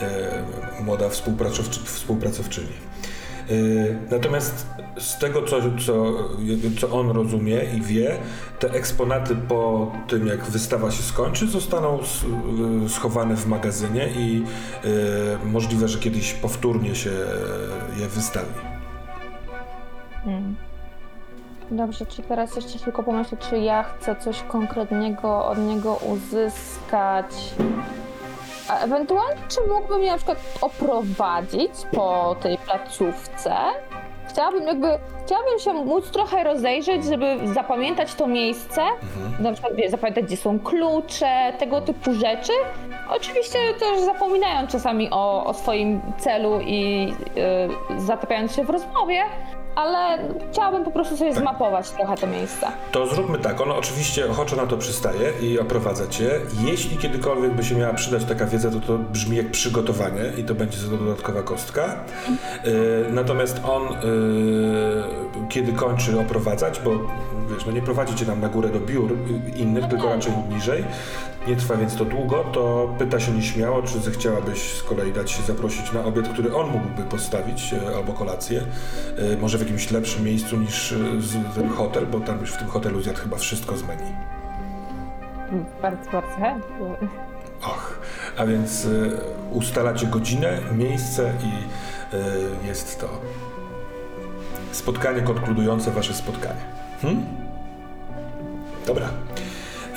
e, 0.00 0.42
młoda 0.80 1.08
współpracowczy, 1.08 1.80
współpracowczyni. 1.84 2.72
E, 3.50 3.54
Natomiast 4.10 4.66
z 4.98 5.18
tego, 5.18 5.42
co, 5.42 5.56
co, 5.86 6.04
co 6.80 6.90
on 7.00 7.10
rozumie 7.10 7.60
i 7.76 7.80
wie, 7.80 8.18
te 8.58 8.70
eksponaty 8.70 9.36
po 9.36 9.92
tym, 10.08 10.26
jak 10.26 10.44
wystawa 10.44 10.90
się 10.90 11.02
skończy, 11.02 11.46
zostaną 11.46 11.98
e, 11.98 12.88
schowane 12.88 13.36
w 13.36 13.46
magazynie 13.46 14.08
i 14.16 14.44
e, 15.44 15.46
możliwe, 15.46 15.88
że 15.88 15.98
kiedyś 15.98 16.32
powtórnie 16.32 16.94
się 16.94 17.10
je 18.00 18.08
wystawi. 18.08 18.54
Hmm. 20.24 20.56
Dobrze, 21.70 22.06
czy 22.06 22.22
teraz 22.22 22.56
jeszcze 22.56 22.78
tylko 22.78 23.02
pomyślę, 23.02 23.38
czy 23.50 23.58
ja 23.58 23.82
chcę 23.82 24.16
coś 24.16 24.42
konkretnego 24.42 25.46
od 25.46 25.58
niego 25.58 25.94
uzyskać? 25.96 27.54
A 28.68 28.78
ewentualnie, 28.78 29.42
czy 29.48 29.60
mógłbym 29.68 29.98
mnie 29.98 30.10
na 30.10 30.16
przykład 30.16 30.38
oprowadzić 30.60 31.72
po 31.92 32.36
tej 32.40 32.58
placówce? 32.58 33.54
Chciałabym 34.28 34.66
jakby, 34.66 34.98
chciałabym 35.26 35.58
się 35.58 35.72
móc 35.72 36.10
trochę 36.10 36.44
rozejrzeć, 36.44 37.04
żeby 37.04 37.36
zapamiętać 37.54 38.14
to 38.14 38.26
miejsce, 38.26 38.82
na 39.40 39.52
przykład 39.52 39.74
wie, 39.74 39.90
zapamiętać, 39.90 40.24
gdzie 40.24 40.36
są 40.36 40.60
klucze, 40.60 41.52
tego 41.58 41.80
typu 41.80 42.12
rzeczy. 42.12 42.52
Oczywiście 43.10 43.58
też 43.78 44.00
zapominając 44.00 44.72
czasami 44.72 45.10
o, 45.10 45.44
o 45.44 45.54
swoim 45.54 46.00
celu 46.18 46.60
i 46.60 47.12
y, 47.96 48.00
zatapiając 48.00 48.56
się 48.56 48.64
w 48.64 48.70
rozmowie, 48.70 49.22
ale 49.78 50.18
chciałabym 50.52 50.84
po 50.84 50.90
prostu 50.90 51.16
sobie 51.16 51.34
zmapować 51.34 51.90
trochę 51.90 52.16
to 52.16 52.26
miejsce. 52.26 52.66
To 52.92 53.06
zróbmy 53.06 53.38
tak, 53.38 53.60
on 53.60 53.70
oczywiście 53.70 54.30
ochoczo 54.30 54.56
na 54.56 54.66
to 54.66 54.76
przystaje 54.76 55.32
i 55.40 55.58
oprowadza 55.58 56.06
cię. 56.06 56.30
Jeśli 56.64 56.96
kiedykolwiek 56.96 57.52
by 57.52 57.64
się 57.64 57.74
miała 57.74 57.94
przydać 57.94 58.24
taka 58.24 58.46
wiedza, 58.46 58.70
to 58.70 58.80
to 58.80 58.98
brzmi 58.98 59.36
jak 59.36 59.50
przygotowanie 59.50 60.22
i 60.36 60.44
to 60.44 60.54
będzie 60.54 60.78
za 60.78 60.90
to 60.90 60.96
dodatkowa 60.96 61.42
kostka. 61.42 61.96
Y, 62.66 63.04
natomiast 63.10 63.60
on, 63.64 63.82
y, 63.82 63.88
kiedy 65.48 65.72
kończy 65.72 66.20
oprowadzać, 66.20 66.80
bo 66.80 66.90
wiesz, 67.50 67.66
no 67.66 67.72
nie 67.72 67.82
prowadzi 67.82 68.14
cię 68.14 68.26
tam 68.26 68.40
na 68.40 68.48
górę 68.48 68.68
do 68.68 68.80
biur 68.80 69.16
innych, 69.56 69.86
tylko 69.88 70.06
raczej 70.08 70.32
niżej, 70.54 70.84
nie 71.46 71.56
trwa 71.56 71.76
więc 71.76 71.96
to 71.96 72.04
długo, 72.04 72.44
to 72.52 72.94
pyta 72.98 73.20
się 73.20 73.32
nieśmiało, 73.32 73.82
czy 73.82 73.98
zechciałabyś 73.98 74.72
z 74.72 74.82
kolei 74.82 75.12
dać 75.12 75.30
się 75.30 75.42
zaprosić 75.42 75.92
na 75.92 76.04
obiad, 76.04 76.28
który 76.28 76.54
on 76.54 76.70
mógłby 76.70 77.02
postawić, 77.02 77.72
e, 77.72 77.96
albo 77.96 78.12
kolację, 78.12 78.62
e, 79.18 79.36
może 79.36 79.58
w 79.58 79.60
jakimś 79.60 79.90
lepszym 79.90 80.24
miejscu 80.24 80.56
niż 80.56 80.92
e, 80.92 80.96
ten 81.54 81.68
hotel, 81.68 82.06
bo 82.06 82.20
tam 82.20 82.40
już 82.40 82.52
w 82.52 82.56
tym 82.56 82.68
hotelu 82.68 83.02
zjadł 83.02 83.18
chyba 83.18 83.36
wszystko 83.36 83.76
z 83.76 83.82
menu. 83.82 84.12
Bardzo, 85.82 86.10
bardzo 86.10 86.36
chętnie. 86.36 87.08
Och, 87.62 88.00
a 88.36 88.46
więc 88.46 88.86
ustalacie 89.52 90.06
godzinę, 90.06 90.58
miejsce 90.72 91.32
i 91.44 92.66
jest 92.66 93.00
to 93.00 93.08
spotkanie 94.72 95.22
konkludujące 95.22 95.90
wasze 95.90 96.14
spotkanie. 96.14 96.60
Hm? 97.02 97.26
Dobra. 98.86 99.08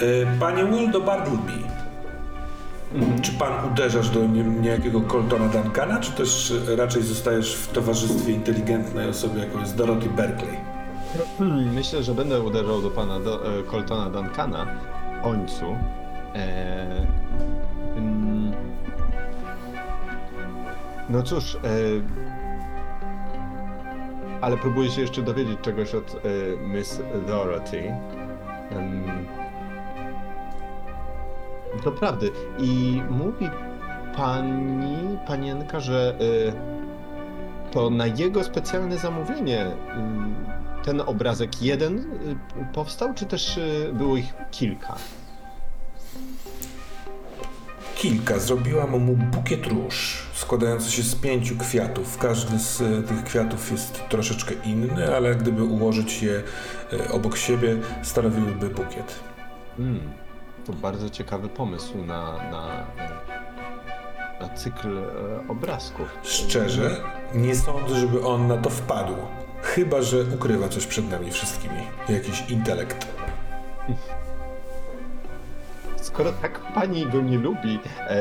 E, 0.01 0.39
Panie 0.39 0.65
Waldo 0.65 1.01
Bartleby, 1.01 1.51
czy 3.21 3.31
pan 3.31 3.71
uderzasz 3.71 4.09
do 4.09 4.27
nie- 4.27 4.43
niejakiego 4.43 5.01
Coltona 5.01 5.47
Duncana, 5.47 5.99
czy 5.99 6.11
też 6.11 6.53
raczej 6.77 7.03
zostajesz 7.03 7.55
w 7.55 7.71
towarzystwie 7.71 8.31
inteligentnej 8.31 9.09
osoby, 9.09 9.39
jaką 9.39 9.59
jest 9.59 9.75
Dorothy 9.75 10.09
Berkeley? 10.09 10.57
Hmm, 11.37 11.73
Myślę, 11.73 12.03
że 12.03 12.13
będę 12.13 12.41
uderzał 12.41 12.81
do 12.81 12.89
pana 12.89 13.19
do, 13.19 13.59
e, 13.59 13.63
Coltona 13.63 14.09
Duncana 14.09 14.65
w 15.19 15.23
końcu. 15.23 15.65
E, 16.35 16.87
mm, 17.97 18.51
no 21.09 21.23
cóż, 21.23 21.57
ale 24.41 24.57
próbuję 24.57 24.91
się 24.91 25.01
jeszcze 25.01 25.21
dowiedzieć 25.21 25.59
czegoś 25.61 25.95
od 25.95 26.15
e, 26.15 26.57
Miss 26.67 27.01
Dorothy. 27.27 27.93
Em, 31.81 31.93
Doprawdy. 31.93 32.31
I 32.59 33.01
mówi 33.09 33.49
pani, 34.15 35.17
panienka, 35.27 35.79
że 35.79 36.15
e, 36.47 37.71
to 37.71 37.89
na 37.89 38.07
jego 38.07 38.43
specjalne 38.43 38.97
zamówienie 38.97 39.65
ym, 39.97 40.35
ten 40.83 41.01
obrazek 41.01 41.61
jeden 41.61 41.97
y, 41.97 42.73
powstał, 42.73 43.13
czy 43.13 43.25
też 43.25 43.57
y, 43.57 43.91
było 43.93 44.17
ich 44.17 44.33
kilka? 44.51 44.95
Kilka. 47.95 48.39
Zrobiłam 48.39 48.99
mu 48.99 49.15
bukiet 49.15 49.67
róż 49.67 50.31
składający 50.41 50.91
się 50.91 51.03
z 51.03 51.15
pięciu 51.15 51.57
kwiatów. 51.57 52.17
Każdy 52.17 52.59
z 52.59 52.81
e, 52.81 53.03
tych 53.03 53.23
kwiatów 53.23 53.71
jest 53.71 54.09
troszeczkę 54.09 54.53
inny, 54.65 55.15
ale 55.15 55.35
gdyby 55.35 55.63
ułożyć 55.63 56.23
je 56.23 56.43
e, 56.93 57.11
obok 57.11 57.37
siebie, 57.37 57.77
stanowiłyby 58.03 58.69
bukiet. 58.69 59.19
Mm, 59.79 59.99
to 60.65 60.73
bardzo 60.73 61.09
ciekawy 61.09 61.49
pomysł 61.49 61.97
na, 61.97 62.31
na, 62.51 62.85
na 64.41 64.55
cykl 64.55 64.97
e, 64.97 65.03
obrazków. 65.47 66.17
Szczerze, 66.23 67.01
nie 67.33 67.55
sądzę, 67.55 67.95
żeby 67.99 68.25
on 68.25 68.47
na 68.47 68.57
to 68.57 68.69
wpadł. 68.69 69.13
Chyba, 69.61 70.01
że 70.01 70.23
ukrywa 70.35 70.69
coś 70.69 70.87
przed 70.87 71.09
nami 71.09 71.31
wszystkimi. 71.31 71.81
Jakiś 72.09 72.49
intelekt. 72.49 73.07
Skoro 76.01 76.31
tak 76.31 76.59
pani 76.59 77.05
go 77.05 77.21
nie 77.21 77.37
lubi, 77.37 77.79
e, 77.99 78.17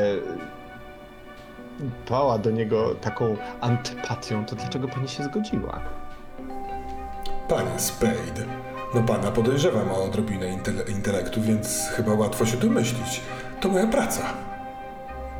pała 2.05 2.37
do 2.37 2.51
niego 2.51 2.95
taką 2.95 3.37
antypatią, 3.61 4.45
to 4.45 4.55
dlaczego 4.55 4.87
pani 4.87 5.07
się 5.07 5.23
zgodziła? 5.23 5.81
Panie 7.49 7.79
Spade, 7.79 8.45
no 8.95 9.03
pana 9.03 9.31
podejrzewam 9.31 9.91
o 9.91 10.03
odrobinę 10.03 10.45
intele- 10.57 10.89
intelektu, 10.89 11.41
więc 11.41 11.87
chyba 11.95 12.13
łatwo 12.13 12.45
się 12.45 12.57
domyślić. 12.57 13.21
To 13.61 13.69
moja 13.69 13.87
praca. 13.87 14.21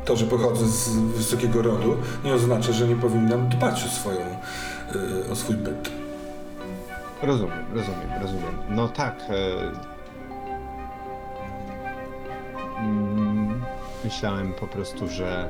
To, 0.04 0.16
że 0.16 0.26
pochodzę 0.26 0.66
z 0.66 0.88
wysokiego 0.98 1.62
rodu, 1.62 1.96
nie 2.24 2.34
oznacza, 2.34 2.72
że 2.72 2.88
nie 2.88 2.96
powinnam 2.96 3.48
dbać 3.48 3.84
o 3.84 3.88
swoją, 3.88 4.20
y, 5.26 5.30
o 5.32 5.36
swój 5.36 5.56
byt. 5.56 5.90
Rozumiem, 7.22 7.64
rozumiem, 7.74 8.22
rozumiem. 8.22 8.54
No 8.68 8.88
tak. 8.88 9.14
Mm, 12.78 13.62
myślałem 14.04 14.52
po 14.52 14.66
prostu, 14.66 15.08
że 15.08 15.48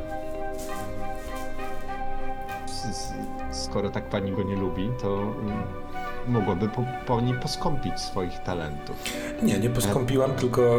skoro 3.50 3.90
tak 3.90 4.04
pani 4.04 4.32
go 4.32 4.42
nie 4.42 4.56
lubi, 4.56 4.90
to 5.02 5.18
mm, 5.18 5.62
mogłaby 6.28 6.68
po, 6.68 6.84
pani 7.06 7.34
poskąpić 7.34 8.00
swoich 8.00 8.38
talentów. 8.38 8.96
Nie, 9.42 9.58
nie 9.58 9.70
poskąpiłam, 9.70 10.32
tylko 10.32 10.62
e, 10.62 10.78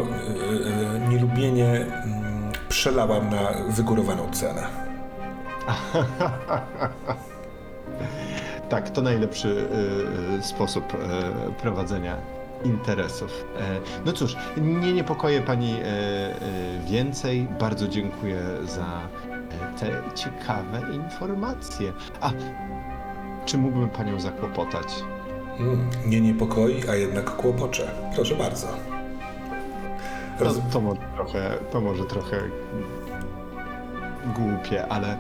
e, 1.06 1.10
nielubienie 1.10 1.66
mm, 1.66 2.52
przelałam 2.70 3.30
na 3.30 3.52
wygórowaną 3.70 4.32
cenę. 4.32 4.64
Tak, 8.70 8.90
to 8.90 9.02
najlepszy 9.02 9.68
y, 10.40 10.44
sposób 10.44 10.94
prowadzenia 11.62 12.18
interesów. 12.66 13.46
E, 13.60 13.80
no 14.06 14.14
cóż, 14.14 14.36
nie 14.58 14.94
niepokoję 14.94 15.42
pani 15.42 15.74
e, 15.74 15.86
e, 15.86 16.36
więcej. 16.88 17.48
Bardzo 17.60 17.88
dziękuję 17.88 18.40
za 18.66 18.82
e, 18.82 19.80
te 19.80 20.16
ciekawe 20.16 20.82
informacje. 20.94 21.94
A 22.22 22.32
czy 23.46 23.58
mógłbym 23.58 23.90
panią 23.90 24.20
zakłopotać? 24.20 24.88
Mm, 25.60 25.90
nie 26.06 26.22
niepokoi, 26.22 26.90
a 26.90 26.96
jednak 26.96 27.36
kłopocze. 27.36 27.92
Proszę 28.16 28.36
bardzo. 28.36 28.68
To, 30.40 30.44
Roz... 30.44 30.60
to, 30.72 30.82
może 30.82 31.02
trochę, 31.16 31.58
to 31.72 31.82
może 31.82 32.04
trochę 32.04 32.38
głupie, 34.36 34.88
ale 34.88 35.18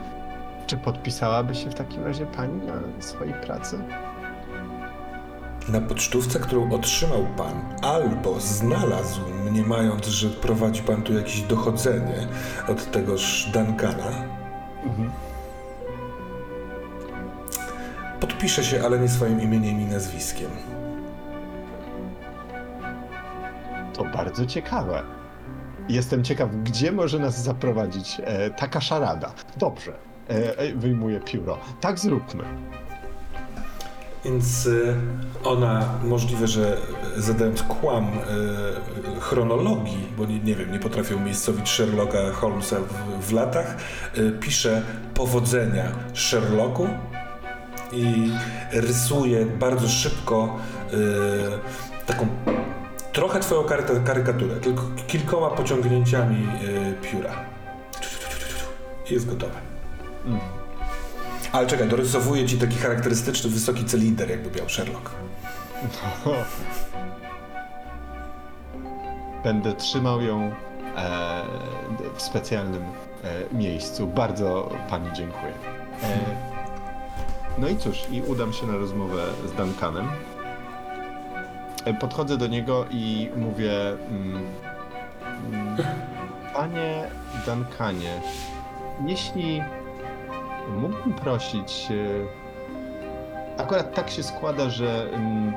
czy 0.67 0.77
podpisałaby 0.77 1.55
się 1.55 1.69
w 1.69 1.75
takim 1.75 2.03
razie 2.03 2.25
pani 2.25 2.61
na 2.67 2.73
swojej 2.99 3.33
pracy? 3.33 3.79
Na 5.69 5.81
pocztówce, 5.81 6.39
którą 6.39 6.71
otrzymał 6.71 7.25
pan, 7.37 7.53
albo 7.81 8.39
znalazł, 8.39 9.21
mniemając, 9.49 10.05
że 10.05 10.29
prowadzi 10.29 10.81
pan 10.81 11.01
tu 11.01 11.13
jakieś 11.13 11.41
dochodzenie 11.41 12.27
od 12.67 12.91
tegoż 12.91 13.49
Duncana, 13.53 14.11
podpisze 18.27 18.63
się, 18.63 18.85
ale 18.85 18.99
nie 18.99 19.09
swoim 19.09 19.41
imieniem 19.41 19.81
i 19.81 19.85
nazwiskiem. 19.85 20.49
To 23.93 24.03
bardzo 24.03 24.45
ciekawe. 24.45 25.03
Jestem 25.89 26.23
ciekaw, 26.23 26.49
gdzie 26.63 26.91
może 26.91 27.19
nas 27.19 27.43
zaprowadzić 27.43 28.21
e, 28.23 28.49
taka 28.49 28.81
szarada. 28.81 29.33
Dobrze, 29.57 29.91
e, 30.29 30.57
e, 30.57 30.73
wyjmuję 30.73 31.19
pióro. 31.19 31.57
Tak 31.81 31.99
zróbmy. 31.99 32.43
Więc 34.25 34.65
y, 34.65 34.95
ona, 35.43 35.89
możliwe, 36.03 36.47
że 36.47 36.77
zadając 37.17 37.63
kłam 37.63 38.07
y, 38.07 39.19
chronologii, 39.19 40.07
bo 40.17 40.25
nie, 40.25 40.39
nie 40.39 40.55
wiem, 40.55 40.71
nie 40.71 40.79
potrafię 40.79 41.15
umiejscowić 41.15 41.69
Sherlocka 41.69 42.31
Holmesa 42.31 42.75
w, 42.79 43.25
w 43.25 43.33
latach, 43.33 43.77
y, 44.17 44.31
pisze 44.31 44.81
powodzenia 45.13 45.83
Sherlocku 46.13 46.87
i 47.95 48.31
rysuje 48.71 49.45
bardzo 49.45 49.89
szybko 49.89 50.57
y, 50.93 50.97
taką 52.05 52.27
trochę 53.13 53.39
twoją 53.39 53.61
karyka- 53.61 54.03
karykaturę, 54.03 54.55
tylko 54.55 54.83
kilkoma 55.07 55.49
pociągnięciami 55.49 56.47
y, 56.63 56.93
pióra. 57.01 57.33
I 59.09 59.13
jest 59.13 59.29
gotowe. 59.29 59.59
Ale 61.51 61.67
czekaj, 61.67 61.89
dorysowuje 61.89 62.45
ci 62.45 62.57
taki 62.57 62.77
charakterystyczny 62.77 63.49
wysoki 63.49 63.85
cylinder, 63.85 64.29
jakby 64.29 64.59
miał 64.59 64.69
Sherlock. 64.69 65.09
Będę 69.43 69.73
trzymał 69.73 70.21
ją 70.21 70.51
e, 70.97 71.43
w 72.15 72.21
specjalnym 72.21 72.83
e, 72.83 73.55
miejscu. 73.55 74.07
Bardzo 74.07 74.69
pani 74.89 75.09
dziękuję. 75.13 75.53
E, 76.03 76.52
no 77.57 77.69
i 77.69 77.77
cóż, 77.77 78.03
i 78.11 78.21
udam 78.21 78.53
się 78.53 78.67
na 78.67 78.77
rozmowę 78.77 79.23
z 79.45 79.51
Duncanem. 79.51 80.07
E, 81.85 81.93
Podchodzę 81.93 82.37
do 82.37 82.47
niego 82.47 82.85
i 82.91 83.29
mówię: 83.35 83.71
mm, 84.09 84.41
mm, 85.53 85.77
Panie 86.53 87.07
Duncanie, 87.45 88.21
jeśli 89.05 89.61
mógłbym 90.77 91.13
prosić. 91.13 91.87
e, 91.91 93.61
Akurat 93.61 93.93
tak 93.95 94.09
się 94.09 94.23
składa, 94.23 94.69
że. 94.69 95.09
mm, 95.13 95.53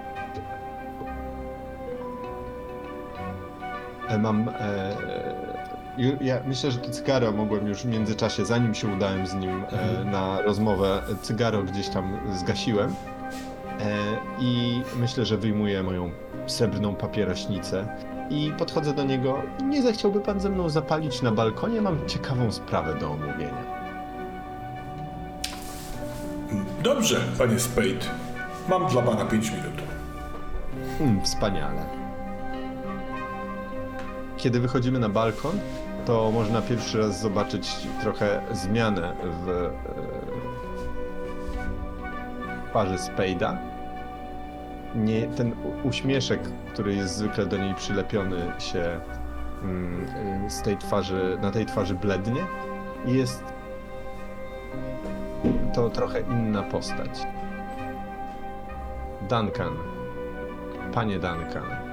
E, 4.08 4.18
Mam. 4.18 4.48
E, 4.48 4.96
ja 6.20 6.40
myślę, 6.46 6.70
że 6.70 6.78
to 6.78 6.90
cygaro 6.90 7.32
mogłem 7.32 7.66
już 7.68 7.82
w 7.82 7.86
międzyczasie, 7.86 8.44
zanim 8.44 8.74
się 8.74 8.88
udałem 8.88 9.26
z 9.26 9.34
nim 9.34 9.64
e, 9.70 10.04
na 10.04 10.42
rozmowę, 10.42 11.02
cygaro 11.22 11.62
gdzieś 11.62 11.88
tam 11.88 12.18
zgasiłem. 12.36 12.94
E, 13.80 13.96
I 14.40 14.82
myślę, 14.96 15.24
że 15.24 15.36
wyjmuję 15.36 15.82
moją 15.82 16.10
srebrną 16.46 16.94
papierośnicę 16.94 17.88
i 18.30 18.52
podchodzę 18.58 18.92
do 18.92 19.04
niego. 19.04 19.42
Nie 19.64 19.82
zechciałby 19.82 20.20
pan 20.20 20.40
ze 20.40 20.48
mną 20.48 20.68
zapalić 20.68 21.22
na 21.22 21.32
balkonie? 21.32 21.80
Mam 21.80 22.08
ciekawą 22.08 22.52
sprawę 22.52 22.94
do 22.94 23.10
omówienia. 23.10 23.76
Dobrze, 26.82 27.20
panie 27.38 27.58
Spade. 27.58 28.06
Mam 28.68 28.86
dla 28.86 29.02
pana 29.02 29.24
5 29.24 29.50
minut. 29.50 29.82
Mm, 31.00 31.24
wspaniale. 31.24 31.86
Kiedy 34.36 34.60
wychodzimy 34.60 34.98
na 34.98 35.08
balkon, 35.08 35.58
to 36.06 36.30
można 36.30 36.62
pierwszy 36.62 36.98
raz 36.98 37.20
zobaczyć 37.20 37.76
trochę 38.00 38.42
zmianę 38.52 39.12
w 39.44 39.48
e, 39.48 39.70
twarzy 42.70 42.94
Spade'a. 42.94 43.56
Nie, 44.94 45.26
ten 45.26 45.52
uśmieszek, 45.84 46.40
który 46.72 46.94
jest 46.94 47.16
zwykle 47.16 47.46
do 47.46 47.56
niej 47.56 47.74
przylepiony 47.74 48.52
się 48.58 49.00
mm, 49.62 50.50
z 50.50 50.62
tej 50.62 50.76
twarzy, 50.76 51.38
na 51.42 51.50
tej 51.50 51.66
twarzy 51.66 51.94
blednie 51.94 52.46
i 53.06 53.12
jest 53.12 53.44
to 55.74 55.90
trochę 55.90 56.20
inna 56.20 56.62
postać. 56.62 57.26
Duncan, 59.28 59.72
Panie 60.94 61.18
Duncan, 61.18 61.85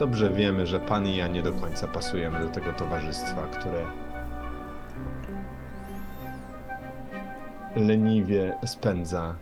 dobrze 0.00 0.30
wiemy, 0.30 0.66
że 0.66 0.80
pan 0.80 1.06
i 1.06 1.16
ja 1.16 1.26
nie 1.28 1.42
do 1.42 1.52
końca 1.52 1.88
pasujemy 1.88 2.40
do 2.40 2.48
tego 2.48 2.72
towarzystwa, 2.72 3.46
które 3.46 3.86
leniwie 7.76 8.58
spędza 8.66 9.34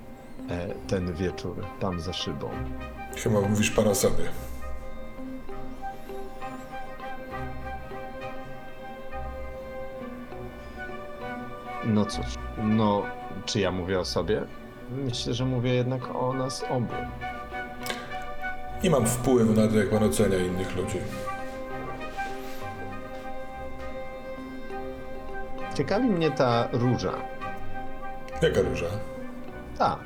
e, 0.50 0.68
ten 0.88 1.14
wieczór 1.14 1.66
tam 1.80 2.00
za 2.00 2.12
szybą. 2.12 2.50
Chyba 3.16 3.40
mówisz 3.40 3.70
pan 3.70 3.88
o 3.88 3.94
sobie. 3.94 4.24
No 11.84 12.04
cóż, 12.04 12.26
no, 12.62 13.02
czy 13.44 13.60
ja 13.60 13.72
mówię 13.72 14.00
o 14.00 14.04
sobie? 14.04 14.42
Myślę, 14.90 15.34
że 15.34 15.44
mówię 15.44 15.74
jednak 15.74 16.16
o 16.16 16.32
nas 16.32 16.64
obu. 16.70 16.94
Nie 18.82 18.90
mam 18.90 19.06
wpływu 19.06 19.52
na 19.52 19.68
to, 19.68 19.76
jak 19.78 19.90
pan 19.90 20.04
ocenia 20.04 20.38
innych 20.38 20.76
ludzi. 20.76 20.98
Ciekawi 25.74 26.08
mnie 26.10 26.30
ta 26.30 26.68
róża. 26.72 27.12
Jaka 28.42 28.60
róża? 28.60 28.86
Ta, 29.78 29.98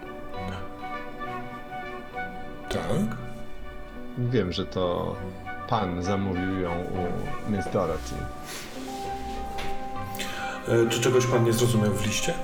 Tak? 2.69 3.17
wiem, 4.19 4.53
że 4.53 4.67
to 4.67 5.17
pan 5.69 6.03
zamówił 6.03 6.61
ją 6.61 6.71
u 6.71 7.51
Miss 7.51 7.71
Dorothy. 7.73 8.15
E, 10.69 10.89
czy 10.91 11.01
czegoś 11.01 11.27
pan 11.27 11.45
nie 11.45 11.53
zrozumiał 11.53 11.93
w 11.93 12.07
liście? 12.07 12.35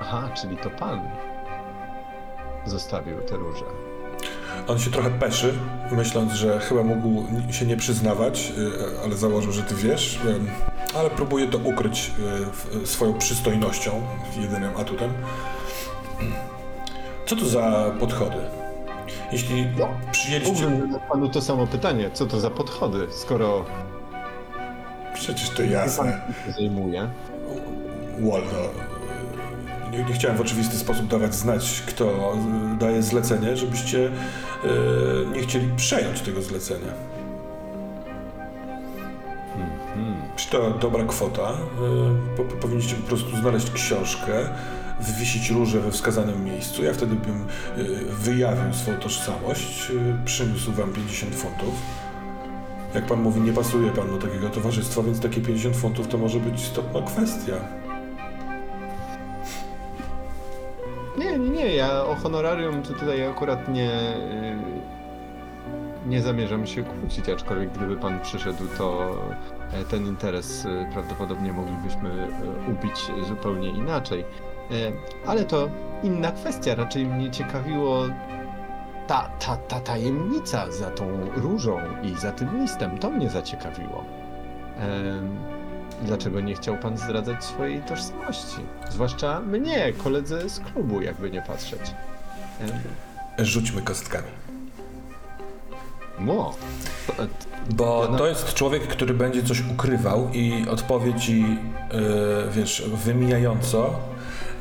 Aha, 0.00 0.28
czyli 0.40 0.56
to 0.56 0.70
pan 0.70 1.00
zostawił 2.66 3.20
tę 3.20 3.36
różę. 3.36 3.64
On 4.68 4.78
się 4.78 4.90
trochę 4.90 5.10
peszy, 5.10 5.54
myśląc, 5.92 6.32
że 6.32 6.58
chyba 6.60 6.82
mógł 6.82 7.24
się 7.52 7.66
nie 7.66 7.76
przyznawać, 7.76 8.52
e, 8.98 9.02
ale 9.04 9.16
założył, 9.16 9.52
że 9.52 9.62
ty 9.62 9.74
wiesz, 9.74 10.18
e, 10.94 10.98
ale 10.98 11.10
próbuje 11.10 11.48
to 11.48 11.58
ukryć 11.58 12.10
w- 12.52 12.88
swoją 12.88 13.14
przystojnością, 13.18 13.90
jedynym 14.40 14.70
atutem. 14.76 15.12
Co 17.26 17.36
to 17.36 17.46
za 17.46 17.90
podchody? 18.00 18.36
Jeśli 19.32 19.66
No, 19.78 19.88
zadać 20.54 21.02
panu 21.12 21.28
to 21.28 21.42
samo 21.42 21.66
pytanie, 21.66 22.10
co 22.12 22.26
to 22.26 22.40
za 22.40 22.50
podchody, 22.50 23.06
skoro 23.10 23.64
Przecież 25.14 25.50
to 25.50 25.62
jasne. 25.62 26.20
zajmuje. 26.58 27.08
Waldo, 28.18 28.70
nie, 29.98 30.04
nie 30.04 30.12
chciałem 30.12 30.36
w 30.36 30.40
oczywisty 30.40 30.76
sposób 30.76 31.06
dawać 31.06 31.34
znać, 31.34 31.82
kto 31.86 32.34
y, 32.74 32.78
daje 32.78 33.02
zlecenie, 33.02 33.56
żebyście 33.56 33.98
y, 33.98 34.10
nie 35.34 35.42
chcieli 35.42 35.68
przejąć 35.76 36.20
tego 36.20 36.42
zlecenia. 36.42 36.92
Czy 40.36 40.50
to 40.50 40.70
dobra 40.70 41.04
kwota? 41.04 41.50
Y, 41.52 42.36
po, 42.36 42.44
po- 42.44 42.56
powinniście 42.56 42.96
po 42.96 43.06
prostu 43.08 43.36
znaleźć 43.36 43.70
książkę, 43.70 44.32
wywiesić 45.00 45.50
róże 45.50 45.80
we 45.80 45.90
wskazanym 45.90 46.44
miejscu. 46.44 46.84
Ja 46.84 46.92
wtedy 46.94 47.14
bym 47.16 47.46
y, 47.78 48.04
wyjawił 48.12 48.74
swoją 48.74 48.98
tożsamość, 48.98 49.90
y, 49.90 50.24
przyniósł 50.24 50.72
wam 50.72 50.92
50 50.92 51.34
funtów. 51.34 51.74
Jak 52.94 53.06
pan 53.06 53.22
mówi, 53.22 53.40
nie 53.40 53.52
pasuje 53.52 53.90
pan 53.90 54.08
do 54.10 54.16
takiego 54.26 54.48
towarzystwa, 54.50 55.02
więc 55.02 55.20
takie 55.20 55.40
50 55.40 55.76
funtów 55.76 56.08
to 56.08 56.18
może 56.18 56.40
być 56.40 56.62
istotna 56.62 57.02
kwestia. 57.02 57.54
Nie, 61.18 61.38
nie, 61.38 61.50
nie, 61.50 61.74
ja 61.74 62.04
o 62.04 62.14
honorarium 62.14 62.82
to 62.82 62.94
tutaj 62.94 63.26
akurat 63.26 63.68
nie, 63.68 63.90
y, 64.16 64.94
nie 66.06 66.22
zamierzam 66.22 66.66
się 66.66 66.82
kłócić, 66.82 67.28
aczkolwiek 67.28 67.72
gdyby 67.72 67.96
pan 67.96 68.20
przyszedł, 68.20 68.64
to 68.78 69.16
e, 69.72 69.84
ten 69.84 70.06
interes 70.06 70.64
y, 70.64 70.86
prawdopodobnie 70.92 71.52
moglibyśmy 71.52 72.10
y, 72.68 72.70
ubić 72.70 73.26
zupełnie 73.28 73.68
inaczej. 73.68 74.20
E, 74.20 74.26
Ale 75.26 75.44
to 75.44 75.68
inna 76.02 76.32
kwestia, 76.32 76.74
raczej 76.74 77.06
mnie 77.06 77.30
ciekawiło 77.30 78.02
ta, 79.06 79.30
ta, 79.38 79.56
ta 79.56 79.80
tajemnica 79.80 80.70
za 80.72 80.90
tą 80.90 81.06
różą 81.36 81.78
i 82.02 82.14
za 82.14 82.32
tym 82.32 82.60
listem, 82.60 82.98
to 82.98 83.10
mnie 83.10 83.30
zaciekawiło. 83.30 84.04
Dlaczego 86.04 86.40
nie 86.40 86.54
chciał 86.54 86.76
pan 86.76 86.98
zdradzać 86.98 87.44
swojej 87.44 87.80
tożsamości? 87.80 88.56
Zwłaszcza 88.90 89.40
mnie, 89.40 89.92
koledze 89.92 90.48
z 90.48 90.60
klubu, 90.60 91.02
jakby 91.02 91.30
nie 91.30 91.42
patrzeć. 91.42 91.80
Rzućmy 93.38 93.82
kostkami. 93.82 94.28
Mo. 96.18 96.54
Bo 97.70 98.08
to 98.18 98.26
jest 98.26 98.54
człowiek, 98.54 98.82
który 98.86 99.14
będzie 99.14 99.42
coś 99.42 99.62
ukrywał 99.72 100.30
i 100.32 100.68
odpowie 100.68 101.14
ci, 101.14 101.40
yy, 101.40 101.48
wiesz, 102.52 102.82
wymijająco. 103.04 104.00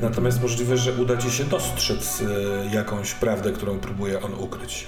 Natomiast 0.01 0.41
możliwe, 0.41 0.77
że 0.77 0.93
uda 0.93 1.17
ci 1.17 1.31
się 1.31 1.43
dostrzec 1.43 2.21
yy, 2.21 2.27
jakąś 2.73 3.13
prawdę, 3.13 3.51
którą 3.51 3.79
próbuje 3.79 4.21
on 4.21 4.33
ukryć. 4.33 4.87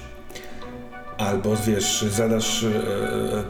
Albo 1.18 1.56
wiesz, 1.56 2.02
zadasz 2.02 2.62
yy, 2.64 2.72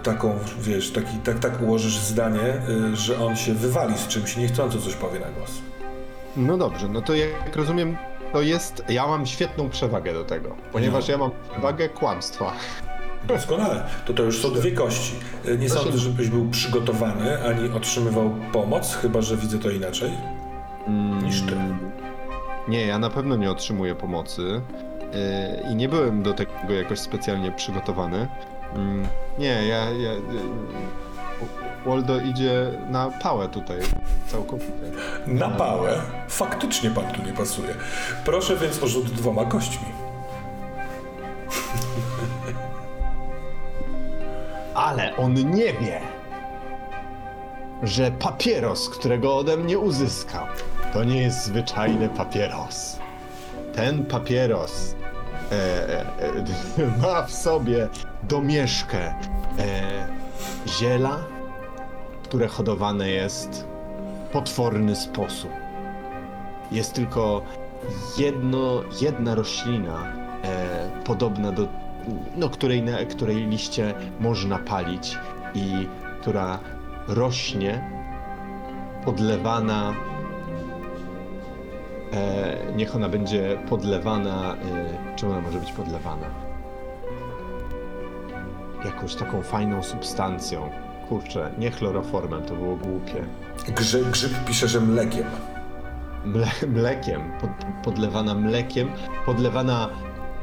taką, 0.04 0.40
wiesz, 0.60 0.92
taki, 0.92 1.18
tak, 1.18 1.40
tak 1.40 1.62
ułożysz 1.62 1.98
zdanie, 1.98 2.62
yy, 2.90 2.96
że 2.96 3.26
on 3.26 3.36
się 3.36 3.54
wywali 3.54 3.98
z 3.98 4.08
czymś 4.08 4.38
niechcąco 4.38 4.78
coś 4.82 4.94
powie 4.94 5.20
na 5.20 5.26
głos. 5.32 5.52
No 6.38 6.58
dobrze, 6.58 6.88
no 6.90 7.02
to 7.02 7.16
jak 7.16 7.56
rozumiem, 7.56 7.98
to 8.34 8.42
jest. 8.42 8.84
Ja 8.90 9.08
mam 9.08 9.26
świetną 9.26 9.70
przewagę 9.70 10.14
do 10.14 10.24
tego, 10.24 10.56
ponieważ 10.72 11.08
No. 11.08 11.12
ja 11.12 11.18
mam 11.18 11.32
przewagę 11.52 11.90
kłamstwa. 11.90 12.52
Doskonale. 13.28 13.84
To 14.06 14.14
to 14.14 14.24
już 14.24 14.42
są 14.42 14.52
dwie 14.52 14.72
kości. 14.72 15.14
Yy, 15.46 15.58
Nie 15.58 15.70
To 15.70 15.76
sądzę, 15.76 15.98
żebyś 15.98 16.30
był 16.30 16.50
przygotowany, 16.50 17.46
ani 17.46 17.70
otrzymywał 17.70 18.32
pomoc, 18.54 18.96
chyba 18.96 19.22
że 19.22 19.38
widzę 19.38 19.60
to 19.60 19.70
inaczej. 19.70 20.12
Niż 21.24 21.42
ty. 21.42 21.56
Nie, 22.68 22.86
ja 22.86 23.00
na 23.00 23.10
pewno 23.10 23.36
nie 23.36 23.52
otrzymuję 23.52 23.96
pomocy 23.96 24.62
i 25.72 25.76
nie 25.76 25.90
byłem 25.90 26.24
do 26.24 26.34
tego 26.34 26.74
jakoś 26.74 27.00
specjalnie 27.00 27.52
przygotowany. 27.52 28.28
Mm, 28.76 29.08
nie, 29.40 29.68
ja. 29.68 29.78
ja 29.92 30.14
yy, 30.14 30.22
Waldo 31.86 32.20
idzie 32.20 32.72
na 32.90 33.10
pałę 33.10 33.50
tutaj 33.50 33.80
całkowicie. 34.28 34.72
Na 35.28 35.50
pałę? 35.50 36.02
Faktycznie 36.28 36.90
pan 36.90 37.12
tu 37.12 37.22
nie 37.22 37.34
pasuje. 37.34 37.76
Proszę 38.26 38.56
więc 38.56 38.84
o 38.84 38.88
rzut 38.88 39.06
dwoma 39.06 39.46
kośćmi. 39.46 39.88
Ale 44.76 45.18
on 45.18 45.34
nie 45.34 45.74
wie, 45.74 46.02
że 47.84 48.12
papieros, 48.12 48.90
którego 48.90 49.38
ode 49.38 49.58
mnie 49.58 49.80
uzyskał, 49.80 50.46
to 50.94 51.04
nie 51.04 51.22
jest 51.22 51.44
zwyczajny 51.44 52.10
papieros. 52.10 53.00
Ten 53.76 54.06
papieros 54.06 54.96
e, 55.52 55.56
e, 55.56 56.02
e, 56.78 56.98
ma 57.02 57.22
w 57.22 57.34
sobie 57.34 57.90
domieszkę 58.24 59.00
e, 59.00 60.08
ziela, 60.68 61.20
które 62.24 62.48
hodowane 62.48 63.10
jest 63.10 63.68
w 64.30 64.32
potworny 64.32 64.96
sposób. 64.96 65.52
Jest 66.72 66.94
tylko 66.94 67.42
jedno, 68.18 68.84
jedna 69.02 69.36
roślina 69.36 70.14
e, 70.44 70.90
podobna 71.06 71.52
do 71.52 71.68
no, 72.36 72.50
której, 72.50 72.84
na, 72.84 73.06
której 73.06 73.48
liście 73.48 73.94
można 74.20 74.60
palić 74.60 75.18
i 75.54 75.88
która 76.22 76.60
rośnie 77.08 77.90
podlewana. 79.06 79.94
E, 82.14 82.58
niech 82.76 82.96
ona 82.96 83.10
będzie 83.10 83.58
podlewana. 83.70 84.54
E, 84.56 85.16
czym 85.16 85.30
ona 85.32 85.42
może 85.42 85.60
być 85.60 85.72
podlewana? 85.72 86.28
Jakąś 88.86 89.16
taką 89.16 89.42
fajną 89.42 89.84
substancją. 89.84 90.70
Kurczę, 91.10 91.52
nie 91.58 91.72
chloroformem, 91.72 92.44
to 92.44 92.56
było 92.56 92.76
głupie. 92.76 93.26
Grze, 93.76 94.00
grzyb 94.02 94.32
pisze, 94.48 94.68
że 94.68 94.82
mlekiem. 94.82 95.26
Mle, 96.26 96.48
mlekiem, 96.68 97.22
pod, 97.42 97.50
podlewana 97.84 98.36
mlekiem, 98.36 98.90
podlewana 99.26 99.90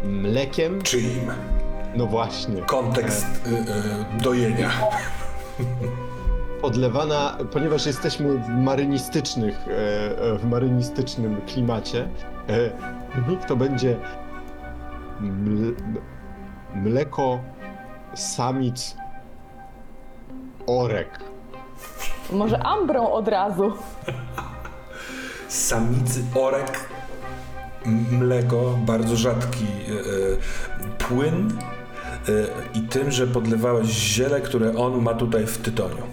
mlekiem, 0.04 0.82
Czyim? 0.82 1.30
no 1.96 2.06
właśnie. 2.06 2.62
Kontekst 2.62 3.26
y, 3.46 3.50
y, 4.18 4.22
dojenia. 4.22 4.70
odlewana, 6.62 7.38
ponieważ 7.52 7.86
jesteśmy 7.86 8.38
w 8.38 8.48
marynistycznych, 8.48 9.68
e, 9.68 9.72
e, 10.18 10.38
w 10.38 10.44
marynistycznym 10.44 11.40
klimacie, 11.46 12.08
e, 12.48 13.46
to 13.48 13.56
będzie 13.56 13.96
mle, 15.20 15.72
mleko 16.74 17.40
samic 18.14 18.96
orek. 20.66 21.20
Może 22.32 22.62
ambrą 22.62 23.12
od 23.12 23.28
razu. 23.28 23.72
Samicy 25.48 26.24
orek, 26.34 26.88
mleko, 28.10 28.78
bardzo 28.86 29.16
rzadki 29.16 29.66
płyn 30.98 31.58
i 32.74 32.80
tym, 32.80 33.10
że 33.10 33.26
podlewałeś 33.26 33.86
ziele, 33.86 34.40
które 34.40 34.76
on 34.76 35.02
ma 35.02 35.14
tutaj 35.14 35.46
w 35.46 35.58
tytoniu. 35.58 36.11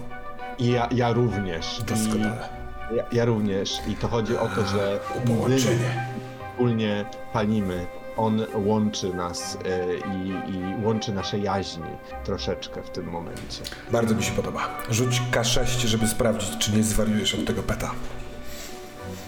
I 0.60 0.70
ja, 0.70 0.88
ja 0.92 1.12
również. 1.12 1.82
Doskonale. 1.86 2.48
I, 2.92 2.96
ja, 2.96 3.04
ja 3.12 3.24
również. 3.24 3.80
I 3.88 3.94
to 3.94 4.08
chodzi 4.08 4.36
o 4.36 4.48
to, 4.48 4.66
że 4.66 5.00
Połączenie. 5.26 6.08
wspólnie 6.52 7.04
palimy. 7.32 7.86
On 8.16 8.46
łączy 8.54 9.14
nas 9.14 9.58
e, 9.64 9.94
i, 9.94 10.28
i 10.28 10.84
łączy 10.84 11.12
nasze 11.12 11.38
jaźni 11.38 11.90
troszeczkę 12.24 12.82
w 12.82 12.90
tym 12.90 13.04
momencie. 13.10 13.62
Bardzo 13.92 14.14
mi 14.14 14.22
się 14.22 14.32
podoba. 14.32 14.68
Rzuć 14.90 15.22
K6, 15.32 15.86
żeby 15.86 16.08
sprawdzić, 16.08 16.58
czy 16.58 16.72
nie 16.72 16.82
zwariujesz 16.82 17.34
od 17.34 17.44
tego 17.44 17.62
peta. 17.62 17.90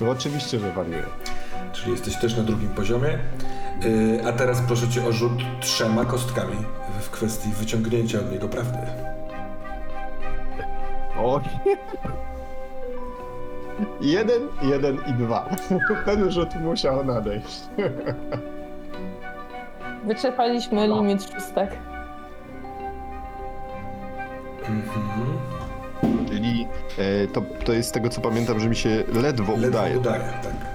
No 0.00 0.10
oczywiście, 0.10 0.58
że 0.58 0.72
wariuję. 0.72 1.02
Czyli 1.72 1.90
jesteś 1.92 2.16
też 2.16 2.36
na 2.36 2.42
drugim 2.42 2.68
poziomie. 2.68 3.18
Yy, 3.82 4.28
a 4.28 4.32
teraz 4.32 4.60
proszę 4.66 4.88
cię 4.88 5.06
o 5.06 5.12
rzut 5.12 5.32
trzema 5.60 6.04
kostkami 6.04 6.56
w 7.00 7.10
kwestii 7.10 7.48
wyciągnięcia 7.48 8.18
od 8.18 8.32
niego 8.32 8.48
prawdy. 8.48 8.78
O. 11.18 11.40
Jeden, 14.00 14.42
jeden 14.62 14.98
i 15.06 15.12
dwa. 15.12 15.48
Ten 16.04 16.30
rzut 16.30 16.54
musiał 16.60 17.04
nadejść. 17.04 17.60
Wyczerpaliśmy 20.06 20.88
limit 20.88 21.22
szóstek. 21.34 21.70
Czyli 26.28 26.68
e, 26.98 27.26
to, 27.28 27.42
to 27.64 27.72
jest 27.72 27.88
z 27.88 27.92
tego 27.92 28.08
co 28.08 28.20
pamiętam, 28.20 28.60
że 28.60 28.68
mi 28.68 28.76
się 28.76 28.88
ledwo, 29.12 29.52
Ledwo 29.52 29.68
udaje. 29.68 29.98
udaje, 29.98 30.22
tak. 30.42 30.71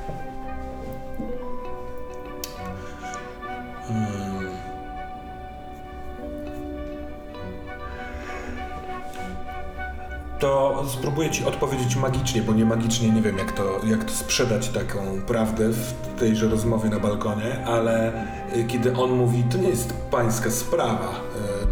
To 10.39 10.83
spróbuję 10.89 11.29
ci 11.29 11.45
odpowiedzieć 11.45 11.95
magicznie, 11.95 12.41
bo 12.41 12.53
nie 12.53 12.65
magicznie 12.65 13.09
nie 13.09 13.21
wiem, 13.21 13.38
jak 13.38 13.51
to, 13.51 13.79
jak 13.85 14.03
to 14.03 14.11
sprzedać 14.11 14.69
taką 14.69 15.21
prawdę 15.27 15.69
w 15.69 15.93
tejże 16.19 16.47
rozmowie 16.47 16.89
na 16.89 16.99
balkonie, 16.99 17.65
ale 17.65 18.11
y, 18.55 18.63
kiedy 18.63 18.95
on 18.95 19.11
mówi, 19.11 19.43
to 19.51 19.57
nie 19.57 19.69
jest 19.69 19.93
pańska 20.11 20.51
sprawa, 20.51 21.21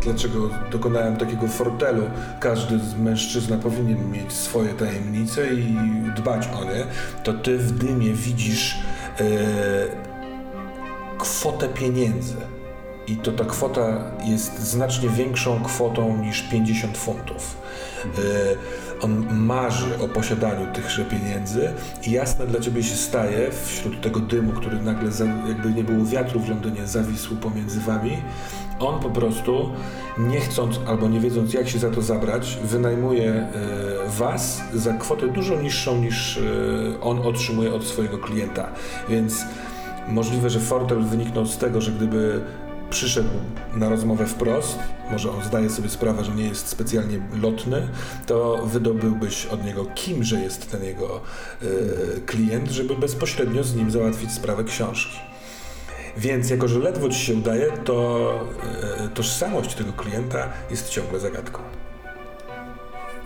dlaczego 0.05 0.49
dokonałem 0.71 1.17
takiego 1.17 1.47
fortelu. 1.47 2.03
Każdy 2.39 2.79
z 2.79 2.95
mężczyzna 2.95 3.57
powinien 3.57 4.11
mieć 4.11 4.33
swoje 4.33 4.73
tajemnice 4.73 5.53
i 5.53 5.77
dbać 6.15 6.47
o 6.47 6.63
nie. 6.63 6.85
To 7.23 7.33
ty 7.33 7.57
w 7.57 7.71
dymie 7.71 8.13
widzisz 8.13 8.77
e, 9.19 9.23
kwotę 11.17 11.69
pieniędzy. 11.69 12.35
I 13.07 13.17
to 13.17 13.31
ta 13.31 13.45
kwota 13.45 14.11
jest 14.23 14.59
znacznie 14.59 15.09
większą 15.09 15.63
kwotą 15.63 16.17
niż 16.17 16.41
50 16.41 16.97
funtów. 16.97 17.57
E, 18.05 19.01
On 19.01 19.25
marzy 19.31 19.99
o 19.99 20.07
posiadaniu 20.07 20.73
tychże 20.73 21.05
pieniędzy 21.05 21.73
i 22.07 22.11
jasne 22.11 22.47
dla 22.47 22.59
ciebie 22.59 22.83
się 22.83 22.95
staje 22.95 23.51
wśród 23.65 24.01
tego 24.01 24.19
dymu, 24.19 24.51
który 24.51 24.79
nagle, 24.79 25.09
jakby 25.47 25.71
nie 25.71 25.83
było 25.83 26.05
wiatru 26.05 26.39
w 26.39 26.49
Londynie, 26.49 26.87
zawisł 26.87 27.35
pomiędzy 27.35 27.79
wami. 27.79 28.17
On 28.79 28.99
po 28.99 29.09
prostu, 29.09 29.69
nie 30.17 30.39
chcąc 30.39 30.79
albo 30.87 31.07
nie 31.07 31.19
wiedząc, 31.19 31.53
jak 31.53 31.69
się 31.69 31.79
za 31.79 31.91
to 31.91 32.01
zabrać, 32.01 32.57
wynajmuje 32.63 33.31
e, 33.31 33.49
was 34.07 34.61
za 34.73 34.93
kwotę 34.93 35.27
dużo 35.27 35.61
niższą 35.61 36.01
niż 36.01 36.37
e, 36.37 36.41
on 37.01 37.19
otrzymuje 37.19 37.73
od 37.73 37.83
swojego 37.83 38.17
klienta. 38.17 38.69
Więc 39.09 39.45
Możliwe, 40.07 40.49
że 40.49 40.59
Fortel 40.59 41.03
wyniknął 41.03 41.45
z 41.45 41.57
tego, 41.57 41.81
że 41.81 41.91
gdyby 41.91 42.41
przyszedł 42.95 43.29
na 43.73 43.89
rozmowę 43.89 44.25
wprost, 44.25 44.79
może 45.11 45.31
on 45.31 45.43
zdaje 45.43 45.69
sobie 45.69 45.89
sprawę, 45.89 46.25
że 46.25 46.31
nie 46.31 46.47
jest 46.47 46.67
specjalnie 46.67 47.19
lotny, 47.41 47.87
to 48.25 48.57
wydobyłbyś 48.65 49.45
od 49.45 49.65
niego, 49.65 49.85
kimże 49.85 50.39
jest 50.39 50.71
ten 50.71 50.83
jego 50.83 51.21
e, 51.61 51.65
klient, 52.25 52.69
żeby 52.69 52.95
bezpośrednio 52.95 53.63
z 53.63 53.75
nim 53.75 53.91
załatwić 53.91 54.31
sprawę 54.31 54.63
książki. 54.63 55.17
Więc 56.17 56.49
jako, 56.49 56.67
że 56.67 56.79
ledwo 56.79 57.09
ci 57.09 57.19
się 57.19 57.33
udaje, 57.33 57.71
to 57.71 58.29
e, 59.03 59.09
tożsamość 59.09 59.75
tego 59.75 59.93
klienta 59.93 60.49
jest 60.71 60.89
ciągle 60.89 61.19
zagadką. 61.19 61.59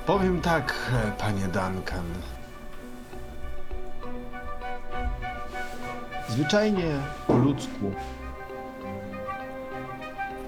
Powiem 0.06 0.42
tak, 0.42 0.74
panie 1.18 1.44
Duncan. 1.44 2.06
Zwyczajnie 6.30 6.98
po 7.28 7.38
ludzku, 7.38 7.94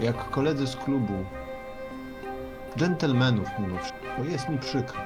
jak 0.01 0.29
koledzy 0.29 0.67
z 0.67 0.75
klubu, 0.75 1.13
dżentelmenów 2.77 3.47
mimo 3.59 3.77
wszystko, 3.77 4.23
jest 4.29 4.49
mi 4.49 4.57
przykro, 4.57 5.01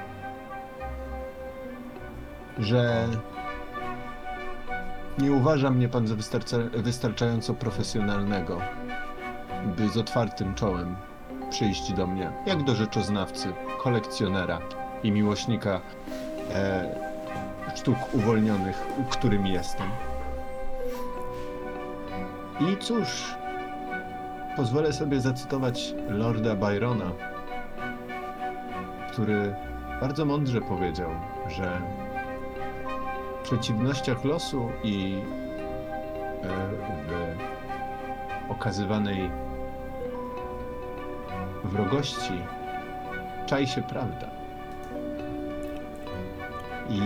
że 2.58 3.08
nie 5.18 5.32
uważa 5.32 5.70
mnie 5.70 5.88
pan 5.88 6.06
za 6.06 6.14
wystarcza- 6.14 6.82
wystarczająco 6.82 7.54
profesjonalnego, 7.54 8.60
by 9.76 9.88
z 9.88 9.96
otwartym 9.96 10.54
czołem 10.54 10.96
przyjść 11.50 11.92
do 11.92 12.06
mnie, 12.06 12.32
jak 12.46 12.62
do 12.64 12.74
rzeczoznawcy, 12.74 13.52
kolekcjonera 13.82 14.58
i 15.02 15.10
miłośnika 15.12 15.80
e, 16.54 16.88
sztuk 17.74 18.14
uwolnionych, 18.14 18.86
którym 19.10 19.46
jestem. 19.46 19.86
I 22.60 22.76
cóż, 22.76 23.34
pozwolę 24.56 24.92
sobie 24.92 25.20
zacytować 25.20 25.94
Lorda 26.08 26.54
Byrona, 26.54 27.12
który 29.12 29.54
bardzo 30.00 30.24
mądrze 30.24 30.60
powiedział, 30.60 31.10
że 31.48 31.80
w 33.40 33.42
przeciwnościach 33.42 34.24
losu 34.24 34.68
i 34.84 35.22
e, 36.42 36.48
w 38.48 38.50
okazywanej 38.50 39.30
wrogości 41.64 42.42
czai 43.46 43.66
się 43.66 43.82
prawda. 43.82 44.26
I 46.88 47.00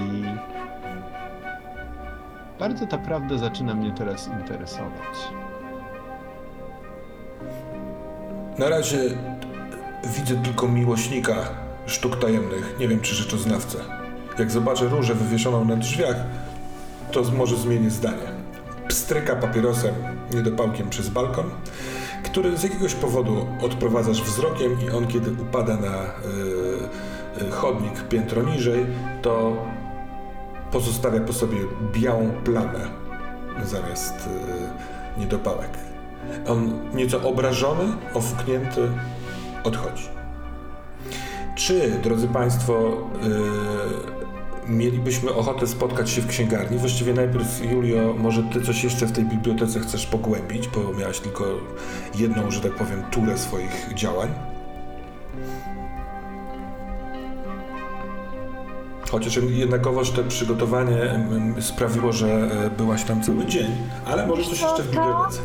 bardzo 2.59 2.87
ta 2.87 2.99
prawda 2.99 3.39
zaczyna 3.39 3.75
mnie 3.75 3.93
teraz 3.93 4.29
interesować. 4.29 5.33
Na 8.59 8.69
razie 8.69 8.99
widzę 10.05 10.43
tylko 10.43 10.69
miłośnika 10.69 11.35
sztuk 11.87 12.21
tajemnych, 12.21 12.77
nie 12.79 12.89
wiem 12.89 13.01
czy 13.01 13.15
rzeczoznawcę. 13.15 13.79
Jak 14.39 14.51
zobaczę 14.51 14.89
różę 14.89 15.15
wywieszoną 15.15 15.65
na 15.65 15.77
drzwiach, 15.77 16.17
to 17.13 17.23
może 17.23 17.57
zmienię 17.57 17.91
zdanie. 17.91 18.41
Pstryka 18.89 19.37
papierosem 19.37 19.95
niedopałkiem 20.35 20.91
przez 20.91 21.09
balkon, 21.09 21.51
który 22.25 22.57
z 22.57 22.63
jakiegoś 22.63 22.95
powodu 22.95 23.47
odprowadzasz 23.63 24.23
wzrokiem 24.23 24.77
i 24.87 24.91
on 24.91 25.07
kiedy 25.07 25.33
upada 25.43 25.77
na 25.77 26.05
y, 26.05 27.47
y, 27.47 27.51
chodnik 27.51 28.09
piętro 28.09 28.43
niżej, 28.43 28.87
to 29.23 29.57
pozostawia 30.73 31.21
po 31.21 31.33
sobie 31.33 31.59
białą 31.93 32.31
plamę 32.45 32.81
zamiast 33.65 34.15
y, 34.27 35.21
niedopałek. 35.21 35.90
On 36.49 36.81
nieco 36.95 37.29
obrażony, 37.29 37.85
ofuknięty, 38.15 38.89
odchodzi. 39.65 40.09
Czy, 41.55 41.91
drodzy 42.03 42.29
Państwo, 42.29 42.97
yy, 43.23 44.21
mielibyśmy 44.69 45.35
ochotę 45.35 45.67
spotkać 45.67 46.11
się 46.11 46.23
w 46.23 46.27
księgarni? 46.27 46.79
Właściwie 46.79 47.15
najpierw, 47.15 47.73
Julio, 47.73 48.15
może 48.19 48.43
Ty 48.43 48.61
coś 48.61 48.85
jeszcze 48.85 49.07
w 49.07 49.13
tej 49.13 49.25
bibliotece 49.25 49.81
chcesz 49.81 50.07
pogłębić, 50.07 50.69
bo 50.69 50.93
miałaś 50.93 51.21
tylko 51.21 51.45
jedną, 52.15 52.51
że 52.51 52.61
tak 52.61 52.73
powiem, 52.73 53.03
turę 53.11 53.39
swoich 53.39 53.95
działań. 53.95 54.29
Chociaż 59.11 59.39
jednakowoż 59.49 60.11
to 60.11 60.23
przygotowanie 60.25 61.21
sprawiło, 61.61 62.13
że 62.13 62.27
e, 62.27 62.71
byłaś 62.71 63.05
tam 63.05 63.23
cały 63.23 63.47
dzień, 63.47 63.67
ale 64.07 64.27
może 64.27 64.43
coś 64.43 64.63
jeszcze 64.63 64.83
w 64.83 64.87
bibliotece. 64.91 65.41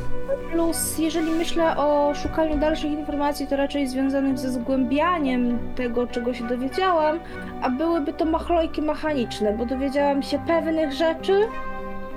Plus, 0.52 0.98
jeżeli 0.98 1.32
myślę 1.32 1.78
o 1.78 2.14
szukaniu 2.16 2.58
dalszych 2.58 2.92
informacji, 2.92 3.48
to 3.48 3.56
raczej 3.56 3.88
związanych 3.88 4.38
ze 4.40 4.52
zgłębianiem 4.52 5.60
tego, 5.76 6.08
czego 6.08 6.34
się 6.34 6.48
dowiedziałam, 6.48 7.20
a 7.62 7.70
byłyby 7.70 8.14
to 8.14 8.26
machlojki 8.26 8.82
mechaniczne, 8.82 9.54
bo 9.58 9.66
dowiedziałam 9.66 10.24
się 10.24 10.40
pewnych 10.48 10.94
rzeczy 10.94 11.34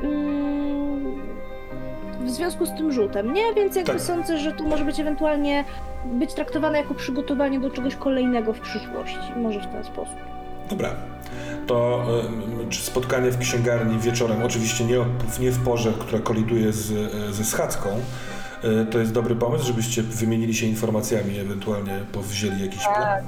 mm, 0.03 1.19
w 2.21 2.31
związku 2.31 2.67
z 2.67 2.75
tym 2.75 2.93
rzutem, 2.93 3.33
nie? 3.33 3.55
Więc 3.57 3.77
jakby 3.77 3.93
Tak. 3.93 4.01
sądzę, 4.01 4.39
że 4.39 4.53
to 4.53 4.65
może 4.65 4.85
być 4.85 5.01
ewentualnie 5.01 5.65
być 6.05 6.35
traktowane 6.35 6.79
jako 6.79 6.95
przygotowanie 6.95 7.61
do 7.61 7.71
czegoś 7.71 7.97
kolejnego 7.97 8.53
w 8.53 8.61
przyszłości. 8.61 9.33
Może 9.37 9.61
w 9.61 9.67
ten 9.67 9.85
sposób. 9.85 10.38
Dobra. 10.71 10.91
To 11.67 12.07
czy 12.71 12.83
spotkanie 12.83 13.31
w 13.31 13.39
księgarni 13.39 13.99
wieczorem, 13.99 14.43
oczywiście 14.43 14.85
nie, 14.85 14.99
nie 15.41 15.51
w 15.51 15.65
porze, 15.65 15.93
która 15.99 16.23
koliduje 16.23 16.73
z, 16.73 16.91
e, 16.91 17.33
ze 17.33 17.45
schadzką, 17.45 17.89
e, 18.63 18.85
to 18.85 18.99
jest 18.99 19.13
dobry 19.13 19.37
pomysł, 19.37 19.67
żebyście 19.67 20.03
wymienili 20.03 20.55
się 20.55 20.67
informacjami, 20.67 21.39
ewentualnie 21.39 22.01
powzięli 22.13 22.63
jakiś 22.63 22.83
plan. 22.83 23.25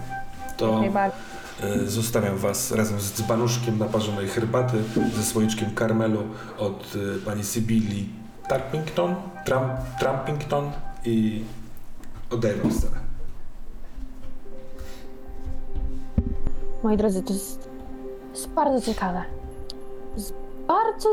To 0.56 0.80
Najbardziej. 0.80 1.20
e, 1.62 1.86
zostawiam 1.86 2.38
was 2.38 2.72
razem 2.72 3.00
z 3.00 3.12
dzbanuszkiem 3.12 3.78
naparzonej 3.78 4.28
herbaty, 4.28 4.76
ze 5.16 5.22
słoiczkiem 5.22 5.74
karmelu 5.74 6.22
od 6.58 6.94
pani 7.24 7.44
Sybilli 7.44 8.08
Tarpington, 8.48 9.14
Trump, 9.44 9.72
Trumpington 9.98 10.70
i 11.04 11.44
oddaję 12.30 12.54
wam 12.54 12.72
scenę. 12.72 13.09
Moi 16.82 16.96
drodzy, 16.96 17.22
to 17.22 17.32
jest, 17.32 17.70
jest 18.32 18.48
bardzo 18.48 18.92
ciekawe. 18.92 19.22
Jest 20.16 20.34
bardzo 20.66 21.08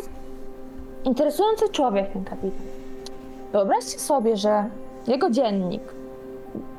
interesujący 1.03 1.69
człowiek, 1.69 2.13
ten 2.13 2.23
kapitan. 2.23 2.65
Wyobraźcie 3.51 3.99
sobie, 3.99 4.37
że 4.37 4.65
jego 5.07 5.29
dziennik, 5.29 5.81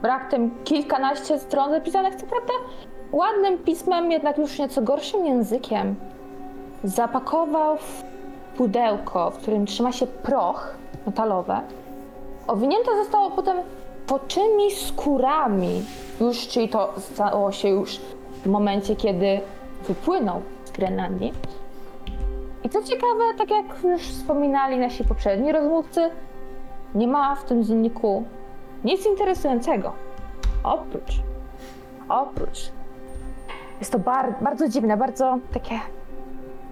raptem 0.02 0.50
kilkanaście 0.64 1.38
stron 1.38 1.70
zapisanych, 1.70 2.14
co 2.14 2.26
prawda 2.26 2.52
ładnym 3.12 3.58
pismem, 3.58 4.12
jednak 4.12 4.38
już 4.38 4.58
nieco 4.58 4.82
gorszym 4.82 5.26
językiem, 5.26 5.94
zapakował 6.84 7.76
w 7.76 8.02
pudełko, 8.56 9.30
w 9.30 9.38
którym 9.38 9.66
trzyma 9.66 9.92
się 9.92 10.06
proch 10.06 10.74
metalowe. 11.06 11.60
Owinięte 12.46 12.90
zostało 12.96 13.30
potem 13.30 13.56
poczymi 14.06 14.70
skórami, 14.70 15.84
już, 16.20 16.48
czyli 16.48 16.68
to 16.68 16.94
stało 16.98 17.52
się 17.52 17.68
już 17.68 18.00
w 18.42 18.46
momencie, 18.46 18.96
kiedy 18.96 19.40
wypłynął 19.88 20.42
z 20.64 20.70
Grenlandii. 20.70 21.32
I 22.64 22.68
co 22.68 22.82
ciekawe, 22.82 23.24
tak 23.38 23.50
jak 23.50 23.84
już 23.84 24.02
wspominali 24.02 24.78
nasi 24.78 25.04
poprzedni 25.04 25.52
rozmówcy, 25.52 26.10
nie 26.94 27.08
ma 27.08 27.34
w 27.34 27.44
tym 27.44 27.64
dzienniku 27.64 28.24
nic 28.84 29.06
interesującego. 29.06 29.92
Oprócz, 30.64 31.20
oprócz. 32.08 32.72
Jest 33.78 33.92
to 33.92 33.98
bar, 33.98 34.34
bardzo 34.40 34.68
dziwne, 34.68 34.96
bardzo 34.96 35.38
takie 35.52 35.80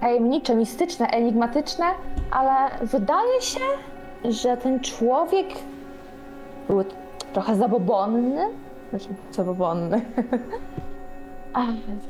tajemnicze, 0.01 0.55
mistyczne, 0.55 1.07
enigmatyczne, 1.07 1.87
ale 2.31 2.87
wydaje 2.87 3.41
się, 3.41 3.61
że 4.25 4.57
ten 4.57 4.81
człowiek 4.81 5.47
był 6.69 6.85
trochę 7.33 7.57
zabobonny, 7.57 8.49
znaczy 8.91 9.09
zabobonny, 9.33 10.01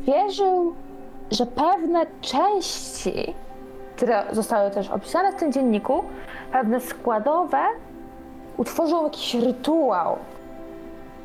wierzył, 0.00 0.74
że 1.30 1.46
pewne 1.46 2.06
części, 2.20 3.34
które 3.96 4.22
zostały 4.32 4.70
też 4.70 4.90
opisane 4.90 5.32
w 5.32 5.34
tym 5.34 5.52
dzienniku, 5.52 6.04
pewne 6.52 6.80
składowe, 6.80 7.58
utworzył 8.56 9.04
jakiś 9.04 9.34
rytuał, 9.34 10.16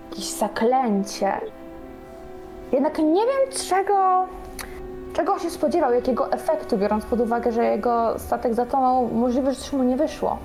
jakieś 0.09 0.25
zaklęcie. 0.25 1.31
Jednak 2.71 2.97
nie 2.97 3.21
wiem, 3.21 3.67
czego, 3.67 4.25
czego 5.13 5.39
się 5.39 5.49
spodziewał, 5.49 5.93
jakiego 5.93 6.31
efektu, 6.31 6.77
biorąc 6.77 7.05
pod 7.05 7.19
uwagę, 7.19 7.51
że 7.51 7.65
jego 7.65 8.19
statek 8.19 8.53
zatonął, 8.53 9.07
możliwe, 9.07 9.53
że 9.53 9.61
coś 9.61 9.73
mu 9.73 9.83
nie 9.83 9.97
wyszło. 9.97 10.37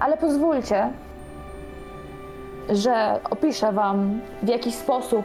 Ale 0.00 0.16
pozwólcie, 0.16 0.90
że 2.68 3.20
opiszę 3.30 3.72
Wam 3.72 4.20
w 4.42 4.48
jakiś 4.48 4.74
sposób 4.74 5.24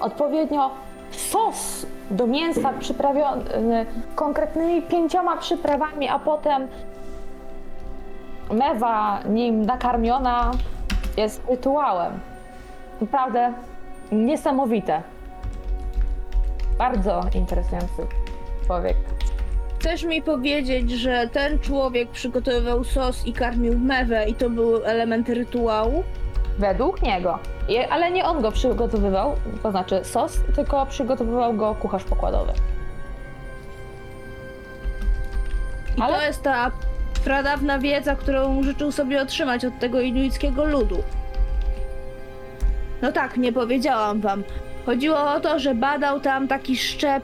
odpowiednio 0.00 0.70
sos 1.10 1.86
do 2.10 2.26
mięsa 2.26 2.72
przyprawiony 2.78 3.86
konkretnymi 4.14 4.82
pięcioma 4.82 5.36
przyprawami, 5.36 6.08
a 6.08 6.18
potem 6.18 6.68
mewa 8.52 9.20
nim 9.28 9.66
nakarmiona 9.66 10.50
jest 11.16 11.42
rytuałem. 11.48 12.20
Naprawdę 13.00 13.52
niesamowite. 14.12 15.02
Bardzo 16.78 17.20
interesujący 17.34 18.06
człowiek. 18.66 18.96
Chcesz 19.78 20.04
mi 20.04 20.22
powiedzieć, 20.22 20.90
że 20.90 21.28
ten 21.32 21.58
człowiek 21.58 22.10
przygotowywał 22.10 22.84
sos 22.84 23.26
i 23.26 23.32
karmił 23.32 23.78
mewę 23.78 24.28
i 24.28 24.34
to 24.34 24.50
był 24.50 24.84
element 24.84 25.28
rytuału? 25.28 26.04
Według 26.58 27.02
niego. 27.02 27.38
Je- 27.68 27.88
Ale 27.92 28.10
nie 28.10 28.24
on 28.24 28.42
go 28.42 28.52
przygotowywał, 28.52 29.36
to 29.62 29.70
znaczy 29.70 30.00
sos, 30.04 30.38
tylko 30.54 30.86
przygotowywał 30.86 31.54
go 31.54 31.74
kucharz 31.74 32.04
pokładowy. 32.04 32.52
I 35.96 36.00
Ale- 36.02 36.18
to 36.18 36.22
jest 36.26 36.42
ta 36.42 36.70
pradawna 37.24 37.78
wiedza, 37.78 38.16
którą 38.16 38.62
życzył 38.62 38.92
sobie 38.92 39.22
otrzymać 39.22 39.64
od 39.64 39.78
tego 39.78 40.00
inuickiego 40.00 40.64
ludu. 40.64 41.02
No 43.02 43.12
tak, 43.12 43.36
nie 43.36 43.52
powiedziałam 43.52 44.20
wam. 44.20 44.44
Chodziło 44.86 45.32
o 45.32 45.40
to, 45.40 45.58
że 45.58 45.74
badał 45.74 46.20
tam 46.20 46.48
taki 46.48 46.76
szczep 46.76 47.22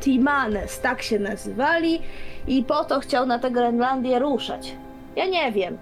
Timanes, 0.00 0.80
tak 0.80 1.02
się 1.02 1.18
nazywali, 1.18 2.02
i 2.46 2.62
po 2.64 2.84
to 2.84 3.00
chciał 3.00 3.26
na 3.26 3.38
tę 3.38 3.50
Grenlandię 3.50 4.18
ruszać. 4.18 4.74
Ja 5.16 5.26
nie 5.26 5.52
wiem. 5.52 5.78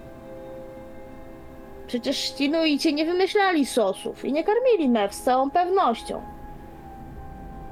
Przecież 1.90 2.30
ci 2.30 2.44
Inuici 2.44 2.94
nie 2.94 3.04
wymyślali 3.04 3.66
sosów 3.66 4.24
i 4.24 4.32
nie 4.32 4.44
karmili 4.44 4.88
mew 4.88 5.14
z 5.14 5.22
całą 5.22 5.50
pewnością. 5.50 6.22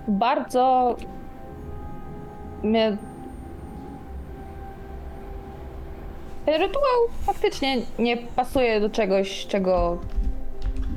Bardzo 0.09 0.97
mnie. 2.62 2.97
Rytuał 6.47 7.09
faktycznie 7.23 7.77
nie 7.99 8.16
pasuje 8.16 8.81
do 8.81 8.91
czegoś, 8.91 9.47
czego. 9.47 9.99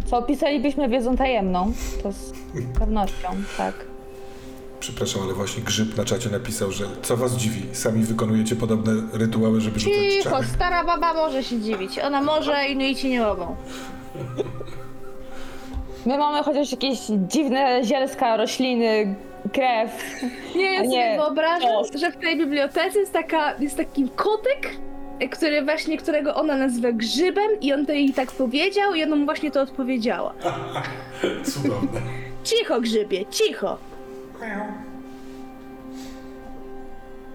Co 0.06 0.18
opisalibyśmy 0.18 0.90
wiedzą 0.90 1.16
tajemną. 1.16 1.72
To 2.04 2.12
z 2.12 2.34
pewnością, 2.80 3.28
tak. 3.58 3.91
Przepraszam, 4.82 5.22
ale 5.24 5.34
właśnie 5.34 5.64
Grzyb 5.64 5.98
na 5.98 6.06
czacie 6.06 6.30
napisał, 6.30 6.72
że 6.72 6.86
co 7.02 7.18
was 7.18 7.32
dziwi, 7.36 7.62
sami 7.76 8.04
wykonujecie 8.04 8.56
podobne 8.56 8.92
rytuały, 9.14 9.62
żeby 9.62 9.80
rzucać 9.80 9.98
Cicho, 10.14 10.30
czary. 10.30 10.48
stara 10.48 10.84
baba 10.84 11.14
może 11.14 11.44
się 11.44 11.60
dziwić. 11.60 12.00
Ona 12.00 12.22
może, 12.22 12.66
Inuici 12.68 13.10
nie 13.10 13.22
mogą. 13.22 13.56
My 16.06 16.18
mamy 16.18 16.44
chociaż 16.44 16.72
jakieś 16.72 17.00
dziwne 17.28 17.82
zielska, 17.84 18.38
rośliny, 18.38 19.16
krew. 19.54 19.92
Nie, 20.56 20.64
ja 20.74 20.80
A 20.80 20.84
sobie 20.84 20.88
nie, 20.98 21.18
wyobrażam, 21.18 21.70
to- 21.92 21.98
że 21.98 22.12
w 22.12 22.18
tej 22.18 22.38
bibliotece 22.38 23.00
jest, 23.00 23.14
taka, 23.14 23.56
jest 23.60 23.78
taki 23.78 24.10
kotek, 24.16 24.72
który 25.32 25.62
właśnie, 25.66 25.98
którego 25.98 26.36
ona 26.36 26.58
nazywa 26.58 26.92
grzybem 26.92 27.50
i 27.62 27.74
on 27.74 27.86
to 27.86 27.92
jej 27.92 28.14
tak 28.14 28.32
powiedział 28.32 28.94
i 28.94 29.04
ona 29.04 29.16
mu 29.16 29.26
właśnie 29.26 29.52
to 29.52 29.62
odpowiedziała. 29.62 30.34
Cudowne. 31.54 32.02
Cicho, 32.44 32.82
grzybie, 32.82 33.26
cicho. 33.26 33.78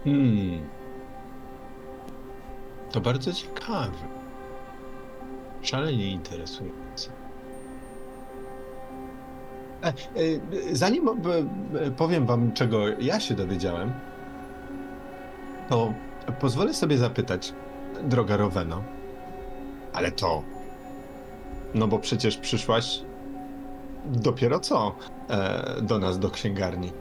Hmm. 0.04 0.60
To 2.92 3.00
bardzo 3.00 3.32
ciekawe. 3.32 3.90
Szalenie 5.62 6.10
interesujące. 6.10 7.10
E, 9.82 9.88
e, 9.88 9.92
zanim 10.72 11.08
e, 11.08 11.90
powiem 11.90 12.26
wam, 12.26 12.52
czego 12.52 12.88
ja 12.88 13.20
się 13.20 13.34
dowiedziałem, 13.34 13.92
to 15.68 15.92
pozwolę 16.40 16.74
sobie 16.74 16.98
zapytać, 16.98 17.52
droga 18.02 18.36
Roweno, 18.36 18.82
ale 19.92 20.12
to... 20.12 20.42
No 21.74 21.88
bo 21.88 21.98
przecież 21.98 22.36
przyszłaś 22.36 23.02
dopiero 24.04 24.60
co 24.60 24.94
e, 25.30 25.82
do 25.82 25.98
nas, 25.98 26.18
do 26.18 26.30
księgarni. 26.30 26.92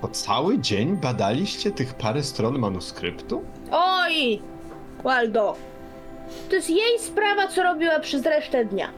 To 0.00 0.08
cały 0.08 0.58
dzień 0.58 0.96
badaliście 0.96 1.70
tych 1.70 1.94
parę 1.94 2.22
stron 2.22 2.58
manuskryptu? 2.58 3.42
Oj, 3.72 4.42
Waldo. 5.04 5.56
To 6.48 6.56
jest 6.56 6.70
jej 6.70 6.98
sprawa, 6.98 7.48
co 7.48 7.62
robiła 7.62 8.00
przez 8.00 8.22
resztę 8.26 8.64
dnia. 8.64 8.88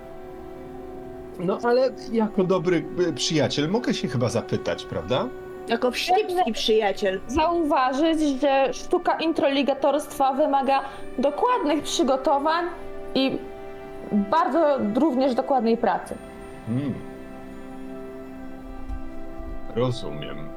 No 1.39 1.59
ale 1.63 1.91
jako 2.13 2.45
dobry 2.45 2.85
y, 3.09 3.13
przyjaciel 3.13 3.69
mogę 3.69 3.95
się 3.95 4.09
chyba 4.09 4.29
zapytać, 4.29 4.85
prawda? 4.85 5.29
Jako 5.69 5.91
wścibski 5.91 6.53
przyjaciel. 6.53 7.21
Zauważyć, 7.29 8.21
że 8.41 8.69
sztuka 8.73 9.17
introligatorstwa 9.17 10.33
wymaga 10.33 10.81
dokładnych 11.19 11.83
przygotowań 11.83 12.65
i 13.15 13.39
bardzo 14.13 14.79
również 14.95 15.35
dokładnej 15.35 15.77
pracy. 15.77 16.15
Hmm. 16.67 16.95
Rozumiem. 19.79 20.49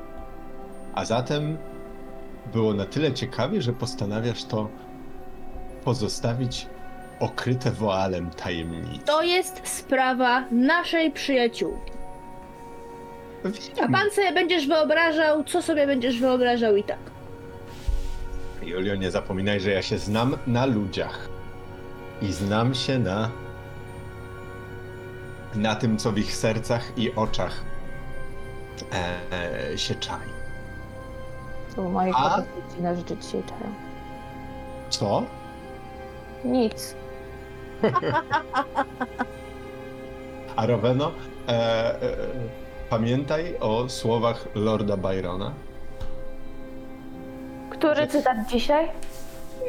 A 0.94 1.06
zatem 1.06 1.58
było 2.54 2.74
na 2.74 2.86
tyle 2.86 3.14
ciekawie, 3.14 3.62
że 3.62 3.74
postanawiasz 3.74 4.44
to 4.44 4.70
pozostawić 5.84 6.68
okryte 7.20 7.72
woalem 7.72 8.30
tajemnicy. 8.30 9.06
To 9.06 9.22
jest 9.22 9.62
sprawa 9.68 10.44
naszej 10.52 11.12
przyjaciółki. 11.12 11.92
A 13.46 13.82
Wiem, 13.82 13.92
pan 13.92 14.12
sobie 14.12 14.34
będziesz 14.34 14.68
wyobrażał, 14.68 15.44
co 15.44 15.62
sobie 15.62 15.88
będziesz 15.88 16.20
wyobrażał 16.20 16.76
i 16.76 16.84
tak. 16.84 17.00
Julio, 18.64 18.96
nie 18.96 19.12
zapominaj, 19.12 19.60
że 19.60 19.72
ja 19.72 19.82
się 19.82 19.98
znam 19.98 20.38
na 20.48 20.66
ludziach. 20.66 21.30
I 22.22 22.32
znam 22.34 22.76
się 22.76 23.00
na. 23.00 23.30
na 25.56 25.76
tym, 25.76 25.98
co 25.98 26.12
w 26.12 26.18
ich 26.18 26.36
sercach 26.36 26.98
i 26.98 27.16
oczach 27.16 27.71
e, 28.94 29.78
się 29.78 29.96
czai. 29.96 30.28
To 31.76 31.82
moje 31.82 32.14
A? 32.16 32.30
koty 32.36 32.82
na 32.82 32.96
rzeczy 32.96 33.18
dzisiaj 33.18 33.44
czają. 33.44 33.74
Co? 34.90 35.24
Nic. 36.46 36.96
A 40.56 40.66
Roweno, 40.66 41.12
e, 41.48 41.52
e, 41.52 42.00
pamiętaj 42.90 43.58
o 43.60 43.90
słowach 43.90 44.48
Lorda 44.56 44.98
Byrona. 44.98 45.54
Który 47.70 48.08
cytat 48.08 48.38
dzisiaj? 48.48 48.90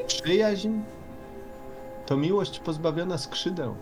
Przyjaźń 0.07 0.71
to 2.07 2.17
miłość 2.17 2.59
pozbawiona 2.59 3.19
skrzydeł. 3.19 3.75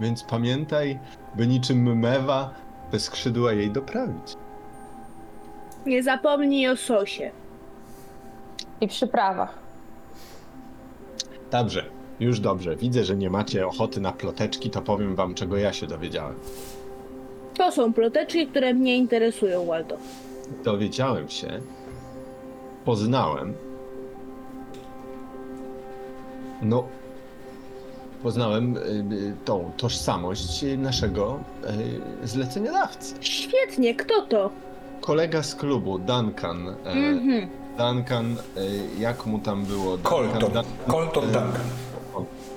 Więc 0.00 0.24
pamiętaj, 0.24 0.98
by 1.34 1.46
niczym 1.46 1.98
mewa 1.98 2.50
te 2.90 3.00
skrzydła 3.00 3.52
jej 3.52 3.70
doprawić. 3.70 4.34
Nie 5.86 6.02
zapomnij 6.02 6.68
o 6.68 6.76
sosie. 6.76 7.30
I 8.80 8.88
przyprawach. 8.88 9.58
Dobrze, 11.50 11.84
już 12.20 12.40
dobrze. 12.40 12.76
Widzę, 12.76 13.04
że 13.04 13.16
nie 13.16 13.30
macie 13.30 13.66
ochoty 13.66 14.00
na 14.00 14.12
ploteczki, 14.12 14.70
to 14.70 14.82
powiem 14.82 15.14
wam, 15.14 15.34
czego 15.34 15.56
ja 15.56 15.72
się 15.72 15.86
dowiedziałem. 15.86 16.34
To 17.54 17.72
są 17.72 17.92
ploteczki, 17.92 18.46
które 18.46 18.74
mnie 18.74 18.96
interesują, 18.96 19.66
Waldo. 19.66 19.96
Dowiedziałem 20.64 21.28
się, 21.28 21.60
poznałem. 22.84 23.54
No, 26.62 26.88
poznałem 28.22 28.76
y, 28.76 28.80
y, 28.80 29.34
tą 29.44 29.70
tożsamość 29.76 30.64
naszego 30.78 31.38
y, 32.24 32.28
zleceniodawcy. 32.28 33.14
Świetnie, 33.20 33.94
kto 33.94 34.22
to? 34.22 34.50
Kolega 35.00 35.42
z 35.42 35.54
klubu, 35.54 35.98
Duncan. 35.98 36.68
e, 36.68 36.92
Mhm. 36.94 37.48
Duncan, 37.78 38.32
y, 38.32 38.38
jak 38.98 39.26
mu 39.26 39.38
tam 39.38 39.64
było? 39.64 39.96
Duncan, 39.96 40.12
Colton. 40.12 40.40
Duncan, 40.40 40.64
Colton 40.90 41.24
y, 41.24 41.32
Duncan. 41.32 41.64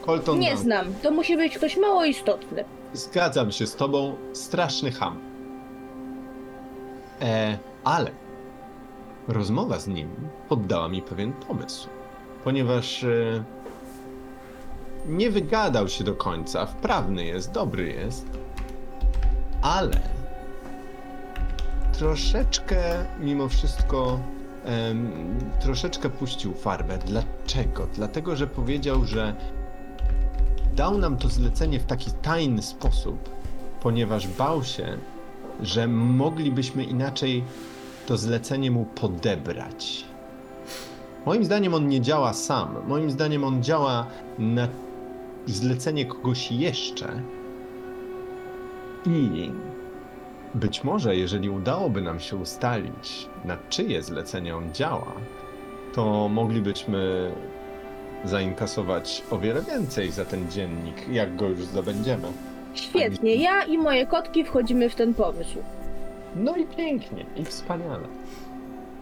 Colton 0.06 0.40
Nie 0.40 0.50
Dunn. 0.52 0.60
znam. 0.64 0.94
To 1.04 1.12
musi 1.12 1.38
być 1.38 1.58
ktoś 1.58 1.78
mało 1.78 2.06
istotny. 2.06 2.64
Zgadzam 2.94 3.52
się 3.52 3.68
z 3.68 3.76
tobą, 3.76 4.16
straszny 4.34 4.92
ham. 4.92 5.20
E, 7.22 7.58
ale 7.84 8.12
rozmowa 9.28 9.80
z 9.80 9.88
nim 9.88 10.10
poddała 10.50 10.90
mi 10.90 11.02
pewien 11.02 11.34
pomysł, 11.34 11.88
ponieważ 12.44 13.04
e, 13.04 13.44
nie 15.10 15.30
wygadał 15.32 15.88
się 15.88 16.04
do 16.04 16.16
końca, 16.16 16.66
wprawny 16.66 17.26
jest, 17.26 17.52
dobry 17.52 17.88
jest, 17.94 18.26
ale 19.62 20.00
troszeczkę 21.94 23.06
mimo 23.20 23.50
wszystko 23.50 24.20
troszeczkę 25.62 26.10
puścił 26.10 26.54
farbę. 26.54 26.98
Dlaczego? 27.06 27.88
Dlatego, 27.94 28.36
że 28.36 28.48
powiedział, 28.48 29.06
że 29.06 29.36
dał 30.76 30.98
nam 30.98 31.18
to 31.18 31.30
zlecenie 31.30 31.80
w 31.80 31.86
taki 31.86 32.12
tajny 32.12 32.62
sposób, 32.62 33.30
ponieważ 33.82 34.28
bał 34.28 34.64
się, 34.64 34.98
że 35.62 35.88
moglibyśmy 35.88 36.84
inaczej 36.84 37.44
to 38.08 38.18
zlecenie 38.18 38.72
mu 38.72 38.86
podebrać. 38.86 40.06
Moim 41.26 41.46
zdaniem 41.46 41.74
on 41.74 41.88
nie 41.88 42.02
działa 42.02 42.34
sam. 42.34 42.76
Moim 42.88 43.12
zdaniem 43.12 43.44
on 43.44 43.64
działa 43.64 44.06
na 44.40 44.68
zlecenie 45.52 46.06
kogoś 46.06 46.52
jeszcze. 46.52 47.22
I 49.06 49.52
być 50.54 50.84
może, 50.84 51.16
jeżeli 51.16 51.50
udałoby 51.50 52.02
nam 52.02 52.20
się 52.20 52.36
ustalić, 52.36 53.30
na 53.46 53.58
czyje 53.70 54.04
zlecenie 54.04 54.56
on 54.56 54.74
działa, 54.74 55.14
to 55.94 56.30
moglibyśmy 56.30 57.32
zainkasować 58.26 59.24
o 59.32 59.38
wiele 59.38 59.62
więcej 59.62 60.12
za 60.12 60.26
ten 60.26 60.52
dziennik, 60.52 61.10
jak 61.10 61.36
go 61.36 61.48
już 61.48 61.60
zdobędziemy. 61.60 62.28
Świetnie, 62.74 63.36
ja 63.36 63.64
i 63.64 63.78
moje 63.78 64.06
kotki 64.06 64.44
wchodzimy 64.44 64.90
w 64.90 64.96
ten 64.96 65.14
pomysł. 65.14 65.58
No 66.36 66.56
i 66.56 66.66
pięknie, 66.66 67.26
i 67.36 67.46
wspaniale. 67.46 68.08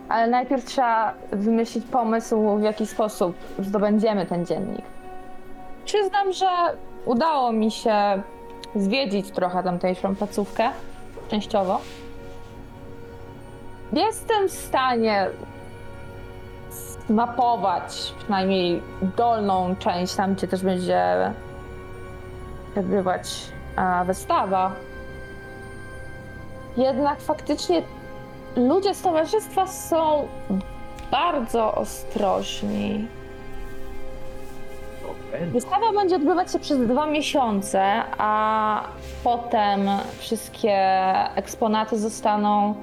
Ale 0.09 0.27
najpierw 0.27 0.65
trzeba 0.65 1.13
wymyślić 1.31 1.85
pomysł, 1.85 2.57
w 2.57 2.63
jaki 2.63 2.87
sposób 2.87 3.35
zdobędziemy 3.59 4.25
ten 4.25 4.45
dziennik. 4.45 4.85
Przyznam, 5.87 6.33
że 6.33 6.47
udało 7.05 7.51
mi 7.51 7.71
się 7.71 8.21
zwiedzić 8.75 9.31
trochę 9.31 9.63
tamtejszą 9.63 10.15
placówkę, 10.15 10.69
częściowo. 11.31 11.79
Jestem 13.93 14.49
w 14.49 14.51
stanie 14.51 15.27
zmapować 17.07 18.13
przynajmniej 18.19 18.81
dolną 19.01 19.75
część, 19.79 20.15
tam 20.15 20.35
gdzie 20.35 20.47
też 20.47 20.63
będzie 20.63 21.33
odbywać 22.77 23.29
wystawa. 24.05 24.71
Jednak 26.77 27.21
faktycznie 27.21 27.81
ludzie 28.55 28.95
z 28.95 29.01
towarzystwa 29.01 29.67
są 29.67 30.27
bardzo 31.11 31.75
ostrożni. 31.75 33.07
Wystawa 35.51 35.93
będzie 35.93 36.15
odbywać 36.15 36.51
się 36.51 36.59
przez 36.59 36.87
dwa 36.87 37.05
miesiące, 37.05 37.81
a 38.17 38.83
potem 39.23 39.81
wszystkie 40.19 40.77
eksponaty 41.35 41.97
zostaną 41.97 42.75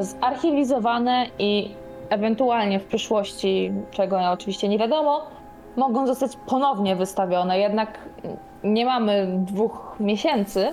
zarchiwizowane 0.00 1.26
i 1.38 1.74
ewentualnie 2.10 2.80
w 2.80 2.84
przyszłości, 2.84 3.72
czego 3.90 4.30
oczywiście 4.30 4.68
nie 4.68 4.78
wiadomo, 4.78 5.26
mogą 5.76 6.06
zostać 6.06 6.36
ponownie 6.46 6.96
wystawione. 6.96 7.58
Jednak 7.58 7.98
nie 8.64 8.86
mamy 8.86 9.26
dwóch 9.38 9.96
miesięcy, 10.00 10.68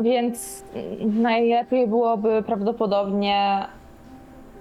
więc 0.00 0.64
najlepiej 1.00 1.86
byłoby 1.86 2.42
prawdopodobnie 2.42 3.66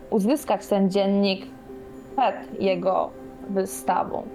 uzyskać 0.09 0.67
ten 0.67 0.91
dziennik 0.91 1.45
przed 2.15 2.61
jego 2.61 3.22
wystawą. 3.49 4.27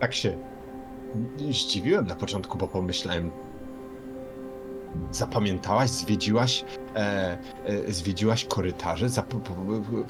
Tak 0.00 0.14
się 0.14 0.38
zdziwiłem 1.50 2.06
na 2.06 2.14
początku, 2.14 2.58
bo 2.58 2.68
pomyślałem, 2.68 3.30
zapamiętałaś, 5.10 5.90
zwiedziłaś, 5.90 6.64
e, 6.96 7.38
e, 7.64 7.92
zwiedziłaś 7.92 8.44
korytarze, 8.44 9.08
zapro, 9.08 9.40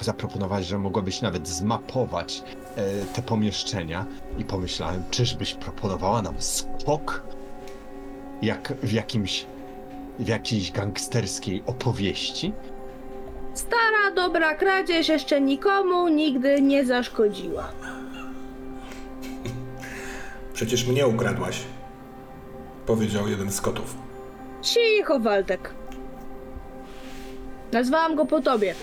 zaproponowałaś, 0.01 0.65
że 0.65 0.77
mogłabyś 0.77 1.21
nawet 1.21 1.47
zmapować 1.47 2.43
e, 2.75 3.05
te 3.05 3.21
pomieszczenia 3.21 4.05
i 4.37 4.45
pomyślałem, 4.45 5.03
czyżbyś 5.11 5.53
proponowała 5.53 6.21
nam 6.21 6.35
skok, 6.41 7.23
jak 8.41 8.73
w 8.83 8.91
jakimś, 8.91 9.45
w 10.19 10.27
jakiejś 10.27 10.71
gangsterskiej 10.71 11.63
opowieści? 11.65 12.53
Stara, 13.53 14.11
dobra 14.15 14.55
kradzież 14.55 15.07
jeszcze 15.09 15.41
nikomu 15.41 16.07
nigdy 16.07 16.61
nie 16.61 16.85
zaszkodziła. 16.85 17.67
Przecież 20.53 20.87
mnie 20.87 21.07
ukradłaś. 21.07 21.63
Powiedział 22.85 23.27
jeden 23.27 23.51
z 23.51 23.61
kotów. 23.61 23.95
Cicho, 24.61 25.19
Waldek. 25.19 25.73
Nazwałam 27.71 28.15
go 28.15 28.25
po 28.25 28.41
tobie. 28.41 28.75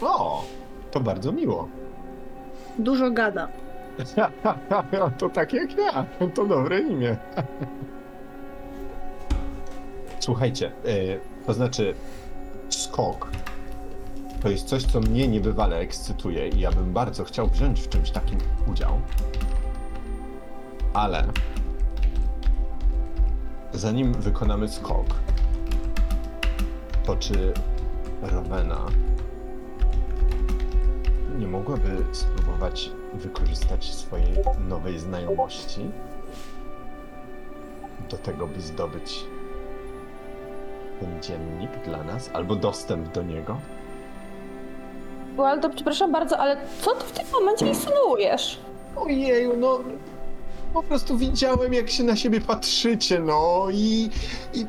O, 0.00 0.44
to 0.90 1.00
bardzo 1.00 1.32
miło. 1.32 1.68
Dużo 2.78 3.10
gada. 3.10 3.48
to 5.18 5.28
tak 5.28 5.52
jak 5.52 5.78
ja. 5.78 6.06
To 6.34 6.44
dobre 6.44 6.80
imię. 6.80 7.16
Słuchajcie, 10.20 10.72
y, 10.86 11.20
to 11.46 11.54
znaczy 11.54 11.94
skok 12.68 13.28
to 14.46 14.50
jest 14.50 14.68
coś, 14.68 14.82
co 14.82 15.00
mnie 15.00 15.28
niebywale 15.28 15.76
ekscytuje 15.76 16.48
i 16.48 16.60
ja 16.60 16.72
bym 16.72 16.92
bardzo 16.92 17.24
chciał 17.24 17.48
wziąć 17.48 17.80
w 17.80 17.88
czymś 17.88 18.10
takim 18.10 18.38
udział. 18.72 19.00
Ale 20.94 21.26
zanim 23.72 24.12
wykonamy 24.12 24.68
skok, 24.68 25.06
to 27.04 27.16
czy 27.16 27.52
Rowena 28.22 28.86
nie 31.38 31.46
mogłaby 31.46 32.04
spróbować 32.12 32.90
wykorzystać 33.14 33.94
swojej 33.94 34.32
nowej 34.68 34.98
znajomości 34.98 35.90
do 38.10 38.16
tego, 38.16 38.46
by 38.46 38.60
zdobyć 38.60 39.24
ten 41.00 41.22
dziennik 41.22 41.84
dla 41.84 42.04
nas, 42.04 42.30
albo 42.32 42.56
dostęp 42.56 43.12
do 43.12 43.22
niego? 43.22 43.60
Waldo, 45.36 45.70
przepraszam 45.70 46.12
bardzo, 46.12 46.38
ale 46.38 46.56
co 46.80 46.94
ty 46.94 47.04
w 47.04 47.12
tym 47.12 47.26
momencie 47.32 47.66
insynuujesz? 47.66 48.58
Ojeju, 48.96 49.56
no 49.56 49.80
po 50.74 50.82
prostu 50.82 51.16
widziałem, 51.16 51.74
jak 51.74 51.90
się 51.90 52.04
na 52.04 52.16
siebie 52.16 52.40
patrzycie, 52.40 53.20
no 53.20 53.66
i, 53.72 54.10
i 54.54 54.66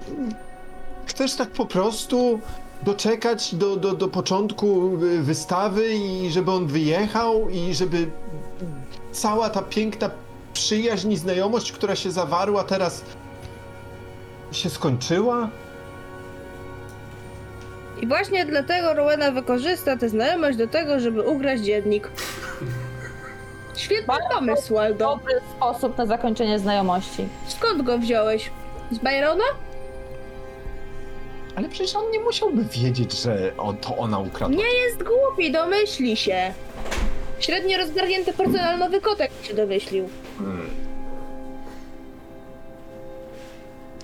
chcesz 1.06 1.36
tak 1.36 1.50
po 1.50 1.66
prostu 1.66 2.40
doczekać 2.84 3.56
do, 3.56 3.76
do, 3.76 3.94
do 3.94 4.08
początku 4.08 4.98
y, 5.04 5.24
wystawy 5.24 5.96
i 5.96 6.32
żeby 6.32 6.52
on 6.52 6.68
wyjechał 6.68 7.50
i 7.50 7.74
żeby 7.74 8.12
cała 9.12 9.50
ta 9.50 9.62
piękna 9.62 10.10
przyjaźń 10.54 11.12
i 11.12 11.18
znajomość, 11.18 11.72
która 11.72 11.96
się 11.96 12.12
zawarła 12.12 12.64
teraz 12.64 13.02
się 14.52 14.70
skończyła? 14.70 15.50
I 18.02 18.08
właśnie 18.08 18.46
dlatego 18.46 18.94
Rowena 18.94 19.32
wykorzysta 19.32 19.98
tę 19.98 20.10
znajomość 20.10 20.58
do 20.58 20.68
tego, 20.68 21.00
żeby 21.00 21.22
ugrać 21.24 21.60
dziennik. 21.60 22.10
Świetny 23.76 24.08
Bardzo 24.08 24.30
pomysł, 24.36 24.74
Waldo. 24.74 25.06
Dobry 25.06 25.34
sposób 25.58 25.98
na 25.98 26.06
zakończenie 26.06 26.60
znajomości. 26.60 27.28
Skąd 27.48 27.82
go 27.82 27.98
wziąłeś? 27.98 28.52
Z 28.92 28.98
Byrona? 28.98 29.44
Ale 31.56 31.70
przecież 31.70 31.96
on 31.96 32.12
nie 32.12 32.20
musiałby 32.20 32.64
wiedzieć, 32.64 33.22
że 33.22 33.52
on, 33.58 33.78
to 33.78 33.98
ona 33.98 34.20
ukradła. 34.20 34.58
Nie 34.58 34.74
jest 34.84 35.04
głupi, 35.04 35.52
domyśli 35.52 36.18
się. 36.18 36.54
Średnio 37.40 37.78
rozgarnięty 37.78 38.34
porcelanowy 38.34 39.02
kotek 39.02 39.32
się 39.44 39.54
domyślił. 39.54 40.10
Hmm. 40.38 40.87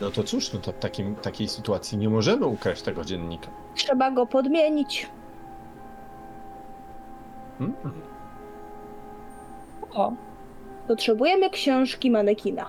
No 0.02 0.12
to 0.12 0.24
cóż, 0.24 0.54
no 0.54 0.60
to 0.60 0.72
w 0.72 0.80
takim, 0.80 1.16
takiej 1.16 1.48
sytuacji 1.48 1.98
nie 1.98 2.10
możemy 2.10 2.46
ukraść 2.46 2.82
tego 2.82 3.06
dziennika. 3.06 3.48
Trzeba 3.76 4.12
go 4.12 4.26
podmienić. 4.26 5.10
Hmm? 7.58 7.74
O, 9.94 10.14
Potrzebujemy 10.88 11.50
książki 11.50 12.12
manekina. 12.12 12.66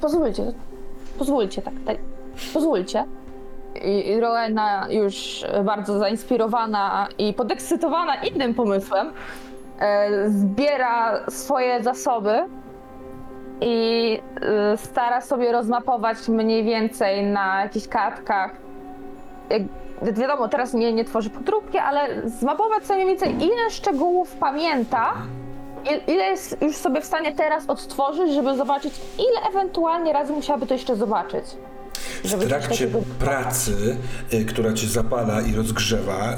pozwólcie, 0.00 0.52
pozwólcie, 1.18 1.62
tak, 1.62 1.74
tak, 1.86 1.96
pozwólcie. 2.54 3.04
i 3.84 4.08
i 4.08 4.20
Rowena 4.20 4.86
już 4.90 5.44
bardzo 5.64 5.98
zainspirowana 5.98 7.08
i 7.18 7.32
podekscytowana 7.34 8.14
innym 8.14 8.54
pomysłem, 8.54 9.12
e, 9.80 10.30
zbiera 10.30 11.30
swoje 11.30 11.82
zasoby 11.82 12.44
i 13.60 14.18
e, 14.72 14.76
stara 14.76 15.20
sobie 15.20 15.52
rozmapować 15.52 16.28
mniej 16.28 16.64
więcej 16.64 17.24
na 17.26 17.60
jakichś 17.62 17.88
kartkach. 17.88 18.50
Jak 19.50 19.62
wiadomo, 20.18 20.48
teraz 20.48 20.74
nie, 20.74 20.92
nie 20.92 21.04
tworzy 21.04 21.30
podróbki, 21.30 21.78
ale 21.78 22.28
zmapować 22.30 22.86
sobie 22.86 23.04
mniej 23.04 23.16
więcej 23.18 23.34
ile 23.34 23.70
szczegółów 23.70 24.36
pamięta, 24.36 25.12
il- 25.90 26.14
ile 26.14 26.24
jest 26.24 26.56
już 26.62 26.76
sobie 26.76 27.00
w 27.00 27.04
stanie 27.04 27.32
teraz 27.34 27.64
odtworzyć, 27.70 28.32
żeby 28.34 28.56
zobaczyć, 28.56 28.94
ile 29.18 29.48
ewentualnie 29.50 30.12
razy 30.12 30.32
musiałaby 30.32 30.66
to 30.66 30.74
jeszcze 30.74 30.96
zobaczyć. 30.96 31.44
W 32.24 32.48
trakcie 32.48 32.88
pracy, 33.18 33.96
y, 34.34 34.44
która 34.44 34.72
cię 34.72 34.86
zapala 34.86 35.40
i 35.40 35.54
rozgrzewa, 35.54 36.32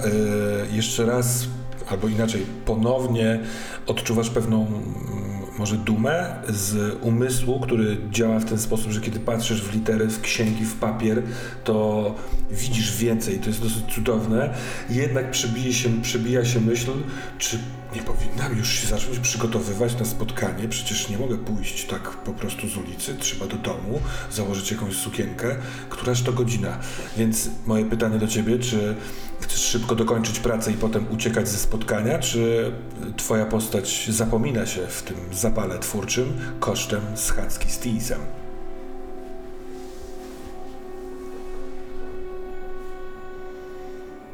y, 0.73 0.77
jeszcze 0.77 1.07
raz, 1.07 1.45
albo 1.91 2.09
inaczej, 2.09 2.47
ponownie 2.67 3.41
odczuwasz 3.87 4.31
pewną 4.31 4.57
mm, 4.67 5.38
może 5.59 5.77
dumę 5.77 6.37
z 6.49 6.99
umysłu, 7.03 7.61
który 7.61 7.97
działa 8.11 8.39
w 8.39 8.45
ten 8.45 8.59
sposób, 8.59 8.93
że 8.93 9.01
kiedy 9.01 9.21
patrzysz 9.21 9.63
w 9.63 9.75
litery, 9.75 10.09
w 10.09 10.21
księgi, 10.21 10.65
w 10.65 10.75
papier, 10.75 11.23
to 11.65 12.15
widzisz 12.51 12.97
więcej. 12.97 13.39
To 13.39 13.47
jest 13.47 13.63
dosyć 13.63 13.85
cudowne. 13.95 14.55
Jednak 14.91 15.31
przebije 15.31 15.73
się, 15.73 16.03
przebija 16.03 16.45
się 16.45 16.61
myśl, 16.61 16.91
czy 17.39 17.59
nie 17.95 18.03
powinnam 18.03 18.57
już 18.59 18.73
się 18.73 18.87
zacząć 18.87 19.19
przygotowywać 19.19 19.99
na 19.99 20.05
spotkanie. 20.05 20.69
Przecież 20.69 21.09
nie 21.09 21.19
mogę 21.19 21.39
pójść 21.39 21.87
tak 21.87 22.11
po 22.11 22.33
prostu 22.33 22.69
z 22.69 22.77
ulicy. 22.77 23.15
Trzeba 23.15 23.47
do 23.47 23.57
domu, 23.57 24.01
założyć 24.31 24.71
jakąś 24.71 24.97
sukienkę. 24.97 25.57
Któraż 25.89 26.23
to 26.23 26.33
godzina? 26.33 26.79
Więc 27.17 27.51
moje 27.67 27.85
pytanie 27.85 28.19
do 28.19 28.29
ciebie, 28.29 28.59
czy 28.59 28.97
chcesz 29.41 29.61
szybko 29.61 29.95
dokończyć 29.95 30.41
pracę 30.41 30.73
i 30.73 30.75
potem 30.75 31.07
uciekać 31.11 31.49
ze 31.49 31.59
spotkania, 31.59 32.19
czy 32.19 32.73
twoja 33.17 33.47
postać 33.47 34.07
zapomina 34.11 34.67
się 34.67 34.87
w 34.87 35.03
tym 35.03 35.17
zapale 35.33 35.79
twórczym 35.79 36.41
kosztem 36.61 37.01
schadzki 37.15 37.71
z 37.71 37.79
Teasem? 37.79 38.21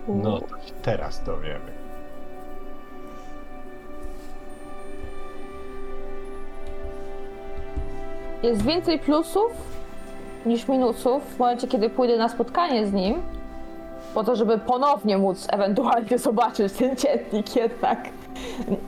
No 0.09 0.41
to 0.41 0.57
teraz 0.83 1.25
dowiemy. 1.25 1.74
Jest 8.45 8.63
więcej 8.63 8.99
plusów 8.99 9.53
niż 10.47 10.69
minusów 10.69 11.23
w 11.35 11.39
momencie, 11.39 11.69
kiedy 11.69 11.91
pójdę 11.91 12.17
na 12.17 12.29
spotkanie 12.29 12.87
z 12.87 12.93
nim, 12.93 13.23
po 14.15 14.25
to, 14.25 14.37
żeby 14.37 14.59
ponownie 14.59 15.19
móc 15.19 15.47
ewentualnie 15.53 16.19
zobaczyć 16.29 16.73
ten 16.73 16.97
dziennik 16.97 17.57
jednak. 17.57 18.09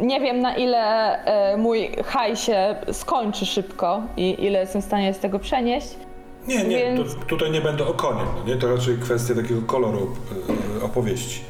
Nie 0.01 0.21
wiem 0.21 0.41
na 0.41 0.57
ile 0.57 0.79
e, 1.25 1.57
mój 1.57 1.91
haj 2.05 2.37
się 2.37 2.77
skończy 2.93 3.47
szybko 3.47 4.03
i 4.17 4.45
ile 4.45 4.61
jestem 4.61 4.83
w 4.83 4.85
stanie 4.85 5.15
z 5.15 5.19
tego 5.19 5.39
przenieść. 5.39 5.97
Nie, 6.49 6.65
nie, 6.65 6.79
Więc- 6.79 7.15
to, 7.15 7.21
tutaj 7.27 7.51
nie 7.51 7.61
będę 7.61 7.87
o 7.87 7.95
konie, 7.95 8.23
no 8.37 8.55
nie? 8.55 8.57
To 8.61 8.75
raczej 8.77 8.99
kwestia 8.99 9.35
takiego 9.35 9.63
koloru 9.63 10.09
y, 10.81 10.85
opowieści. 10.85 11.41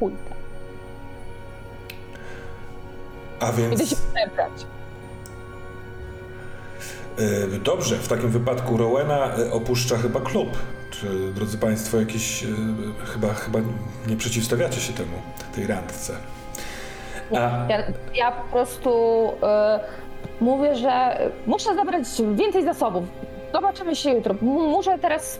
Pójdę. 0.00 0.16
A 3.40 3.50
Idę 3.52 3.68
więc... 3.68 3.90
się 3.90 3.96
przebrać. 4.14 4.52
Y, 7.18 7.58
Dobrze, 7.60 7.96
w 7.96 8.08
takim 8.08 8.30
wypadku 8.30 8.76
Rowena 8.76 9.38
y, 9.38 9.52
opuszcza 9.52 9.96
chyba 9.96 10.20
klub. 10.20 10.48
Czy, 10.90 11.06
drodzy 11.34 11.58
Państwo, 11.58 11.96
jakieś 12.00 12.42
y, 12.42 12.46
chyba, 13.12 13.34
chyba 13.34 13.58
nie 14.06 14.16
przeciwstawiacie 14.16 14.80
się 14.80 14.92
temu, 14.92 15.12
tej 15.54 15.66
randce? 15.66 16.12
A, 17.32 17.36
Ja, 17.68 17.82
ja 18.14 18.32
po 18.32 18.52
prostu 18.52 18.90
e, 19.42 19.80
mówię, 20.40 20.76
że 20.76 21.18
muszę 21.46 21.74
zabrać 21.74 22.04
więcej 22.34 22.64
zasobów. 22.64 23.04
Zobaczymy 23.54 23.96
się 23.96 24.10
jutro. 24.10 24.34
Muszę 24.42 24.98
teraz 24.98 25.38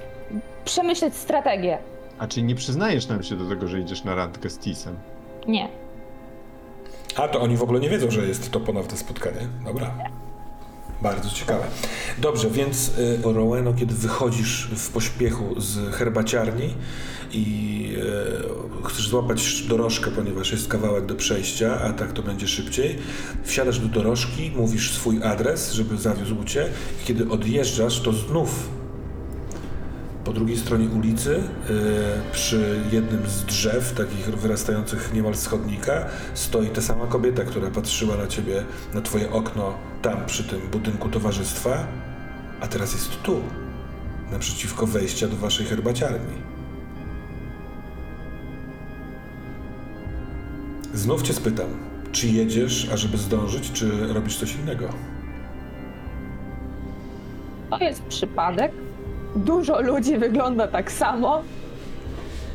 przemyśleć 0.65 1.15
strategię. 1.17 1.79
A 2.19 2.27
czy 2.27 2.43
nie 2.43 2.55
przyznajesz 2.55 3.09
nam 3.09 3.23
się 3.23 3.37
do 3.37 3.49
tego, 3.49 3.69
że 3.69 3.81
idziesz 3.81 4.05
na 4.05 4.15
randkę 4.15 4.51
z 4.51 4.59
Tisem? 4.59 4.97
Nie. 5.49 5.69
a 7.17 7.29
to 7.29 7.41
oni 7.41 7.57
w 7.57 7.63
ogóle 7.63 7.81
nie 7.81 7.89
wiedzą, 7.91 8.11
że 8.11 8.27
jest 8.27 8.51
to 8.51 8.61
ponowne 8.61 8.97
spotkanie. 8.97 9.41
Dobra. 9.65 9.91
Bardzo 11.03 11.31
ciekawe. 11.31 11.65
Dobrze, 12.19 12.51
więc 12.51 12.89
y, 12.99 13.19
Roweno, 13.23 13.75
kiedy 13.75 13.95
wychodzisz 13.95 14.69
w 14.77 14.89
pośpiechu 14.89 15.61
z 15.61 15.95
herbaciarni 15.95 16.75
i 17.33 17.97
y, 18.83 18.89
chcesz 18.89 19.09
złapać 19.09 19.63
dorożkę, 19.63 20.11
ponieważ 20.11 20.53
jest 20.53 20.69
kawałek 20.69 21.07
do 21.07 21.15
przejścia, 21.15 21.81
a 21.81 21.93
tak 21.93 22.13
to 22.13 22.23
będzie 22.23 22.49
szybciej, 22.49 22.99
wsiadasz 23.45 23.79
do 23.79 23.89
dorożki, 23.89 24.53
mówisz 24.57 24.93
swój 24.93 25.23
adres, 25.23 25.73
żeby 25.73 25.99
zawiózł 25.99 26.45
cię 26.45 26.69
i 27.03 27.07
kiedy 27.07 27.29
odjeżdżasz, 27.31 28.01
to 28.01 28.13
znów 28.13 28.69
po 30.27 30.33
drugiej 30.33 30.57
stronie 30.57 30.89
ulicy, 30.89 31.35
y, 31.35 31.43
przy 32.33 32.81
jednym 32.93 33.27
z 33.27 33.45
drzew, 33.45 33.93
takich 33.93 34.27
wyrastających 34.27 35.13
niemal 35.15 35.35
z 35.35 35.47
chodnika, 35.47 36.07
stoi 36.35 36.69
ta 36.69 36.83
sama 36.83 37.07
kobieta, 37.07 37.45
która 37.45 37.71
patrzyła 37.71 38.17
na 38.17 38.27
ciebie, 38.27 38.65
na 38.95 39.01
twoje 39.01 39.33
okno, 39.33 39.75
tam 40.03 40.27
przy 40.27 40.45
tym 40.45 40.61
budynku 40.73 41.09
towarzystwa, 41.09 41.87
a 42.61 42.67
teraz 42.67 42.93
jest 42.93 43.23
tu, 43.23 43.41
naprzeciwko 44.31 44.87
wejścia 44.87 45.29
do 45.29 45.37
waszej 45.37 45.67
herbaciarni. 45.67 46.37
Znów 50.95 51.23
cię 51.23 51.33
spytam, 51.33 51.69
czy 52.13 52.29
jedziesz, 52.29 52.89
ażeby 52.93 53.19
zdążyć, 53.19 53.73
czy 53.73 54.15
robisz 54.15 54.37
coś 54.37 54.55
innego? 54.55 54.89
To 57.71 57.79
jest 57.79 58.03
przypadek. 58.03 58.86
Dużo 59.37 59.81
ludzi 59.81 60.19
wygląda 60.19 60.69
tak 60.69 60.93
samo. 60.93 61.43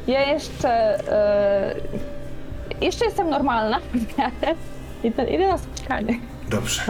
Ja 0.08 0.32
jeszcze. 0.32 0.70
E, 1.12 1.76
jeszcze 2.82 3.06
jestem 3.06 3.30
normalna 3.30 3.80
w 3.94 4.18
miarę. 4.18 4.56
Idę, 5.04 5.24
idę 5.30 5.48
na 5.48 5.58
spotkanie. 5.58 6.20
Dobrze. 6.50 6.82